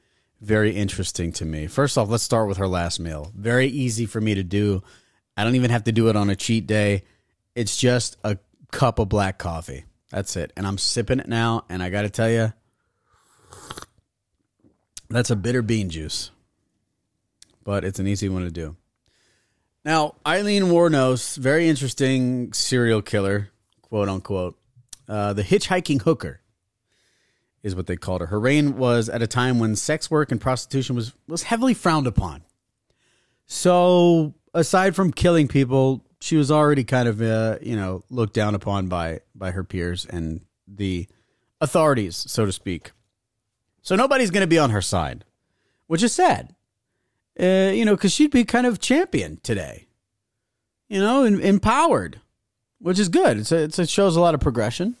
very 0.44 0.72
interesting 0.72 1.32
to 1.32 1.44
me. 1.44 1.66
First 1.66 1.96
off, 1.96 2.08
let's 2.08 2.22
start 2.22 2.48
with 2.48 2.58
her 2.58 2.68
last 2.68 3.00
meal. 3.00 3.32
Very 3.34 3.66
easy 3.66 4.06
for 4.06 4.20
me 4.20 4.34
to 4.34 4.42
do. 4.42 4.82
I 5.36 5.44
don't 5.44 5.54
even 5.54 5.70
have 5.70 5.84
to 5.84 5.92
do 5.92 6.08
it 6.08 6.16
on 6.16 6.30
a 6.30 6.36
cheat 6.36 6.66
day. 6.66 7.04
It's 7.54 7.76
just 7.76 8.16
a 8.22 8.38
cup 8.70 8.98
of 8.98 9.08
black 9.08 9.38
coffee. 9.38 9.84
That's 10.10 10.36
it. 10.36 10.52
And 10.56 10.66
I'm 10.66 10.78
sipping 10.78 11.18
it 11.18 11.28
now, 11.28 11.64
and 11.68 11.82
I 11.82 11.90
got 11.90 12.02
to 12.02 12.10
tell 12.10 12.30
you, 12.30 12.52
that's 15.08 15.30
a 15.30 15.36
bitter 15.36 15.62
bean 15.62 15.90
juice, 15.90 16.30
but 17.64 17.84
it's 17.84 17.98
an 17.98 18.06
easy 18.06 18.28
one 18.28 18.42
to 18.42 18.50
do. 18.50 18.76
Now, 19.84 20.14
Aileen 20.26 20.64
Wuornos, 20.64 21.36
very 21.36 21.68
interesting 21.68 22.52
serial 22.52 23.02
killer, 23.02 23.50
quote 23.82 24.08
unquote. 24.08 24.58
Uh, 25.08 25.32
the 25.34 25.42
hitchhiking 25.42 26.02
hooker 26.02 26.40
is 27.64 27.74
what 27.74 27.86
they 27.86 27.96
called 27.96 28.20
her. 28.20 28.26
Her 28.28 28.38
reign 28.38 28.76
was 28.76 29.08
at 29.08 29.22
a 29.22 29.26
time 29.26 29.58
when 29.58 29.74
sex 29.74 30.10
work 30.10 30.30
and 30.30 30.40
prostitution 30.40 30.94
was, 30.94 31.12
was 31.26 31.42
heavily 31.44 31.74
frowned 31.74 32.06
upon. 32.06 32.42
So, 33.46 34.34
aside 34.52 34.94
from 34.94 35.12
killing 35.12 35.48
people, 35.48 36.04
she 36.20 36.36
was 36.36 36.50
already 36.50 36.84
kind 36.84 37.08
of, 37.08 37.20
uh, 37.20 37.58
you 37.60 37.74
know, 37.74 38.04
looked 38.10 38.34
down 38.34 38.54
upon 38.54 38.86
by 38.88 39.20
by 39.34 39.50
her 39.50 39.64
peers 39.64 40.06
and 40.06 40.42
the 40.68 41.06
authorities, 41.60 42.16
so 42.16 42.46
to 42.46 42.52
speak. 42.52 42.92
So 43.82 43.96
nobody's 43.96 44.30
going 44.30 44.42
to 44.42 44.46
be 44.46 44.58
on 44.58 44.70
her 44.70 44.80
side, 44.80 45.24
which 45.86 46.02
is 46.02 46.12
sad. 46.12 46.54
Uh, 47.38 47.72
you 47.74 47.84
know, 47.84 47.94
because 47.94 48.12
she'd 48.12 48.30
be 48.30 48.44
kind 48.44 48.66
of 48.66 48.80
champion 48.80 49.38
today, 49.42 49.86
you 50.88 51.00
know, 51.00 51.24
empowered, 51.24 52.20
which 52.78 52.98
is 52.98 53.08
good. 53.08 53.38
It's 53.38 53.52
a, 53.52 53.64
it's, 53.64 53.78
it 53.78 53.88
shows 53.88 54.16
a 54.16 54.20
lot 54.20 54.34
of 54.34 54.40
progression. 54.40 54.96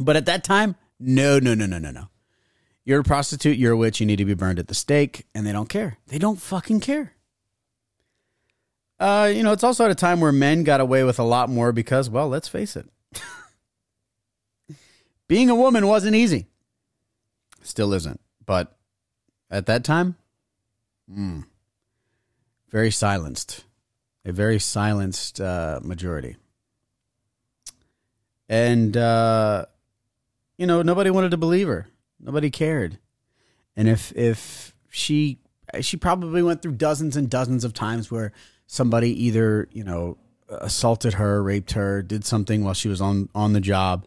But 0.00 0.16
at 0.16 0.26
that 0.26 0.42
time, 0.42 0.74
no, 1.00 1.38
no, 1.38 1.54
no, 1.54 1.66
no, 1.66 1.78
no, 1.78 1.90
no. 1.90 2.08
You're 2.84 3.00
a 3.00 3.04
prostitute, 3.04 3.56
you're 3.56 3.72
a 3.72 3.76
witch, 3.76 4.00
you 4.00 4.06
need 4.06 4.16
to 4.16 4.24
be 4.24 4.34
burned 4.34 4.58
at 4.58 4.68
the 4.68 4.74
stake, 4.74 5.26
and 5.34 5.46
they 5.46 5.52
don't 5.52 5.68
care. 5.68 5.98
They 6.08 6.18
don't 6.18 6.40
fucking 6.40 6.80
care. 6.80 7.14
Uh, 9.00 9.30
you 9.34 9.42
know, 9.42 9.52
it's 9.52 9.64
also 9.64 9.84
at 9.86 9.90
a 9.90 9.94
time 9.94 10.20
where 10.20 10.32
men 10.32 10.64
got 10.64 10.80
away 10.80 11.02
with 11.02 11.18
a 11.18 11.24
lot 11.24 11.48
more 11.48 11.72
because, 11.72 12.08
well, 12.10 12.28
let's 12.28 12.48
face 12.48 12.76
it. 12.76 12.88
Being 15.28 15.50
a 15.50 15.54
woman 15.54 15.86
wasn't 15.86 16.14
easy. 16.14 16.46
Still 17.62 17.92
isn't. 17.94 18.20
But 18.44 18.76
at 19.50 19.66
that 19.66 19.82
time, 19.82 20.16
mm, 21.10 21.44
very 22.70 22.90
silenced. 22.90 23.64
A 24.26 24.32
very 24.32 24.58
silenced 24.58 25.40
uh, 25.40 25.80
majority. 25.82 26.36
And, 28.48 28.96
uh, 28.96 29.66
you 30.56 30.66
know, 30.66 30.82
nobody 30.82 31.10
wanted 31.10 31.30
to 31.30 31.36
believe 31.36 31.66
her. 31.68 31.88
Nobody 32.20 32.50
cared. 32.50 32.98
And 33.76 33.88
if 33.88 34.12
if 34.16 34.74
she 34.90 35.38
she 35.80 35.96
probably 35.96 36.42
went 36.42 36.62
through 36.62 36.72
dozens 36.72 37.16
and 37.16 37.28
dozens 37.28 37.64
of 37.64 37.72
times 37.72 38.10
where 38.10 38.32
somebody 38.66 39.10
either, 39.24 39.68
you 39.72 39.84
know, 39.84 40.16
assaulted 40.48 41.14
her, 41.14 41.42
raped 41.42 41.72
her, 41.72 42.02
did 42.02 42.24
something 42.24 42.64
while 42.64 42.74
she 42.74 42.88
was 42.88 43.00
on 43.00 43.28
on 43.34 43.52
the 43.52 43.60
job, 43.60 44.06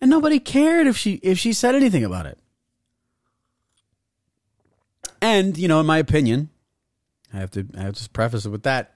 and 0.00 0.10
nobody 0.10 0.38
cared 0.38 0.86
if 0.86 0.96
she 0.96 1.14
if 1.22 1.38
she 1.38 1.52
said 1.52 1.74
anything 1.74 2.04
about 2.04 2.26
it. 2.26 2.38
And, 5.22 5.58
you 5.58 5.68
know, 5.68 5.80
in 5.80 5.86
my 5.86 5.98
opinion, 5.98 6.48
I 7.32 7.38
have 7.38 7.50
to 7.52 7.66
I 7.76 7.82
have 7.82 7.94
to 7.94 8.08
preface 8.10 8.46
it 8.46 8.50
with 8.50 8.62
that. 8.62 8.94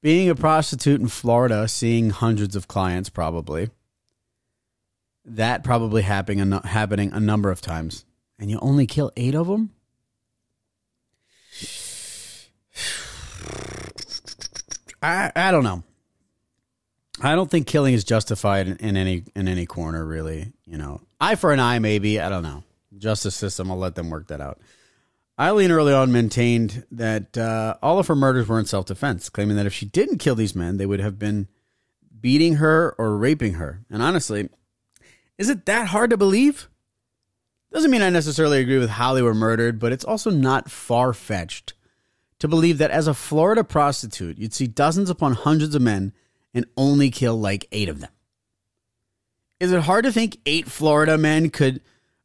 Being 0.00 0.28
a 0.28 0.34
prostitute 0.34 1.00
in 1.00 1.08
Florida, 1.08 1.66
seeing 1.66 2.10
hundreds 2.10 2.54
of 2.54 2.68
clients 2.68 3.08
probably, 3.08 3.70
that 5.24 5.64
probably 5.64 6.02
happening 6.02 6.52
happening 6.64 7.12
a 7.12 7.20
number 7.20 7.50
of 7.50 7.60
times, 7.60 8.04
and 8.38 8.50
you 8.50 8.58
only 8.60 8.86
kill 8.86 9.10
eight 9.16 9.34
of 9.34 9.46
them. 9.46 9.70
I 15.02 15.32
I 15.34 15.50
don't 15.50 15.64
know. 15.64 15.82
I 17.20 17.36
don't 17.36 17.50
think 17.50 17.66
killing 17.66 17.94
is 17.94 18.04
justified 18.04 18.68
in, 18.68 18.76
in 18.78 18.96
any 18.96 19.24
in 19.34 19.48
any 19.48 19.66
corner, 19.66 20.04
really. 20.04 20.52
You 20.66 20.78
know, 20.78 21.00
eye 21.20 21.36
for 21.36 21.52
an 21.52 21.60
eye, 21.60 21.78
maybe. 21.78 22.20
I 22.20 22.28
don't 22.28 22.42
know. 22.42 22.64
Justice 22.98 23.34
system, 23.34 23.70
I'll 23.70 23.78
let 23.78 23.94
them 23.94 24.10
work 24.10 24.28
that 24.28 24.40
out. 24.40 24.60
Aileen 25.38 25.72
early 25.72 25.92
on 25.92 26.12
maintained 26.12 26.84
that 26.92 27.36
uh, 27.36 27.74
all 27.82 27.98
of 27.98 28.06
her 28.06 28.14
murders 28.14 28.46
were 28.46 28.58
in 28.58 28.66
self 28.66 28.86
defense, 28.86 29.28
claiming 29.28 29.56
that 29.56 29.66
if 29.66 29.74
she 29.74 29.86
didn't 29.86 30.18
kill 30.18 30.34
these 30.34 30.54
men, 30.54 30.76
they 30.76 30.86
would 30.86 31.00
have 31.00 31.18
been 31.18 31.48
beating 32.20 32.56
her 32.56 32.94
or 32.98 33.16
raping 33.16 33.54
her. 33.54 33.84
And 33.90 34.02
honestly, 34.02 34.48
is 35.38 35.48
it 35.48 35.66
that 35.66 35.88
hard 35.88 36.10
to 36.10 36.16
believe? 36.16 36.68
Doesn't 37.72 37.90
mean 37.90 38.02
I 38.02 38.10
necessarily 38.10 38.60
agree 38.60 38.78
with 38.78 38.90
how 38.90 39.14
they 39.14 39.22
were 39.22 39.34
murdered, 39.34 39.80
but 39.80 39.92
it's 39.92 40.04
also 40.04 40.30
not 40.30 40.70
far 40.70 41.12
fetched 41.12 41.74
to 42.38 42.48
believe 42.48 42.78
that 42.78 42.90
as 42.90 43.06
a 43.06 43.14
Florida 43.14 43.64
prostitute, 43.64 44.38
you'd 44.38 44.54
see 44.54 44.66
dozens 44.66 45.10
upon 45.10 45.32
hundreds 45.32 45.74
of 45.74 45.82
men 45.82 46.12
and 46.52 46.66
only 46.76 47.10
kill 47.10 47.36
like 47.36 47.66
eight 47.72 47.88
of 47.88 48.00
them. 48.00 48.10
Is 49.60 49.72
it 49.72 49.82
hard 49.82 50.04
to 50.04 50.12
think 50.12 50.38
eight 50.46 50.68
Florida 50.68 51.16
men 51.18 51.50
could, 51.50 51.80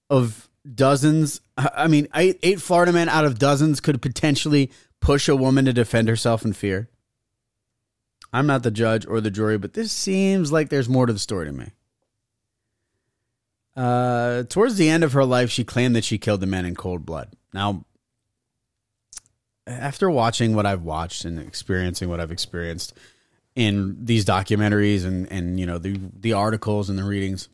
of 0.09 0.49
dozens, 0.75 1.41
I 1.57 1.87
mean, 1.87 2.07
eight, 2.13 2.37
eight 2.43 2.61
Florida 2.61 2.91
men 2.91 3.09
out 3.09 3.25
of 3.25 3.39
dozens 3.39 3.79
could 3.79 4.01
potentially 4.01 4.71
push 4.99 5.27
a 5.27 5.35
woman 5.35 5.65
to 5.65 5.73
defend 5.73 6.09
herself 6.09 6.43
in 6.43 6.53
fear? 6.53 6.89
I'm 8.31 8.45
not 8.45 8.63
the 8.63 8.71
judge 8.71 9.07
or 9.07 9.21
the 9.21 9.31
jury, 9.31 9.57
but 9.57 9.73
this 9.73 9.91
seems 9.91 10.51
like 10.51 10.69
there's 10.69 10.89
more 10.89 11.05
to 11.05 11.13
the 11.13 11.19
story 11.19 11.47
to 11.47 11.51
me. 11.51 11.71
Uh, 13.79 14.43
towards 14.43 14.75
the 14.75 14.89
end 14.89 15.03
of 15.03 15.13
her 15.13 15.23
life, 15.23 15.49
she 15.49 15.63
claimed 15.63 15.95
that 15.95 16.03
she 16.03 16.17
killed 16.17 16.41
the 16.41 16.47
men 16.47 16.65
in 16.65 16.75
cold 16.75 17.05
blood. 17.05 17.29
Now, 17.53 17.85
after 19.65 20.09
watching 20.09 20.53
what 20.53 20.65
I've 20.65 20.83
watched 20.83 21.23
and 21.23 21.39
experiencing 21.39 22.09
what 22.09 22.19
I've 22.19 22.31
experienced, 22.31 22.93
in 23.59 24.05
these 24.05 24.23
documentaries 24.23 25.05
and 25.05 25.29
and 25.31 25.59
you 25.59 25.65
know 25.65 25.77
the 25.77 25.99
the 26.17 26.33
articles 26.33 26.89
and 26.89 26.97
the 26.97 27.03
readings. 27.03 27.49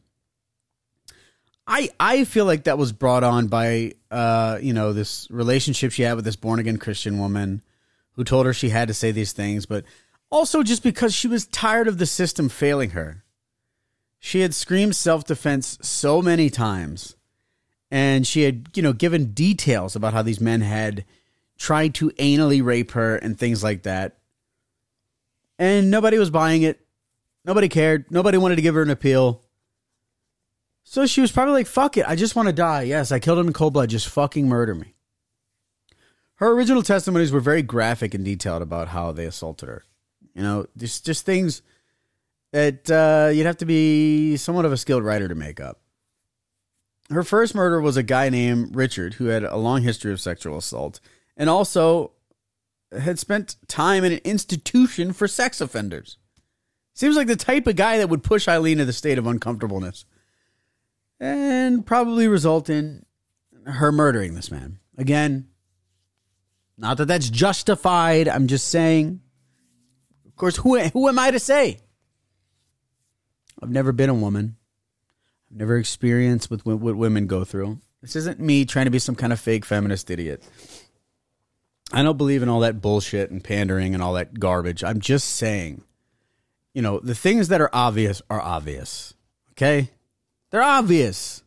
I 1.65 1.89
I 1.99 2.26
feel 2.26 2.45
like 2.45 2.65
that 2.65 2.78
was 2.78 2.91
brought 2.91 3.23
on 3.23 3.47
by 3.47 3.93
uh 4.11 4.59
you 4.61 4.73
know 4.73 4.93
this 4.93 5.28
relationship 5.32 5.91
she 5.91 6.03
had 6.03 6.15
with 6.15 6.23
this 6.23 6.36
born 6.36 6.59
again 6.59 6.78
Christian 6.78 7.17
woman 7.17 7.63
who 8.11 8.23
told 8.23 8.45
her 8.45 8.53
she 8.53 8.69
had 8.69 8.88
to 8.88 8.93
say 8.93 9.11
these 9.11 9.34
things, 9.34 9.65
but 9.65 9.84
also 10.30 10.61
just 10.61 10.84
because 10.84 11.13
she 11.13 11.28
was 11.28 11.47
tired 11.47 11.88
of 11.88 11.97
the 11.97 12.05
system 12.05 12.49
failing 12.49 12.91
her. 12.91 13.23
She 14.26 14.41
had 14.41 14.55
screamed 14.55 14.95
self 14.95 15.23
defense 15.23 15.78
so 15.82 16.21
many 16.21 16.49
times, 16.49 17.15
and 17.91 18.26
she 18.26 18.43
had 18.43 18.69
you 18.73 18.82
know 18.82 18.93
given 18.93 19.34
details 19.34 19.95
about 19.95 20.13
how 20.13 20.21
these 20.21 20.41
men 20.41 20.61
had 20.61 21.05
tried 21.57 21.93
to 21.95 22.09
anally 22.11 22.63
rape 22.63 22.91
her 22.91 23.15
and 23.15 23.38
things 23.38 23.63
like 23.63 23.84
that 23.84 24.17
and 25.57 25.89
nobody 25.89 26.17
was 26.17 26.30
buying 26.30 26.63
it. 26.63 26.86
Nobody 27.43 27.69
cared. 27.69 28.11
Nobody 28.11 28.38
wanted 28.38 28.55
to 28.57 28.61
give 28.61 28.76
her 28.76 28.82
an 28.82 28.89
appeal. 28.89 29.41
So 30.84 31.05
she 31.05 31.21
was 31.21 31.32
probably 31.32 31.53
like, 31.53 31.67
fuck 31.67 31.97
it. 31.97 32.07
I 32.07 32.15
just 32.15 32.36
want 32.36 32.47
to 32.47 32.53
die. 32.53 32.84
Yes, 32.84 33.11
I 33.11 33.19
killed 33.19 33.39
him 33.39 33.47
in 33.47 33.53
cold 33.53 33.73
blood. 33.73 33.89
Just 33.89 34.07
fucking 34.07 34.47
murder 34.47 34.76
me. 34.76 34.93
Her 36.36 36.51
original 36.51 36.82
testimonies 36.82 37.32
were 37.32 37.39
very 37.39 37.61
graphic 37.61 38.13
and 38.13 38.26
detailed 38.26 38.61
about 38.61 38.89
how 38.89 39.11
they 39.11 39.26
assaulted 39.26 39.69
her. 39.69 39.84
You 40.34 40.43
know, 40.43 40.67
just, 40.78 41.05
just 41.05 41.26
things 41.26 41.61
that 42.51 42.89
uh, 42.89 43.31
you'd 43.31 43.45
have 43.45 43.57
to 43.57 43.65
be 43.65 44.37
somewhat 44.37 44.65
of 44.65 44.71
a 44.71 44.77
skilled 44.77 45.03
writer 45.03 45.27
to 45.27 45.35
make 45.35 45.59
up. 45.59 45.81
Her 47.09 47.23
first 47.23 47.53
murder 47.53 47.79
was 47.81 47.97
a 47.97 48.03
guy 48.03 48.29
named 48.29 48.75
Richard 48.75 49.15
who 49.15 49.25
had 49.25 49.43
a 49.43 49.57
long 49.57 49.83
history 49.83 50.11
of 50.11 50.19
sexual 50.19 50.57
assault 50.57 50.99
and 51.37 51.49
also 51.49 52.13
had 52.97 53.19
spent 53.19 53.57
time 53.67 54.03
in 54.03 54.13
an 54.13 54.21
institution 54.23 55.13
for 55.13 55.27
sex 55.27 55.61
offenders. 55.61 56.17
Seems 56.93 57.15
like 57.15 57.27
the 57.27 57.35
type 57.35 57.67
of 57.67 57.75
guy 57.75 57.97
that 57.97 58.09
would 58.09 58.23
push 58.23 58.47
Aileen 58.47 58.77
to 58.77 58.85
the 58.85 58.93
state 58.93 59.17
of 59.17 59.27
uncomfortableness 59.27 60.05
and 61.19 61.85
probably 61.85 62.27
result 62.27 62.69
in 62.69 63.05
her 63.65 63.91
murdering 63.91 64.33
this 64.33 64.49
man. 64.49 64.79
Again, 64.97 65.49
not 66.77 66.97
that 66.97 67.07
that's 67.07 67.29
justified. 67.29 68.27
I'm 68.27 68.47
just 68.47 68.67
saying. 68.69 69.21
Of 70.25 70.35
course, 70.35 70.57
who 70.57 70.79
who 70.79 71.07
am 71.07 71.19
I 71.19 71.31
to 71.31 71.39
say? 71.39 71.79
I've 73.62 73.70
never 73.70 73.91
been 73.91 74.10
a 74.10 74.14
woman. 74.14 74.58
I've 75.49 75.58
never 75.58 75.78
experienced 75.78 76.49
with 76.49 76.66
what 76.66 76.80
women 76.80 77.28
go 77.28 77.43
through. 77.43 77.80
This 78.01 78.16
isn't 78.16 78.39
me 78.39 78.66
trying 78.66 78.86
to 78.86 78.91
be 78.91 78.99
some 78.99 79.16
kind 79.16 79.34
of 79.34 79.39
fake 79.39 79.66
feminist 79.66 80.12
idiot. 80.12 80.43
I 81.91 82.03
don't 82.03 82.18
believe 82.18 82.43
in 82.43 82.49
all 82.49 82.60
that 82.62 82.82
bullshit 82.82 83.32
and 83.32 83.43
pandering 83.43 83.93
and 83.93 84.03
all 84.03 84.14
that 84.14 84.39
garbage. 84.39 84.84
I'm 84.84 84.99
just 84.99 85.30
saying, 85.30 85.84
you 86.74 86.82
know, 86.82 86.99
the 86.99 87.16
things 87.16 87.47
that 87.47 87.62
are 87.62 87.70
obvious 87.72 88.22
are 88.30 88.41
obvious. 88.41 89.14
Okay? 89.51 89.91
They're 90.51 90.62
obvious. 90.62 91.43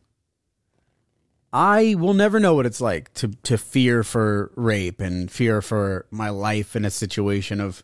I 1.51 1.95
will 1.95 2.13
never 2.13 2.39
know 2.39 2.53
what 2.53 2.65
it's 2.65 2.81
like 2.81 3.13
to 3.15 3.29
to 3.43 3.57
fear 3.57 4.03
for 4.03 4.51
rape 4.55 5.01
and 5.01 5.31
fear 5.31 5.61
for 5.61 6.05
my 6.11 6.29
life 6.29 6.75
in 6.75 6.85
a 6.85 6.91
situation 6.91 7.59
of, 7.59 7.83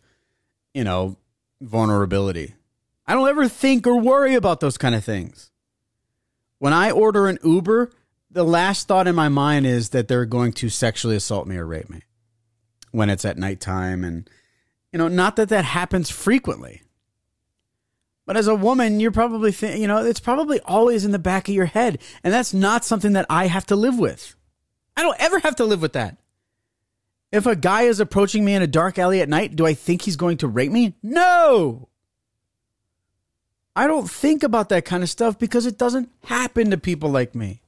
you 0.74 0.84
know, 0.84 1.18
vulnerability. 1.62 2.56
I 3.08 3.14
don't 3.14 3.30
ever 3.30 3.48
think 3.48 3.86
or 3.86 4.00
worry 4.00 4.36
about 4.36 4.60
those 4.60 4.78
kind 4.78 4.96
of 4.96 5.04
things. 5.04 5.52
When 6.60 6.74
I 6.74 6.92
order 6.92 7.28
an 7.28 7.38
Uber, 7.44 7.92
the 8.32 8.44
last 8.44 8.88
thought 8.88 9.08
in 9.08 9.16
my 9.16 9.30
mind 9.30 9.66
is 9.66 9.90
that 9.90 10.08
they're 10.08 10.26
going 10.26 10.54
to 10.54 10.70
sexually 10.70 11.16
assault 11.16 11.48
me 11.48 11.58
or 11.58 11.66
rape 11.66 11.90
me 11.90 12.02
when 12.92 13.10
it's 13.10 13.26
at 13.26 13.38
nighttime. 13.38 14.04
And, 14.04 14.30
you 14.92 14.98
know, 14.98 15.08
not 15.08 15.36
that 15.36 15.50
that 15.50 15.66
happens 15.66 16.10
frequently. 16.10 16.82
But 18.26 18.38
as 18.38 18.48
a 18.48 18.56
woman, 18.56 19.00
you're 19.00 19.12
probably, 19.12 19.52
th- 19.52 19.78
you 19.78 19.88
know, 19.88 20.04
it's 20.04 20.20
probably 20.20 20.60
always 20.62 21.06
in 21.06 21.12
the 21.12 21.20
back 21.20 21.48
of 21.48 21.54
your 21.54 21.66
head. 21.66 22.00
And 22.24 22.34
that's 22.34 22.54
not 22.54 22.84
something 22.84 23.14
that 23.14 23.28
I 23.30 23.48
have 23.48 23.68
to 23.68 23.76
live 23.76 24.00
with. 24.00 24.36
I 24.98 25.04
don't 25.04 25.20
ever 25.20 25.40
have 25.40 25.58
to 25.58 25.66
live 25.66 25.82
with 25.82 25.94
that. 25.94 26.18
If 27.32 27.46
a 27.46 27.56
guy 27.56 27.84
is 27.84 28.00
approaching 28.00 28.44
me 28.44 28.56
in 28.56 28.62
a 28.62 28.68
dark 28.68 28.98
alley 28.98 29.22
at 29.22 29.30
night, 29.30 29.56
do 29.56 29.66
I 29.66 29.74
think 29.74 30.02
he's 30.02 30.16
going 30.16 30.38
to 30.38 30.48
rape 30.48 30.72
me? 30.72 30.96
No. 31.04 31.90
I 33.76 33.88
don't 33.88 34.10
think 34.10 34.44
about 34.44 34.70
that 34.70 34.86
kind 34.86 35.04
of 35.04 35.10
stuff 35.10 35.38
because 35.38 35.66
it 35.66 35.78
doesn't 35.78 36.10
happen 36.24 36.72
to 36.72 36.78
people 36.78 37.10
like 37.10 37.36
me. 37.36 37.62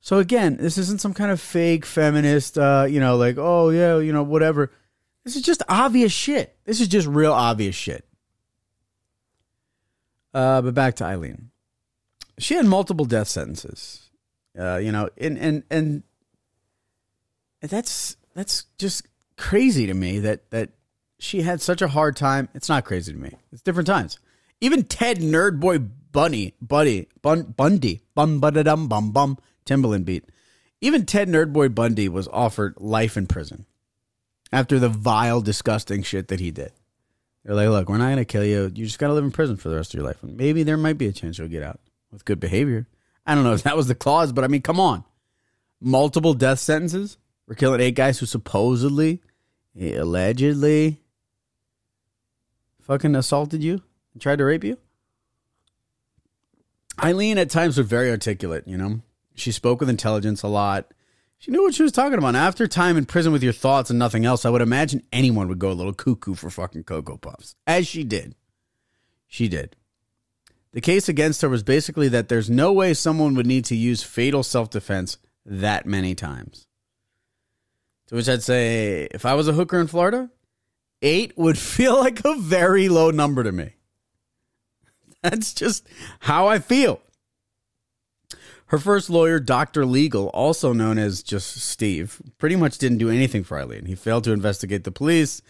So 0.00 0.18
again, 0.18 0.56
this 0.56 0.78
isn't 0.78 1.00
some 1.00 1.14
kind 1.14 1.30
of 1.30 1.40
fake 1.40 1.84
feminist, 1.86 2.58
uh, 2.58 2.86
you 2.88 3.00
know, 3.00 3.16
like, 3.16 3.36
oh 3.38 3.68
yeah, 3.70 3.98
you 3.98 4.12
know, 4.12 4.22
whatever. 4.22 4.72
This 5.24 5.36
is 5.36 5.42
just 5.42 5.62
obvious 5.68 6.12
shit. 6.12 6.56
This 6.64 6.80
is 6.80 6.88
just 6.88 7.06
real 7.06 7.32
obvious 7.32 7.74
shit. 7.74 8.04
Uh, 10.32 10.62
but 10.62 10.74
back 10.74 10.94
to 10.96 11.04
Aileen. 11.04 11.50
She 12.38 12.54
had 12.54 12.64
multiple 12.64 13.04
death 13.04 13.28
sentences. 13.28 14.10
Uh, 14.58 14.78
you 14.78 14.90
know, 14.90 15.08
and 15.18 15.38
and 15.38 15.62
and 15.70 16.02
that's 17.60 18.16
that's 18.34 18.64
just 18.78 19.06
crazy 19.36 19.86
to 19.86 19.94
me 19.94 20.18
that 20.20 20.50
that 20.50 20.70
she 21.20 21.42
had 21.42 21.60
such 21.60 21.82
a 21.82 21.88
hard 21.88 22.16
time. 22.16 22.48
It's 22.54 22.68
not 22.68 22.84
crazy 22.84 23.12
to 23.12 23.18
me. 23.18 23.32
It's 23.52 23.62
different 23.62 23.86
times. 23.86 24.18
Even 24.60 24.84
Ted 24.84 25.18
Nerdboy 25.18 25.88
Bunny, 26.12 26.54
Buddy, 26.60 27.08
Bun, 27.22 27.42
Bundy, 27.56 28.02
bum, 28.14 28.40
dum, 28.40 28.88
bum, 28.88 29.12
bum 29.12 29.38
Timbaland 29.64 30.04
beat. 30.04 30.24
Even 30.80 31.06
Ted 31.06 31.28
Nerdboy 31.28 31.74
Bundy 31.74 32.08
was 32.08 32.28
offered 32.28 32.74
life 32.78 33.16
in 33.16 33.26
prison 33.26 33.66
after 34.52 34.78
the 34.78 34.88
vile, 34.88 35.40
disgusting 35.40 36.02
shit 36.02 36.28
that 36.28 36.40
he 36.40 36.50
did. 36.50 36.72
They're 37.44 37.54
like, 37.54 37.68
look, 37.68 37.88
we're 37.88 37.98
not 37.98 38.06
going 38.06 38.16
to 38.16 38.24
kill 38.24 38.44
you. 38.44 38.64
You 38.74 38.84
just 38.86 38.98
got 38.98 39.08
to 39.08 39.14
live 39.14 39.24
in 39.24 39.30
prison 39.30 39.56
for 39.56 39.68
the 39.68 39.76
rest 39.76 39.94
of 39.94 39.98
your 39.98 40.06
life. 40.06 40.22
Maybe 40.22 40.62
there 40.62 40.76
might 40.76 40.98
be 40.98 41.06
a 41.06 41.12
chance 41.12 41.38
you'll 41.38 41.48
get 41.48 41.62
out 41.62 41.80
with 42.10 42.24
good 42.24 42.40
behavior. 42.40 42.86
I 43.26 43.34
don't 43.34 43.44
know 43.44 43.54
if 43.54 43.62
that 43.62 43.76
was 43.76 43.86
the 43.86 43.94
clause, 43.94 44.32
but 44.32 44.44
I 44.44 44.48
mean, 44.48 44.62
come 44.62 44.80
on. 44.80 45.04
Multiple 45.80 46.34
death 46.34 46.58
sentences? 46.58 47.16
We're 47.46 47.54
killing 47.54 47.80
eight 47.80 47.94
guys 47.94 48.18
who 48.18 48.26
supposedly, 48.26 49.20
allegedly, 49.78 51.00
fucking 52.90 53.14
assaulted 53.14 53.62
you 53.62 53.80
and 54.12 54.20
tried 54.20 54.38
to 54.38 54.44
rape 54.44 54.64
you? 54.64 54.76
Aileen 57.00 57.38
at 57.38 57.48
times 57.48 57.78
was 57.78 57.86
very 57.86 58.10
articulate, 58.10 58.66
you 58.66 58.76
know? 58.76 59.00
She 59.36 59.52
spoke 59.52 59.78
with 59.78 59.88
intelligence 59.88 60.42
a 60.42 60.48
lot. 60.48 60.92
She 61.38 61.52
knew 61.52 61.62
what 61.62 61.72
she 61.72 61.84
was 61.84 61.92
talking 61.92 62.18
about. 62.18 62.34
After 62.34 62.66
time 62.66 62.96
in 62.96 63.06
prison 63.06 63.32
with 63.32 63.44
your 63.44 63.52
thoughts 63.52 63.90
and 63.90 63.98
nothing 63.98 64.24
else, 64.24 64.44
I 64.44 64.50
would 64.50 64.60
imagine 64.60 65.04
anyone 65.12 65.46
would 65.46 65.60
go 65.60 65.70
a 65.70 65.72
little 65.72 65.92
cuckoo 65.92 66.34
for 66.34 66.50
fucking 66.50 66.82
Cocoa 66.82 67.16
Puffs. 67.16 67.54
As 67.64 67.86
she 67.86 68.02
did. 68.02 68.34
She 69.28 69.46
did. 69.46 69.76
The 70.72 70.80
case 70.80 71.08
against 71.08 71.42
her 71.42 71.48
was 71.48 71.62
basically 71.62 72.08
that 72.08 72.28
there's 72.28 72.50
no 72.50 72.72
way 72.72 72.92
someone 72.92 73.36
would 73.36 73.46
need 73.46 73.66
to 73.66 73.76
use 73.76 74.02
fatal 74.02 74.42
self 74.42 74.68
defense 74.68 75.16
that 75.46 75.86
many 75.86 76.16
times. 76.16 76.66
To 78.08 78.16
which 78.16 78.28
I'd 78.28 78.42
say, 78.42 79.06
if 79.12 79.24
I 79.24 79.34
was 79.34 79.46
a 79.46 79.52
hooker 79.52 79.80
in 79.80 79.86
Florida, 79.86 80.28
eight 81.02 81.36
would 81.36 81.58
feel 81.58 81.98
like 81.98 82.24
a 82.24 82.36
very 82.36 82.88
low 82.88 83.10
number 83.10 83.42
to 83.42 83.52
me. 83.52 83.74
That's 85.22 85.52
just 85.52 85.86
how 86.20 86.46
I 86.46 86.58
feel. 86.58 87.00
Her 88.66 88.78
first 88.78 89.10
lawyer, 89.10 89.40
Dr. 89.40 89.84
Legal, 89.84 90.28
also 90.28 90.72
known 90.72 90.96
as 90.96 91.24
just 91.24 91.56
Steve, 91.56 92.22
pretty 92.38 92.54
much 92.54 92.78
didn't 92.78 92.98
do 92.98 93.10
anything 93.10 93.42
for 93.42 93.58
Aileen. 93.58 93.86
He 93.86 93.96
failed 93.96 94.24
to 94.24 94.32
investigate 94.32 94.84
the 94.84 94.92
police. 94.92 95.42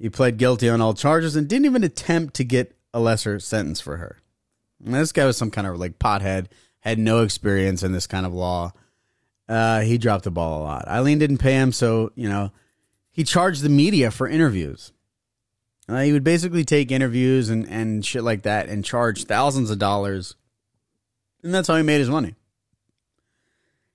He 0.00 0.10
pled 0.10 0.36
guilty 0.36 0.68
on 0.68 0.80
all 0.80 0.92
charges 0.92 1.36
and 1.36 1.46
didn't 1.48 1.66
even 1.66 1.84
attempt 1.84 2.34
to 2.34 2.44
get 2.44 2.76
a 2.92 2.98
lesser 2.98 3.38
sentence 3.38 3.80
for 3.80 3.98
her. 3.98 4.18
And 4.84 4.94
this 4.94 5.12
guy 5.12 5.24
was 5.24 5.36
some 5.36 5.50
kind 5.52 5.66
of 5.66 5.78
like 5.78 6.00
pothead, 6.00 6.46
had 6.80 6.98
no 6.98 7.22
experience 7.22 7.84
in 7.84 7.92
this 7.92 8.08
kind 8.08 8.26
of 8.26 8.34
law. 8.34 8.72
Uh, 9.48 9.80
he 9.80 9.96
dropped 9.96 10.24
the 10.24 10.32
ball 10.32 10.60
a 10.60 10.64
lot. 10.64 10.88
Aileen 10.88 11.18
didn't 11.18 11.38
pay 11.38 11.54
him, 11.54 11.70
so, 11.70 12.10
you 12.16 12.28
know, 12.28 12.50
he 13.16 13.24
charged 13.24 13.62
the 13.62 13.70
media 13.70 14.10
for 14.10 14.28
interviews. 14.28 14.92
Uh, 15.88 16.02
he 16.02 16.12
would 16.12 16.22
basically 16.22 16.64
take 16.64 16.92
interviews 16.92 17.48
and, 17.48 17.66
and 17.66 18.04
shit 18.04 18.22
like 18.22 18.42
that 18.42 18.68
and 18.68 18.84
charge 18.84 19.24
thousands 19.24 19.70
of 19.70 19.78
dollars. 19.78 20.36
And 21.42 21.54
that's 21.54 21.66
how 21.66 21.76
he 21.76 21.82
made 21.82 22.00
his 22.00 22.10
money. 22.10 22.34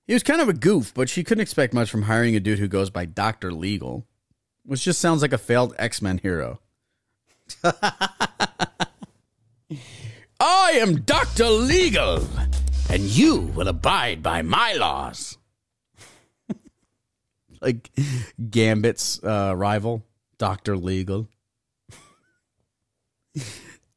He 0.08 0.12
was 0.12 0.24
kind 0.24 0.40
of 0.40 0.48
a 0.48 0.54
goof, 0.54 0.92
but 0.92 1.08
she 1.08 1.22
couldn't 1.22 1.42
expect 1.42 1.72
much 1.72 1.88
from 1.88 2.02
hiring 2.02 2.34
a 2.34 2.40
dude 2.40 2.58
who 2.58 2.66
goes 2.66 2.90
by 2.90 3.04
Dr. 3.04 3.52
Legal, 3.52 4.04
which 4.64 4.82
just 4.82 5.00
sounds 5.00 5.22
like 5.22 5.32
a 5.32 5.38
failed 5.38 5.72
X 5.78 6.02
Men 6.02 6.18
hero. 6.18 6.58
I 10.40 10.72
am 10.72 11.02
Dr. 11.02 11.48
Legal, 11.48 12.26
and 12.90 13.02
you 13.04 13.36
will 13.36 13.68
abide 13.68 14.20
by 14.20 14.42
my 14.42 14.72
laws. 14.72 15.38
Like 17.62 17.90
Gambit's 18.50 19.22
uh, 19.22 19.54
rival, 19.56 20.04
Dr. 20.36 20.76
Legal. 20.76 21.28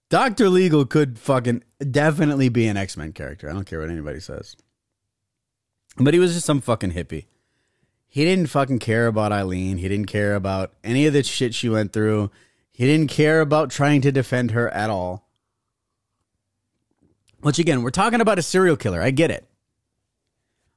Dr. 0.09 0.49
Legal 0.49 0.85
could 0.85 1.17
fucking 1.19 1.63
definitely 1.91 2.47
be 2.49 2.67
an 2.67 2.77
X 2.77 2.95
Men 2.95 3.11
character. 3.11 3.49
I 3.49 3.53
don't 3.53 3.65
care 3.65 3.79
what 3.79 3.89
anybody 3.89 4.19
says. 4.19 4.55
But 5.97 6.13
he 6.13 6.19
was 6.19 6.33
just 6.33 6.45
some 6.45 6.61
fucking 6.61 6.91
hippie. 6.91 7.25
He 8.07 8.23
didn't 8.23 8.47
fucking 8.47 8.79
care 8.79 9.07
about 9.07 9.33
Aileen. 9.33 9.77
He 9.77 9.89
didn't 9.89 10.07
care 10.07 10.35
about 10.35 10.71
any 10.83 11.05
of 11.05 11.13
the 11.13 11.23
shit 11.23 11.53
she 11.53 11.67
went 11.67 11.91
through. 11.91 12.31
He 12.71 12.85
didn't 12.85 13.09
care 13.09 13.41
about 13.41 13.71
trying 13.71 14.01
to 14.01 14.11
defend 14.11 14.51
her 14.51 14.69
at 14.69 14.89
all. 14.89 15.27
Which, 17.41 17.59
again, 17.59 17.83
we're 17.83 17.89
talking 17.89 18.21
about 18.21 18.39
a 18.39 18.41
serial 18.41 18.77
killer. 18.77 19.01
I 19.01 19.11
get 19.11 19.31
it. 19.31 19.45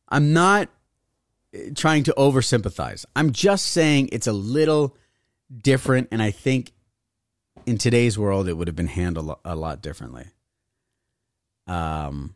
I'm 0.09 0.32
not 0.32 0.68
trying 1.74 2.05
to 2.05 2.14
over 2.14 2.42
sympathize. 2.42 3.07
I'm 3.16 3.32
just 3.32 3.66
saying 3.66 4.11
it's 4.12 4.26
a 4.26 4.32
little 4.32 4.96
different, 5.62 6.09
and 6.11 6.22
I 6.22 6.30
think 6.30 6.72
in 7.66 7.78
today's 7.78 8.18
world 8.18 8.49
it 8.49 8.55
would 8.55 8.68
have 8.68 8.76
been 8.76 8.86
handled 8.86 9.38
a 9.44 9.55
lot 9.55 9.82
differently. 9.82 10.26
Um, 11.66 12.34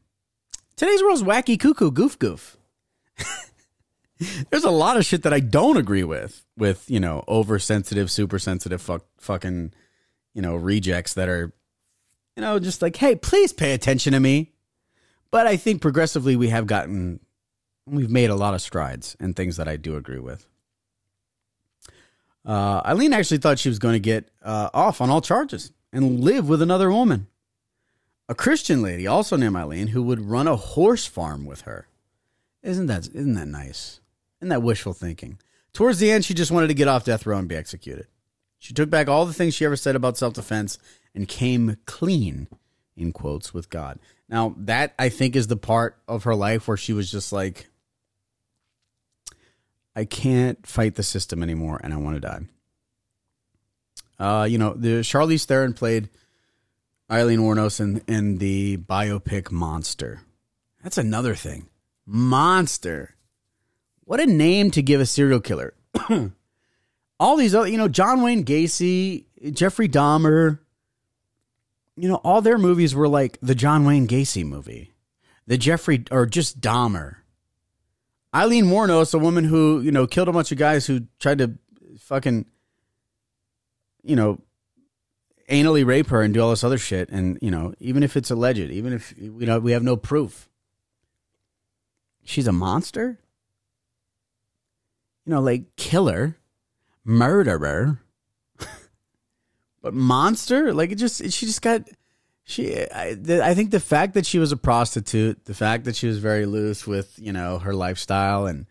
today's 0.76 1.02
world's 1.02 1.22
wacky, 1.22 1.58
cuckoo, 1.58 1.90
goof, 1.90 2.18
goof. 2.18 2.56
There's 4.50 4.64
a 4.64 4.70
lot 4.70 4.96
of 4.96 5.04
shit 5.04 5.22
that 5.22 5.32
I 5.32 5.40
don't 5.40 5.76
agree 5.76 6.04
with, 6.04 6.44
with 6.56 6.88
you 6.88 7.00
know 7.00 7.24
oversensitive, 7.28 8.10
super 8.10 8.38
sensitive, 8.38 8.80
fuck, 8.80 9.04
fucking, 9.18 9.72
you 10.34 10.42
know 10.42 10.56
rejects 10.56 11.14
that 11.14 11.28
are, 11.28 11.52
you 12.36 12.40
know, 12.40 12.58
just 12.58 12.82
like, 12.82 12.96
hey, 12.96 13.16
please 13.16 13.52
pay 13.52 13.72
attention 13.72 14.12
to 14.12 14.20
me. 14.20 14.52
But 15.30 15.46
I 15.46 15.56
think 15.56 15.80
progressively 15.80 16.36
we 16.36 16.48
have 16.48 16.66
gotten, 16.66 17.20
we've 17.86 18.10
made 18.10 18.30
a 18.30 18.34
lot 18.34 18.54
of 18.54 18.62
strides 18.62 19.16
and 19.20 19.34
things 19.34 19.56
that 19.56 19.68
I 19.68 19.76
do 19.76 19.96
agree 19.96 20.18
with. 20.18 20.46
Uh, 22.44 22.82
Aileen 22.84 23.12
actually 23.12 23.38
thought 23.38 23.58
she 23.58 23.68
was 23.68 23.78
going 23.78 23.94
to 23.94 24.00
get 24.00 24.28
uh, 24.42 24.70
off 24.74 25.00
on 25.00 25.10
all 25.10 25.20
charges 25.20 25.72
and 25.92 26.20
live 26.20 26.48
with 26.48 26.60
another 26.60 26.90
woman. 26.90 27.28
A 28.28 28.34
Christian 28.34 28.82
lady, 28.82 29.06
also 29.06 29.36
named 29.36 29.56
Eileen, 29.56 29.88
who 29.88 30.02
would 30.02 30.20
run 30.20 30.48
a 30.48 30.56
horse 30.56 31.06
farm 31.06 31.44
with 31.44 31.62
her. 31.62 31.88
Isn't 32.62 32.86
that 32.86 33.08
isn't 33.08 33.34
that 33.34 33.48
nice? 33.48 34.00
Isn't 34.40 34.50
that 34.50 34.62
wishful 34.62 34.92
thinking? 34.92 35.38
Towards 35.72 35.98
the 35.98 36.10
end, 36.10 36.24
she 36.24 36.34
just 36.34 36.50
wanted 36.50 36.68
to 36.68 36.74
get 36.74 36.88
off 36.88 37.04
death 37.04 37.26
row 37.26 37.38
and 37.38 37.48
be 37.48 37.56
executed. 37.56 38.06
She 38.58 38.74
took 38.74 38.90
back 38.90 39.08
all 39.08 39.26
the 39.26 39.32
things 39.32 39.54
she 39.54 39.64
ever 39.64 39.76
said 39.76 39.96
about 39.96 40.16
self 40.16 40.34
defense 40.34 40.78
and 41.14 41.26
came 41.26 41.76
clean, 41.86 42.46
in 42.96 43.12
quotes, 43.12 43.52
with 43.52 43.70
God. 43.70 43.98
Now, 44.28 44.54
that 44.56 44.94
I 44.98 45.08
think 45.08 45.34
is 45.34 45.48
the 45.48 45.56
part 45.56 45.98
of 46.06 46.24
her 46.24 46.34
life 46.34 46.68
where 46.68 46.76
she 46.76 46.92
was 46.92 47.10
just 47.10 47.32
like, 47.32 47.68
I 49.94 50.04
can't 50.04 50.66
fight 50.66 50.94
the 50.94 51.02
system 51.02 51.42
anymore 51.42 51.80
and 51.82 51.92
I 51.92 51.96
want 51.96 52.16
to 52.16 52.20
die. 52.20 52.40
Uh, 54.18 54.44
you 54.44 54.58
know, 54.58 54.74
the 54.74 55.00
Charlize 55.00 55.44
Theron 55.44 55.74
played 55.74 56.08
Aileen 57.10 57.40
Wuornos 57.40 57.80
in, 57.80 58.02
in 58.06 58.38
the 58.38 58.76
biopic 58.76 59.50
Monster. 59.50 60.22
That's 60.82 60.98
another 60.98 61.34
thing. 61.34 61.68
Monster. 62.06 63.16
What 64.04 64.20
a 64.20 64.26
name 64.26 64.70
to 64.72 64.82
give 64.82 65.00
a 65.00 65.06
serial 65.06 65.40
killer. 65.40 65.74
all 67.20 67.36
these 67.36 67.54
other, 67.54 67.68
you 67.68 67.78
know, 67.78 67.88
John 67.88 68.22
Wayne 68.22 68.44
Gacy, 68.44 69.26
Jeffrey 69.52 69.88
Dahmer, 69.88 70.58
you 71.96 72.08
know, 72.08 72.16
all 72.16 72.40
their 72.40 72.58
movies 72.58 72.94
were 72.94 73.08
like 73.08 73.38
the 73.42 73.54
John 73.54 73.84
Wayne 73.84 74.08
Gacy 74.08 74.44
movie, 74.44 74.92
the 75.46 75.58
Jeffrey, 75.58 76.04
or 76.10 76.26
just 76.26 76.60
Dahmer. 76.60 77.16
Aileen 78.34 78.66
Wuornos, 78.66 79.14
a 79.14 79.18
woman 79.18 79.44
who, 79.44 79.80
you 79.80 79.92
know, 79.92 80.06
killed 80.06 80.28
a 80.28 80.32
bunch 80.32 80.52
of 80.52 80.58
guys 80.58 80.86
who 80.86 81.06
tried 81.18 81.38
to 81.38 81.58
fucking, 81.98 82.46
you 84.02 84.16
know, 84.16 84.40
anally 85.50 85.84
rape 85.84 86.08
her 86.08 86.22
and 86.22 86.32
do 86.32 86.42
all 86.42 86.50
this 86.50 86.64
other 86.64 86.78
shit. 86.78 87.10
And, 87.10 87.38
you 87.42 87.50
know, 87.50 87.74
even 87.78 88.02
if 88.02 88.16
it's 88.16 88.30
alleged, 88.30 88.58
even 88.58 88.94
if, 88.94 89.14
you 89.18 89.46
know, 89.46 89.58
we 89.58 89.72
have 89.72 89.82
no 89.82 89.96
proof, 89.96 90.48
she's 92.24 92.46
a 92.46 92.52
monster? 92.52 93.18
You 95.26 95.34
know, 95.34 95.40
like 95.40 95.76
killer, 95.76 96.38
murderer. 97.04 98.00
but 99.82 99.92
monster? 99.92 100.72
Like 100.72 100.90
it 100.90 100.96
just, 100.96 101.18
she 101.30 101.46
just 101.46 101.62
got 101.62 101.82
she 102.44 102.76
I, 102.90 103.16
I 103.28 103.54
think 103.54 103.70
the 103.70 103.80
fact 103.80 104.14
that 104.14 104.26
she 104.26 104.38
was 104.38 104.52
a 104.52 104.56
prostitute 104.56 105.44
the 105.44 105.54
fact 105.54 105.84
that 105.84 105.96
she 105.96 106.06
was 106.06 106.18
very 106.18 106.46
loose 106.46 106.86
with 106.86 107.18
you 107.18 107.32
know 107.32 107.58
her 107.58 107.74
lifestyle 107.74 108.46
and 108.46 108.66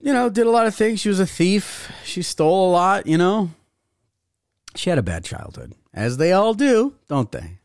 you 0.00 0.12
know 0.12 0.28
did 0.28 0.46
a 0.46 0.50
lot 0.50 0.66
of 0.66 0.74
things. 0.74 1.00
She 1.00 1.08
was 1.08 1.20
a 1.20 1.26
thief. 1.26 1.90
She 2.04 2.22
stole 2.22 2.70
a 2.70 2.72
lot 2.72 3.06
you 3.06 3.18
know. 3.18 3.50
She 4.76 4.90
had 4.90 4.98
a 4.98 5.02
bad 5.02 5.24
childhood 5.24 5.74
as 5.92 6.16
they 6.16 6.32
all 6.32 6.54
do 6.54 6.94
don't 7.08 7.30
they? 7.32 7.58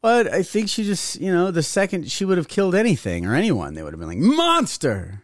But 0.00 0.26
i 0.32 0.42
think 0.42 0.68
she 0.68 0.82
just 0.82 1.20
you 1.20 1.32
know 1.32 1.52
the 1.52 1.62
second 1.62 2.10
she 2.10 2.24
would 2.24 2.38
have 2.38 2.48
killed 2.48 2.74
anything 2.74 3.24
or 3.24 3.36
anyone 3.36 3.74
they 3.74 3.82
would 3.84 3.92
have 3.92 4.00
been 4.00 4.08
like 4.08 4.18
monster! 4.18 5.22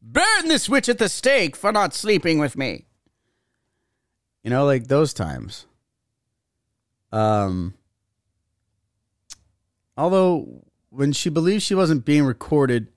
Burn 0.00 0.46
this 0.46 0.68
witch 0.68 0.88
at 0.88 0.98
the 0.98 1.08
stake 1.08 1.56
for 1.56 1.72
not 1.72 1.92
sleeping 1.92 2.38
with 2.38 2.56
me. 2.56 2.84
You 4.44 4.50
know 4.50 4.64
like 4.64 4.86
those 4.86 5.12
times 5.12 5.66
um, 7.12 7.74
although 9.96 10.64
when 10.90 11.12
she 11.12 11.30
believed 11.30 11.62
she 11.62 11.74
wasn't 11.74 12.04
being 12.04 12.24
recorded, 12.24 12.88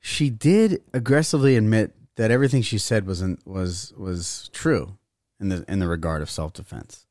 she 0.00 0.30
did 0.30 0.82
aggressively 0.92 1.56
admit 1.56 1.94
that 2.16 2.30
everything 2.30 2.62
she 2.62 2.78
said 2.78 3.06
wasn't 3.06 3.46
was 3.46 3.92
was 3.96 4.50
true 4.52 4.96
in 5.40 5.48
the 5.48 5.64
in 5.68 5.78
the 5.78 5.88
regard 5.88 6.22
of 6.22 6.30
self 6.30 6.52
defense. 6.52 7.06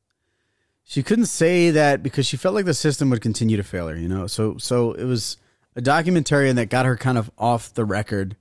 She 0.84 1.02
couldn't 1.02 1.26
say 1.26 1.70
that 1.70 2.02
because 2.02 2.26
she 2.26 2.38
felt 2.38 2.54
like 2.54 2.64
the 2.64 2.74
system 2.74 3.10
would 3.10 3.20
continue 3.20 3.58
to 3.58 3.62
fail 3.62 3.88
her, 3.88 3.96
you 3.96 4.08
know. 4.08 4.26
So 4.26 4.56
so 4.58 4.92
it 4.92 5.04
was 5.04 5.36
a 5.76 5.82
documentarian 5.82 6.54
that 6.54 6.70
got 6.70 6.86
her 6.86 6.96
kind 6.96 7.18
of 7.18 7.30
off 7.38 7.74
the 7.74 7.84
record 7.84 8.36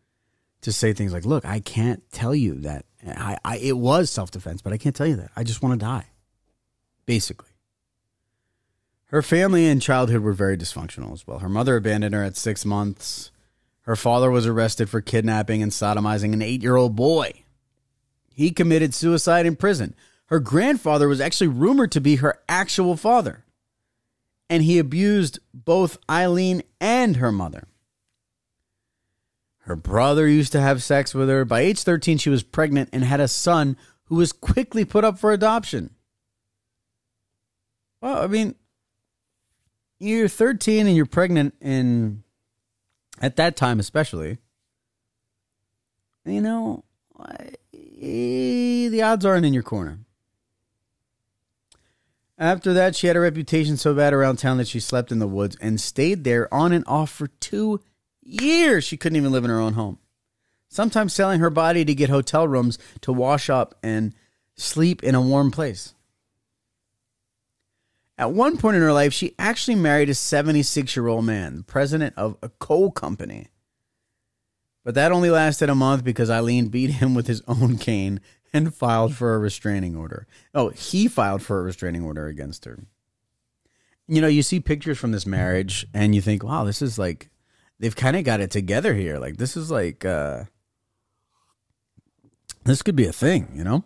to 0.61 0.71
say 0.71 0.93
things 0.93 1.13
like, 1.13 1.25
"Look, 1.25 1.45
I 1.45 1.59
can't 1.59 2.09
tell 2.11 2.33
you 2.33 2.55
that 2.61 2.85
I, 3.05 3.37
I 3.43 3.57
it 3.57 3.77
was 3.77 4.09
self 4.09 4.31
defense, 4.31 4.61
but 4.61 4.73
I 4.73 4.77
can't 4.77 4.95
tell 4.95 5.07
you 5.07 5.17
that. 5.17 5.31
I 5.35 5.43
just 5.43 5.61
want 5.61 5.79
to 5.79 5.85
die." 5.85 6.05
Basically. 7.07 7.49
Her 9.05 9.23
family 9.23 9.65
and 9.67 9.81
childhood 9.81 10.21
were 10.21 10.33
very 10.33 10.57
dysfunctional 10.57 11.13
as 11.13 11.25
well. 11.25 11.39
Her 11.39 11.49
mother 11.49 11.77
abandoned 11.77 12.13
her 12.13 12.23
at 12.23 12.37
six 12.37 12.65
months. 12.65 13.31
Her 13.81 13.95
father 13.95 14.29
was 14.29 14.45
arrested 14.45 14.89
for 14.89 14.99
kidnapping 14.99 15.63
and 15.63 15.71
sodomizing 15.71 16.33
an 16.33 16.41
eight 16.41 16.61
year 16.61 16.75
old 16.75 16.95
boy. 16.95 17.31
He 18.29 18.51
committed 18.51 18.93
suicide 18.93 19.45
in 19.45 19.55
prison. 19.55 19.95
Her 20.25 20.39
grandfather 20.39 21.07
was 21.07 21.21
actually 21.21 21.47
rumored 21.47 21.93
to 21.93 22.01
be 22.01 22.17
her 22.17 22.37
actual 22.49 22.97
father. 22.97 23.45
And 24.49 24.63
he 24.63 24.77
abused 24.77 25.39
both 25.53 25.97
Aileen 26.11 26.63
and 26.81 27.15
her 27.15 27.31
mother. 27.31 27.67
Her 29.59 29.75
brother 29.77 30.27
used 30.27 30.51
to 30.51 30.61
have 30.61 30.83
sex 30.83 31.13
with 31.13 31.29
her. 31.29 31.45
By 31.45 31.61
age 31.61 31.83
13, 31.83 32.17
she 32.17 32.29
was 32.29 32.43
pregnant 32.43 32.89
and 32.91 33.03
had 33.03 33.19
a 33.21 33.27
son 33.27 33.77
who 34.05 34.15
was 34.15 34.31
quickly 34.33 34.85
put 34.85 35.05
up 35.05 35.17
for 35.17 35.31
adoption. 35.31 35.91
Well, 38.01 38.21
I 38.21 38.27
mean, 38.27 38.55
you're 39.99 40.27
13 40.27 40.85
and 40.87 40.95
you're 40.95 41.05
pregnant, 41.05 41.55
and 41.61 42.23
at 43.19 43.35
that 43.37 43.55
time, 43.55 43.79
especially, 43.79 44.37
you 46.25 46.41
know, 46.41 46.83
the 47.73 49.01
odds 49.03 49.25
aren't 49.25 49.45
in 49.45 49.53
your 49.53 49.63
corner. 49.63 49.99
After 52.37 52.71
that, 52.73 52.95
she 52.95 53.07
had 53.07 53.15
a 53.15 53.19
reputation 53.19 53.77
so 53.77 53.95
bad 53.95 54.13
around 54.13 54.37
town 54.37 54.57
that 54.57 54.67
she 54.67 54.79
slept 54.79 55.11
in 55.11 55.17
the 55.17 55.27
woods 55.27 55.57
and 55.59 55.81
stayed 55.81 56.23
there 56.23 56.53
on 56.53 56.71
and 56.71 56.83
off 56.85 57.09
for 57.09 57.25
two 57.27 57.81
years. 58.21 58.83
She 58.83 58.95
couldn't 58.95 59.15
even 59.15 59.31
live 59.31 59.43
in 59.43 59.49
her 59.49 59.59
own 59.59 59.73
home. 59.73 59.97
sometimes 60.69 61.13
selling 61.13 61.39
her 61.39 61.49
body 61.49 61.83
to 61.85 61.95
get 61.95 62.09
hotel 62.09 62.47
rooms 62.47 62.77
to 63.01 63.11
wash 63.11 63.49
up 63.49 63.73
and 63.81 64.13
sleep 64.55 65.03
in 65.03 65.15
a 65.15 65.21
warm 65.21 65.49
place. 65.49 65.93
At 68.17 68.31
one 68.31 68.57
point 68.57 68.75
in 68.75 68.81
her 68.81 68.93
life, 68.93 69.13
she 69.13 69.35
actually 69.37 69.75
married 69.75 70.09
a 70.09 70.15
76 70.15 70.95
year 70.95 71.07
old 71.07 71.25
man, 71.25 71.57
the 71.57 71.63
president 71.63 72.15
of 72.17 72.37
a 72.41 72.49
coal 72.49 72.91
company. 72.91 73.47
But 74.83 74.95
that 74.95 75.11
only 75.11 75.29
lasted 75.29 75.69
a 75.69 75.75
month 75.75 76.03
because 76.03 76.29
Eileen 76.29 76.69
beat 76.69 76.91
him 76.91 77.13
with 77.13 77.27
his 77.27 77.41
own 77.47 77.77
cane 77.77 78.21
and 78.53 78.73
filed 78.73 79.15
for 79.15 79.33
a 79.33 79.37
restraining 79.37 79.95
order. 79.95 80.25
Oh, 80.53 80.69
he 80.69 81.07
filed 81.07 81.41
for 81.41 81.59
a 81.59 81.63
restraining 81.63 82.03
order 82.03 82.27
against 82.27 82.65
her. 82.65 82.79
You 84.07 84.21
know, 84.21 84.27
you 84.27 84.41
see 84.41 84.61
pictures 84.61 84.97
from 84.97 85.11
this 85.11 85.25
marriage 85.25 85.85
and 85.93 86.15
you 86.15 86.21
think, 86.21 86.43
wow, 86.43 86.63
this 86.63 86.81
is 86.81 86.97
like, 86.97 87.29
they've 87.79 87.95
kind 87.95 88.15
of 88.15 88.23
got 88.23 88.39
it 88.39 88.49
together 88.49 88.93
here. 88.93 89.19
Like, 89.19 89.35
this 89.37 89.57
is 89.57 89.69
like, 89.69 90.05
uh, 90.05 90.45
this 92.63 92.81
could 92.81 92.95
be 92.95 93.05
a 93.05 93.13
thing, 93.13 93.51
you 93.53 93.65
know? 93.65 93.83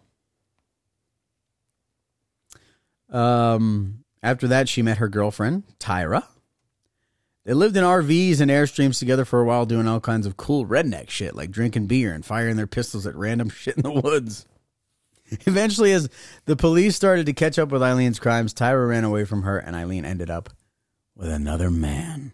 Um, 3.09 4.00
after 4.23 4.47
that, 4.47 4.69
she 4.69 4.81
met 4.81 4.97
her 4.97 5.07
girlfriend, 5.07 5.63
Tyra. 5.79 6.25
They 7.43 7.53
lived 7.53 7.75
in 7.75 7.83
RVs 7.83 8.39
and 8.39 8.51
Airstreams 8.51 8.99
together 8.99 9.25
for 9.25 9.41
a 9.41 9.45
while, 9.45 9.65
doing 9.65 9.87
all 9.87 9.99
kinds 9.99 10.27
of 10.27 10.37
cool 10.37 10.65
redneck 10.65 11.09
shit, 11.09 11.35
like 11.35 11.49
drinking 11.49 11.87
beer 11.87 12.13
and 12.13 12.23
firing 12.23 12.55
their 12.55 12.67
pistols 12.67 13.07
at 13.07 13.15
random 13.15 13.49
shit 13.55 13.77
in 13.77 13.83
the 13.83 13.91
woods. 13.91 14.45
Eventually, 15.47 15.91
as 15.93 16.09
the 16.45 16.55
police 16.55 16.95
started 16.95 17.25
to 17.25 17.33
catch 17.33 17.57
up 17.57 17.69
with 17.69 17.81
Aileen's 17.81 18.19
crimes, 18.19 18.53
Tyra 18.53 18.89
ran 18.89 19.03
away 19.03 19.25
from 19.25 19.43
her, 19.43 19.57
and 19.57 19.75
Aileen 19.75 20.05
ended 20.05 20.29
up 20.29 20.49
with 21.15 21.29
another 21.29 21.71
man. 21.71 22.33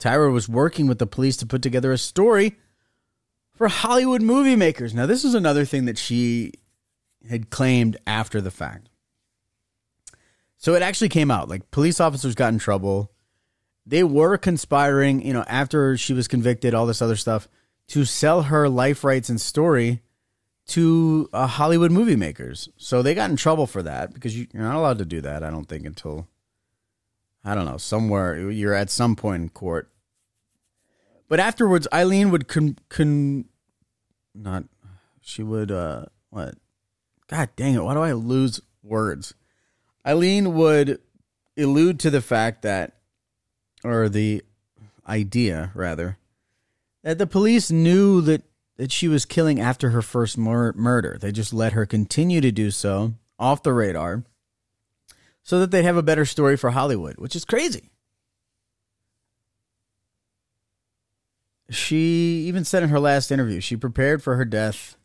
Tyra 0.00 0.32
was 0.32 0.48
working 0.48 0.88
with 0.88 0.98
the 0.98 1.06
police 1.06 1.36
to 1.38 1.46
put 1.46 1.62
together 1.62 1.92
a 1.92 1.98
story 1.98 2.56
for 3.54 3.68
Hollywood 3.68 4.20
movie 4.20 4.56
makers. 4.56 4.92
Now, 4.92 5.06
this 5.06 5.24
is 5.24 5.34
another 5.34 5.64
thing 5.64 5.84
that 5.84 5.96
she 5.96 6.52
had 7.28 7.50
claimed 7.50 7.96
after 8.06 8.40
the 8.40 8.50
fact. 8.50 8.88
So 10.62 10.74
it 10.74 10.82
actually 10.82 11.08
came 11.08 11.30
out. 11.30 11.48
Like 11.48 11.72
police 11.72 11.98
officers 12.00 12.36
got 12.36 12.52
in 12.52 12.58
trouble. 12.60 13.10
They 13.84 14.04
were 14.04 14.38
conspiring, 14.38 15.20
you 15.26 15.32
know, 15.32 15.44
after 15.48 15.96
she 15.96 16.12
was 16.12 16.28
convicted, 16.28 16.72
all 16.72 16.86
this 16.86 17.02
other 17.02 17.16
stuff, 17.16 17.48
to 17.88 18.04
sell 18.04 18.42
her 18.42 18.68
life 18.68 19.02
rights 19.02 19.28
and 19.28 19.40
story 19.40 20.02
to 20.68 21.28
uh, 21.32 21.48
Hollywood 21.48 21.90
movie 21.90 22.14
makers. 22.14 22.68
So 22.76 23.02
they 23.02 23.12
got 23.12 23.28
in 23.28 23.34
trouble 23.34 23.66
for 23.66 23.82
that 23.82 24.14
because 24.14 24.38
you, 24.38 24.46
you're 24.54 24.62
not 24.62 24.76
allowed 24.76 24.98
to 24.98 25.04
do 25.04 25.20
that, 25.22 25.42
I 25.42 25.50
don't 25.50 25.68
think, 25.68 25.84
until, 25.84 26.28
I 27.44 27.56
don't 27.56 27.66
know, 27.66 27.76
somewhere, 27.76 28.48
you're 28.48 28.72
at 28.72 28.88
some 28.88 29.16
point 29.16 29.42
in 29.42 29.48
court. 29.48 29.90
But 31.28 31.40
afterwards, 31.40 31.88
Aileen 31.92 32.30
would 32.30 32.46
con, 32.46 32.78
con 32.88 33.46
not, 34.32 34.62
she 35.20 35.42
would, 35.42 35.72
uh, 35.72 36.04
what? 36.30 36.54
God 37.26 37.48
dang 37.56 37.74
it, 37.74 37.82
why 37.82 37.94
do 37.94 38.00
I 38.00 38.12
lose 38.12 38.60
words? 38.84 39.34
Aileen 40.06 40.54
would 40.54 41.00
allude 41.56 42.00
to 42.00 42.10
the 42.10 42.22
fact 42.22 42.62
that, 42.62 42.96
or 43.84 44.08
the 44.08 44.42
idea 45.06 45.70
rather, 45.74 46.18
that 47.02 47.18
the 47.18 47.26
police 47.26 47.70
knew 47.70 48.20
that, 48.22 48.42
that 48.76 48.92
she 48.92 49.08
was 49.08 49.24
killing 49.24 49.60
after 49.60 49.90
her 49.90 50.02
first 50.02 50.36
mur- 50.38 50.72
murder. 50.74 51.18
They 51.20 51.32
just 51.32 51.52
let 51.52 51.72
her 51.72 51.86
continue 51.86 52.40
to 52.40 52.52
do 52.52 52.70
so 52.70 53.14
off 53.38 53.62
the 53.62 53.72
radar 53.72 54.24
so 55.42 55.60
that 55.60 55.70
they'd 55.70 55.84
have 55.84 55.96
a 55.96 56.02
better 56.02 56.24
story 56.24 56.56
for 56.56 56.70
Hollywood, 56.70 57.16
which 57.18 57.36
is 57.36 57.44
crazy. 57.44 57.90
She 61.70 62.44
even 62.46 62.64
said 62.64 62.82
in 62.82 62.90
her 62.90 63.00
last 63.00 63.32
interview, 63.32 63.60
she 63.60 63.76
prepared 63.76 64.22
for 64.22 64.36
her 64.36 64.44
death 64.44 64.96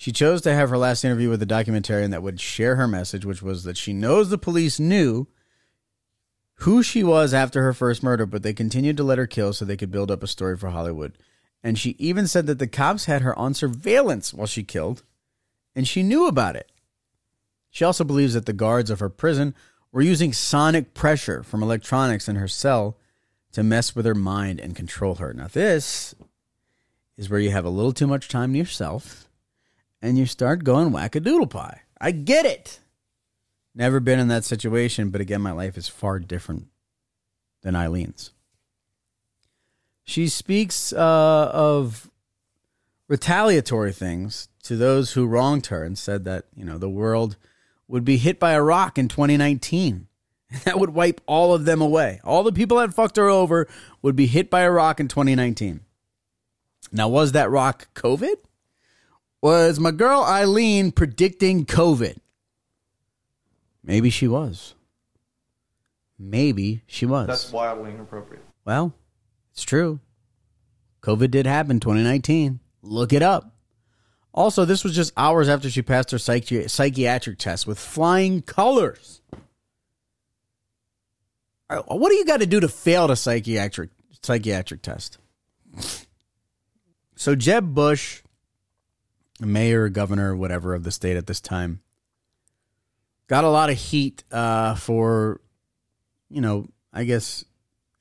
she 0.00 0.12
chose 0.12 0.40
to 0.40 0.54
have 0.54 0.70
her 0.70 0.78
last 0.78 1.04
interview 1.04 1.28
with 1.28 1.42
a 1.42 1.46
documentarian 1.46 2.10
that 2.10 2.22
would 2.22 2.40
share 2.40 2.76
her 2.76 2.88
message, 2.88 3.26
which 3.26 3.42
was 3.42 3.64
that 3.64 3.76
she 3.76 3.92
knows 3.92 4.30
the 4.30 4.38
police 4.38 4.80
knew 4.80 5.26
who 6.60 6.82
she 6.82 7.04
was 7.04 7.34
after 7.34 7.62
her 7.64 7.74
first 7.74 8.02
murder, 8.02 8.24
but 8.24 8.42
they 8.42 8.54
continued 8.54 8.96
to 8.96 9.02
let 9.02 9.18
her 9.18 9.26
kill 9.26 9.52
so 9.52 9.66
they 9.66 9.76
could 9.76 9.90
build 9.90 10.10
up 10.10 10.22
a 10.22 10.26
story 10.26 10.56
for 10.56 10.70
Hollywood. 10.70 11.18
And 11.62 11.78
she 11.78 11.96
even 11.98 12.26
said 12.26 12.46
that 12.46 12.58
the 12.58 12.66
cops 12.66 13.04
had 13.04 13.20
her 13.20 13.38
on 13.38 13.52
surveillance 13.52 14.32
while 14.32 14.46
she 14.46 14.62
killed, 14.62 15.02
and 15.76 15.86
she 15.86 16.02
knew 16.02 16.26
about 16.26 16.56
it. 16.56 16.72
She 17.68 17.84
also 17.84 18.02
believes 18.02 18.32
that 18.32 18.46
the 18.46 18.54
guards 18.54 18.88
of 18.88 19.00
her 19.00 19.10
prison 19.10 19.54
were 19.92 20.00
using 20.00 20.32
sonic 20.32 20.94
pressure 20.94 21.42
from 21.42 21.62
electronics 21.62 22.26
in 22.26 22.36
her 22.36 22.48
cell 22.48 22.96
to 23.52 23.62
mess 23.62 23.94
with 23.94 24.06
her 24.06 24.14
mind 24.14 24.60
and 24.60 24.74
control 24.74 25.16
her. 25.16 25.34
Now, 25.34 25.48
this 25.48 26.14
is 27.18 27.28
where 27.28 27.38
you 27.38 27.50
have 27.50 27.66
a 27.66 27.68
little 27.68 27.92
too 27.92 28.06
much 28.06 28.28
time 28.28 28.54
to 28.54 28.58
yourself 28.58 29.26
and 30.02 30.18
you 30.18 30.26
start 30.26 30.64
going 30.64 30.90
wackadoodle 30.90 31.50
pie. 31.50 31.82
I 32.00 32.12
get 32.12 32.46
it. 32.46 32.80
Never 33.74 34.00
been 34.00 34.18
in 34.18 34.28
that 34.28 34.44
situation, 34.44 35.10
but 35.10 35.20
again, 35.20 35.42
my 35.42 35.52
life 35.52 35.76
is 35.76 35.88
far 35.88 36.18
different 36.18 36.66
than 37.62 37.76
Aileen's. 37.76 38.32
She 40.04 40.28
speaks 40.28 40.92
uh, 40.92 41.50
of 41.52 42.10
retaliatory 43.06 43.92
things 43.92 44.48
to 44.64 44.76
those 44.76 45.12
who 45.12 45.26
wronged 45.26 45.66
her 45.66 45.84
and 45.84 45.96
said 45.96 46.24
that, 46.24 46.46
you 46.54 46.64
know, 46.64 46.78
the 46.78 46.88
world 46.88 47.36
would 47.86 48.04
be 48.04 48.16
hit 48.16 48.40
by 48.40 48.52
a 48.52 48.62
rock 48.62 48.98
in 48.98 49.08
2019. 49.08 50.06
That 50.64 50.80
would 50.80 50.90
wipe 50.90 51.20
all 51.26 51.54
of 51.54 51.64
them 51.64 51.80
away. 51.80 52.20
All 52.24 52.42
the 52.42 52.50
people 52.50 52.78
that 52.78 52.92
fucked 52.92 53.18
her 53.18 53.28
over 53.28 53.68
would 54.02 54.16
be 54.16 54.26
hit 54.26 54.50
by 54.50 54.62
a 54.62 54.70
rock 54.72 54.98
in 54.98 55.06
2019. 55.06 55.78
Now, 56.90 57.08
was 57.08 57.30
that 57.32 57.52
rock 57.52 57.86
COVID? 57.94 58.34
Was 59.42 59.80
my 59.80 59.90
girl 59.90 60.22
Aileen 60.22 60.92
predicting 60.92 61.64
COVID? 61.64 62.18
Maybe 63.82 64.10
she 64.10 64.28
was. 64.28 64.74
Maybe 66.18 66.82
she 66.86 67.06
was. 67.06 67.26
That's 67.26 67.50
wildly 67.50 67.92
inappropriate. 67.92 68.44
Well, 68.66 68.92
it's 69.52 69.62
true. 69.62 70.00
COVID 71.00 71.30
did 71.30 71.46
happen 71.46 71.80
2019. 71.80 72.60
Look 72.82 73.12
it 73.14 73.22
up. 73.22 73.54
Also, 74.32 74.64
this 74.64 74.84
was 74.84 74.94
just 74.94 75.12
hours 75.16 75.48
after 75.48 75.70
she 75.70 75.82
passed 75.82 76.10
her 76.10 76.18
psychi- 76.18 76.68
psychiatric 76.68 77.38
test 77.38 77.66
with 77.66 77.78
flying 77.78 78.42
colors. 78.42 79.22
What 81.68 82.10
do 82.10 82.16
you 82.16 82.24
got 82.24 82.40
to 82.40 82.46
do 82.46 82.60
to 82.60 82.68
fail 82.68 83.06
the 83.06 83.16
psychiatric 83.16 83.90
psychiatric 84.22 84.82
test? 84.82 85.18
So 87.14 87.34
Jeb 87.34 87.74
Bush 87.74 88.22
mayor, 89.40 89.88
governor, 89.88 90.36
whatever 90.36 90.74
of 90.74 90.84
the 90.84 90.90
state 90.90 91.16
at 91.16 91.26
this 91.26 91.40
time, 91.40 91.80
got 93.26 93.44
a 93.44 93.48
lot 93.50 93.70
of 93.70 93.76
heat 93.76 94.24
uh, 94.30 94.74
for, 94.74 95.40
you 96.28 96.40
know, 96.40 96.66
I 96.92 97.04
guess 97.04 97.44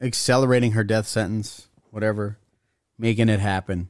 accelerating 0.02 0.74
her 0.74 0.84
death 0.84 1.08
sentence, 1.08 1.68
whatever, 1.92 2.38
making 2.98 3.30
it 3.30 3.40
happen. 3.40 3.90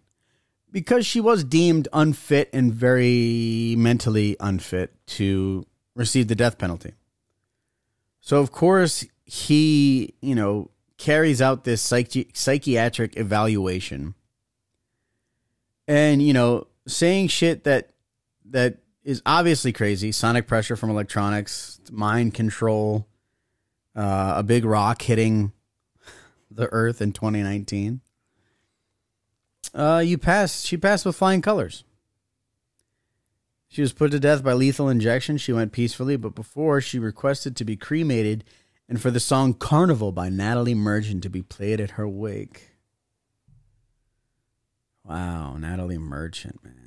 Because 0.71 1.05
she 1.05 1.19
was 1.19 1.43
deemed 1.43 1.87
unfit 1.93 2.49
and 2.53 2.73
very 2.73 3.75
mentally 3.77 4.35
unfit 4.39 4.93
to 5.07 5.65
receive 5.95 6.27
the 6.27 6.35
death 6.35 6.57
penalty. 6.57 6.93
So, 8.21 8.37
of 8.37 8.51
course, 8.51 9.05
he, 9.25 10.13
you 10.21 10.35
know, 10.35 10.69
carries 10.97 11.41
out 11.41 11.63
this 11.63 11.81
psychi- 11.87 12.35
psychiatric 12.35 13.17
evaluation. 13.17 14.13
And, 15.87 16.21
you 16.21 16.33
know, 16.33 16.67
saying 16.89 17.29
shit 17.29 17.63
that 17.63 17.91
that 18.45 18.79
is 19.03 19.21
obviously 19.25 19.71
crazy. 19.71 20.11
Sonic 20.11 20.47
pressure 20.47 20.75
from 20.75 20.89
electronics, 20.89 21.79
mind 21.91 22.33
control, 22.33 23.07
uh, 23.95 24.33
a 24.37 24.43
big 24.43 24.65
rock 24.65 25.01
hitting 25.01 25.51
the 26.51 26.67
Earth 26.71 27.01
in 27.01 27.11
2019. 27.11 28.01
Uh, 29.73 30.03
you 30.05 30.17
passed. 30.17 30.65
She 30.65 30.77
passed 30.77 31.05
with 31.05 31.15
flying 31.15 31.41
colors. 31.41 31.83
She 33.67 33.81
was 33.81 33.93
put 33.93 34.09
to 34.11 34.19
death 34.19 34.43
by 34.43 34.53
lethal 34.53 34.89
injection. 34.89 35.37
She 35.37 35.53
went 35.53 35.71
peacefully, 35.71 36.17
but 36.17 36.33
before 36.33 36.81
she 36.81 36.97
requested 36.97 37.55
to 37.55 37.65
be 37.65 37.77
cremated 37.77 38.43
and 38.87 38.99
for 38.99 39.11
the 39.11 39.19
song 39.19 39.53
Carnival 39.53 40.11
by 40.11 40.29
Natalie 40.29 40.73
Merchant 40.73 41.21
to 41.21 41.29
be 41.29 41.43
played 41.43 41.79
at 41.79 41.91
her 41.91 42.07
wake. 42.07 42.71
Wow, 45.03 45.57
Natalie 45.57 45.99
Merchant, 45.99 46.63
man. 46.63 46.78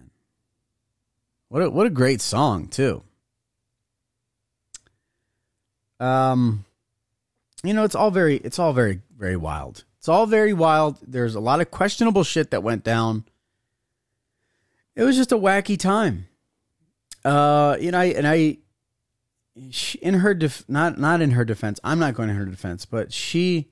What 1.53 1.63
a, 1.63 1.69
what 1.69 1.87
a 1.87 1.91
great 1.91 2.23
song, 2.23 2.69
too. 2.69 3.03
Um 6.01 6.65
you 7.63 7.75
know, 7.75 7.85
it's 7.85 7.95
all 7.95 8.11
very 8.11 8.37
it's 8.39 8.59
all 8.59 8.73
very 8.73 9.03
very 9.15 9.37
wild. 9.37 9.85
It's 9.99 10.09
all 10.09 10.25
very 10.25 10.55
wild. 10.55 10.97
There's 11.07 11.35
a 11.35 11.41
lot 11.41 11.61
of 11.61 11.71
questionable 11.71 12.25
shit 12.25 12.53
that 12.53 12.63
went 12.63 12.85
down. 12.85 13.25
It 14.97 15.03
was 15.03 15.15
just 15.15 15.31
a 15.31 15.37
wacky 15.37 15.79
time. 15.79 16.27
Uh, 17.23 17.77
you 17.79 17.91
know, 17.91 17.99
I, 17.99 18.05
and 18.07 18.27
I 18.27 18.57
in 20.01 20.15
her 20.15 20.33
def, 20.33 20.65
not 20.71 20.99
not 20.99 21.21
in 21.21 21.33
her 21.33 21.45
defense. 21.45 21.79
I'm 21.85 21.99
not 21.99 22.15
going 22.15 22.31
to 22.31 22.35
her 22.35 22.47
defense, 22.47 22.87
but 22.87 23.13
she 23.13 23.69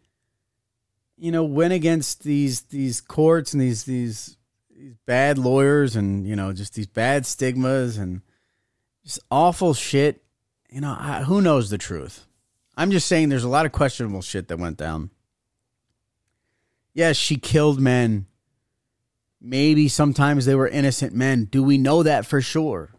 you 1.16 1.32
know 1.32 1.44
went 1.44 1.72
against 1.72 2.24
these 2.24 2.60
these 2.60 3.00
courts 3.00 3.54
and 3.54 3.62
these 3.62 3.84
these 3.84 4.36
these 4.80 4.94
bad 5.04 5.36
lawyers 5.36 5.94
and 5.94 6.26
you 6.26 6.34
know 6.34 6.52
just 6.52 6.74
these 6.74 6.86
bad 6.86 7.26
stigmas 7.26 7.98
and 7.98 8.22
just 9.04 9.20
awful 9.30 9.74
shit. 9.74 10.22
You 10.70 10.80
know, 10.80 10.96
I, 10.98 11.22
who 11.22 11.42
knows 11.42 11.68
the 11.68 11.78
truth? 11.78 12.26
I'm 12.76 12.90
just 12.90 13.06
saying 13.06 13.28
there's 13.28 13.44
a 13.44 13.48
lot 13.48 13.66
of 13.66 13.72
questionable 13.72 14.22
shit 14.22 14.48
that 14.48 14.58
went 14.58 14.78
down. 14.78 15.10
Yes, 16.94 17.16
she 17.16 17.36
killed 17.36 17.80
men. 17.80 18.26
Maybe 19.40 19.88
sometimes 19.88 20.46
they 20.46 20.54
were 20.54 20.68
innocent 20.68 21.12
men. 21.12 21.44
Do 21.44 21.62
we 21.62 21.76
know 21.76 22.02
that 22.02 22.24
for 22.24 22.40
sure? 22.40 22.90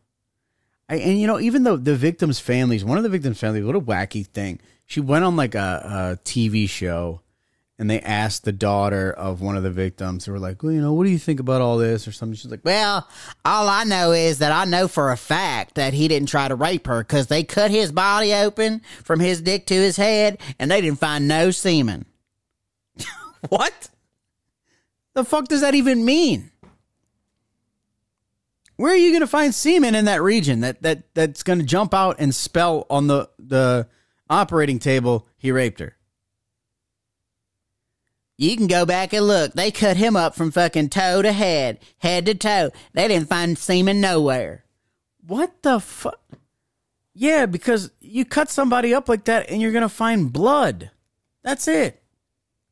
I, 0.89 0.95
and 0.95 1.19
you 1.19 1.27
know, 1.27 1.39
even 1.39 1.63
though 1.63 1.77
the 1.77 1.95
victims' 1.95 2.39
families, 2.39 2.85
one 2.85 2.97
of 2.97 3.03
the 3.03 3.09
victims' 3.09 3.39
families, 3.39 3.63
what 3.63 3.75
a 3.75 3.81
wacky 3.81 4.25
thing. 4.25 4.59
She 4.85 4.99
went 4.99 5.23
on 5.23 5.35
like 5.35 5.55
a, 5.55 6.17
a 6.19 6.25
TV 6.25 6.69
show 6.69 7.21
and 7.81 7.89
they 7.89 7.99
asked 8.01 8.43
the 8.43 8.51
daughter 8.51 9.11
of 9.11 9.41
one 9.41 9.57
of 9.57 9.63
the 9.63 9.71
victims, 9.71 10.25
they 10.25 10.31
were 10.31 10.37
like, 10.37 10.61
well, 10.61 10.71
you 10.71 10.79
know, 10.79 10.93
what 10.93 11.03
do 11.03 11.09
you 11.09 11.17
think 11.17 11.39
about 11.39 11.61
all 11.61 11.79
this 11.79 12.07
or 12.07 12.11
something? 12.11 12.35
She's 12.35 12.51
like, 12.51 12.63
Well, 12.63 13.07
all 13.43 13.67
I 13.67 13.85
know 13.85 14.11
is 14.11 14.37
that 14.37 14.51
I 14.51 14.65
know 14.65 14.87
for 14.87 15.11
a 15.11 15.17
fact 15.17 15.73
that 15.75 15.91
he 15.91 16.07
didn't 16.07 16.29
try 16.29 16.47
to 16.47 16.53
rape 16.53 16.85
her 16.85 16.99
because 16.99 17.25
they 17.25 17.43
cut 17.43 17.71
his 17.71 17.91
body 17.91 18.35
open 18.35 18.83
from 19.03 19.19
his 19.19 19.41
dick 19.41 19.65
to 19.65 19.73
his 19.73 19.97
head 19.97 20.37
and 20.59 20.69
they 20.69 20.79
didn't 20.79 20.99
find 20.99 21.27
no 21.27 21.49
semen. 21.49 22.05
what? 23.49 23.89
The 25.15 25.25
fuck 25.25 25.47
does 25.47 25.61
that 25.61 25.73
even 25.73 26.05
mean? 26.05 26.51
Where 28.75 28.93
are 28.93 28.95
you 28.95 29.09
going 29.09 29.21
to 29.21 29.27
find 29.27 29.55
semen 29.55 29.95
in 29.95 30.05
that 30.05 30.21
region 30.21 30.59
that, 30.59 30.83
that 30.83 31.15
that's 31.15 31.41
going 31.41 31.57
to 31.57 31.65
jump 31.65 31.95
out 31.95 32.17
and 32.19 32.35
spell 32.35 32.85
on 32.91 33.07
the, 33.07 33.27
the 33.39 33.87
operating 34.29 34.77
table 34.77 35.27
he 35.39 35.51
raped 35.51 35.79
her? 35.79 35.97
You 38.41 38.57
can 38.57 38.65
go 38.65 38.87
back 38.87 39.13
and 39.13 39.27
look. 39.27 39.53
They 39.53 39.69
cut 39.69 39.97
him 39.97 40.15
up 40.15 40.33
from 40.33 40.49
fucking 40.49 40.89
toe 40.89 41.21
to 41.21 41.31
head, 41.31 41.77
head 41.99 42.25
to 42.25 42.33
toe. 42.33 42.71
They 42.91 43.07
didn't 43.07 43.29
find 43.29 43.55
semen 43.55 44.01
nowhere. 44.01 44.65
What 45.27 45.61
the 45.61 45.79
fuck? 45.79 46.19
Yeah, 47.13 47.45
because 47.45 47.91
you 47.99 48.25
cut 48.25 48.49
somebody 48.49 48.95
up 48.95 49.07
like 49.07 49.25
that 49.25 49.51
and 49.51 49.61
you're 49.61 49.71
going 49.71 49.83
to 49.83 49.89
find 49.89 50.33
blood. 50.33 50.89
That's 51.43 51.67
it. 51.67 52.01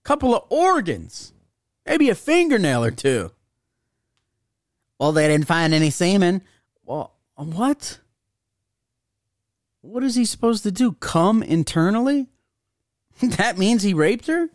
Couple 0.02 0.36
of 0.36 0.46
organs. 0.50 1.34
Maybe 1.86 2.10
a 2.10 2.16
fingernail 2.16 2.84
or 2.84 2.90
two. 2.90 3.30
Well, 4.98 5.12
they 5.12 5.28
didn't 5.28 5.46
find 5.46 5.72
any 5.72 5.92
semen. 5.92 6.42
Well, 6.84 7.14
what? 7.36 8.00
What 9.82 10.04
is 10.04 10.16
he 10.16 10.26
supposed 10.26 10.64
to 10.64 10.72
do? 10.72 10.94
Come 10.94 11.44
internally? 11.44 12.26
that 13.22 13.60
means 13.60 13.84
he 13.84 13.94
raped 13.94 14.26
her? 14.26 14.50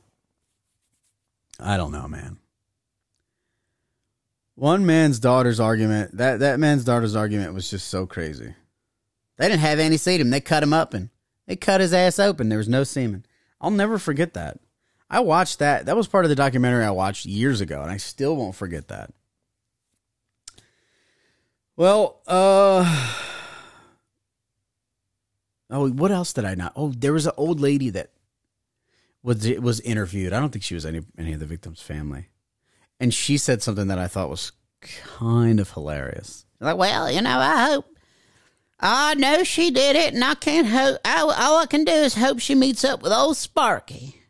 I 1.61 1.77
don't 1.77 1.93
know, 1.93 2.09
man. 2.09 2.39
One 4.57 4.87
man's 4.87 5.19
daughter's 5.19 5.59
argument, 5.59 6.17
that, 6.17 6.41
that 6.41 6.61
man's 6.61 6.85
daughter's 6.85 7.17
argument 7.17 7.55
was 7.55 7.71
just 7.71 7.89
so 7.89 8.07
crazy. 8.07 8.55
They 9.37 9.49
didn't 9.49 9.61
have 9.61 9.81
any 9.81 9.97
semen. 9.97 10.31
They 10.31 10.41
cut 10.41 10.63
him 10.63 10.73
up 10.73 10.95
and 10.95 11.11
they 11.47 11.57
cut 11.57 11.81
his 11.81 11.93
ass 11.93 12.19
open. 12.19 12.49
There 12.49 12.59
was 12.59 12.69
no 12.69 12.85
semen. 12.85 13.27
I'll 13.61 13.71
never 13.71 13.99
forget 13.99 14.35
that. 14.35 14.61
I 15.11 15.21
watched 15.21 15.59
that. 15.59 15.87
That 15.87 15.97
was 15.97 16.07
part 16.07 16.25
of 16.25 16.29
the 16.29 16.35
documentary 16.35 16.85
I 16.85 16.91
watched 16.91 17.27
years 17.27 17.61
ago, 17.61 17.83
and 17.83 17.91
I 17.91 17.99
still 17.99 18.37
won't 18.37 18.55
forget 18.55 18.89
that. 18.89 19.11
Well, 21.77 22.21
uh 22.27 23.21
Oh, 25.71 25.89
what 25.91 26.13
else 26.13 26.33
did 26.33 26.45
I 26.45 26.55
not? 26.55 26.73
Oh, 26.77 26.91
there 26.91 27.13
was 27.13 27.27
an 27.27 27.33
old 27.37 27.59
lady 27.59 27.91
that 27.91 28.11
was 29.25 29.49
was 29.59 29.81
interviewed. 29.81 30.33
I 30.33 30.39
don't 30.39 30.51
think 30.51 30.63
she 30.63 30.75
was 30.75 30.87
any 30.87 31.01
any 31.19 31.33
of 31.33 31.41
the 31.41 31.47
victims' 31.47 31.81
family, 31.81 32.29
and 33.01 33.13
she 33.13 33.39
said 33.39 33.63
something 33.63 33.89
that 33.89 33.99
I 33.99 34.07
thought 34.07 34.31
was 34.31 34.53
kind 34.81 35.59
of 35.59 35.73
hilarious. 35.73 36.45
Like, 36.61 36.77
well, 36.77 37.11
you 37.11 37.23
know, 37.23 37.39
I 37.39 37.71
hope. 37.71 37.87
I 38.79 39.15
know 39.15 39.45
she 39.45 39.71
did 39.71 39.97
it, 39.97 40.15
and 40.15 40.23
I 40.23 40.35
can't 40.35 40.67
hope. 40.67 40.99
I, 41.05 41.21
all 41.21 41.59
I 41.59 41.67
can 41.67 41.85
do 41.85 41.93
is 41.93 42.15
hope 42.15 42.39
she 42.39 42.55
meets 42.55 42.85
up 42.85 43.03
with 43.03 43.13
old 43.13 43.37
Sparky. 43.37 44.21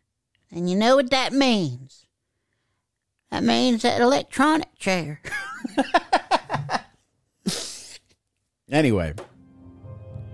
And 0.53 0.71
you 0.71 0.77
know 0.77 0.97
what 0.97 1.11
that 1.11 1.33
means? 1.33 2.07
That 3.33 3.43
means 3.43 3.83
that 3.83 4.01
electronic 4.01 4.79
chair. 4.79 5.21
anyway, 8.71 9.15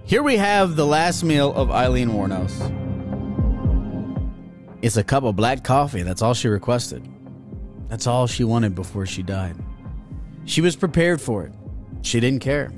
here 0.05 0.23
we 0.23 0.37
have 0.37 0.77
the 0.77 0.85
last 0.85 1.23
meal 1.23 1.55
of 1.55 1.71
Aileen 1.71 2.11
Wuornos. 2.11 2.90
It's 4.83 4.97
a 4.97 5.05
cup 5.05 5.25
of 5.25 5.37
black 5.37 5.63
coffee. 5.63 6.03
That's 6.03 6.23
all 6.23 6.35
she 6.35 6.49
requested. 6.49 7.07
That's 7.89 8.07
all 8.07 8.27
she 8.27 8.45
wanted 8.45 8.75
before 8.75 9.05
she 9.05 9.23
died. 9.23 9.57
She 10.45 10.61
was 10.61 10.77
prepared 10.77 11.21
for 11.21 11.45
it. 11.45 11.53
She 12.03 12.21
didn't 12.21 12.41
care. 12.41 12.73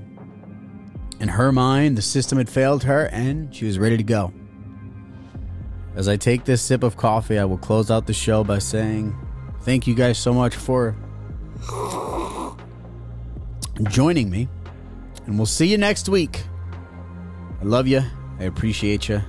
In 1.20 1.28
her 1.28 1.53
mind, 1.53 1.96
the 1.96 2.03
system 2.03 2.38
had 2.38 2.48
failed 2.48 2.82
her 2.84 3.07
and 3.07 3.55
she 3.55 3.66
was 3.66 3.78
ready 3.78 3.96
to 3.96 4.03
go. 4.03 4.32
As 5.94 6.09
I 6.09 6.16
take 6.16 6.44
this 6.44 6.62
sip 6.62 6.82
of 6.82 6.96
coffee, 6.96 7.38
I 7.38 7.44
will 7.44 7.59
close 7.59 7.90
out 7.90 8.07
the 8.07 8.14
show 8.14 8.42
by 8.42 8.59
saying 8.59 9.14
thank 9.61 9.86
you 9.86 9.94
guys 9.94 10.18
so 10.18 10.32
much 10.32 10.57
for 10.57 10.96
joining 13.88 14.30
me. 14.30 14.48
And 15.26 15.36
we'll 15.36 15.46
see 15.46 15.66
you 15.66 15.78
next 15.78 16.09
week. 16.09 16.42
I 17.61 17.64
love 17.64 17.86
you. 17.86 18.03
I 18.40 18.44
appreciate 18.44 19.09
you. 19.09 19.22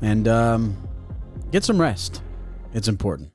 And 0.00 0.26
um, 0.26 0.81
Get 1.52 1.64
some 1.64 1.78
rest. 1.78 2.22
It's 2.72 2.88
important. 2.88 3.31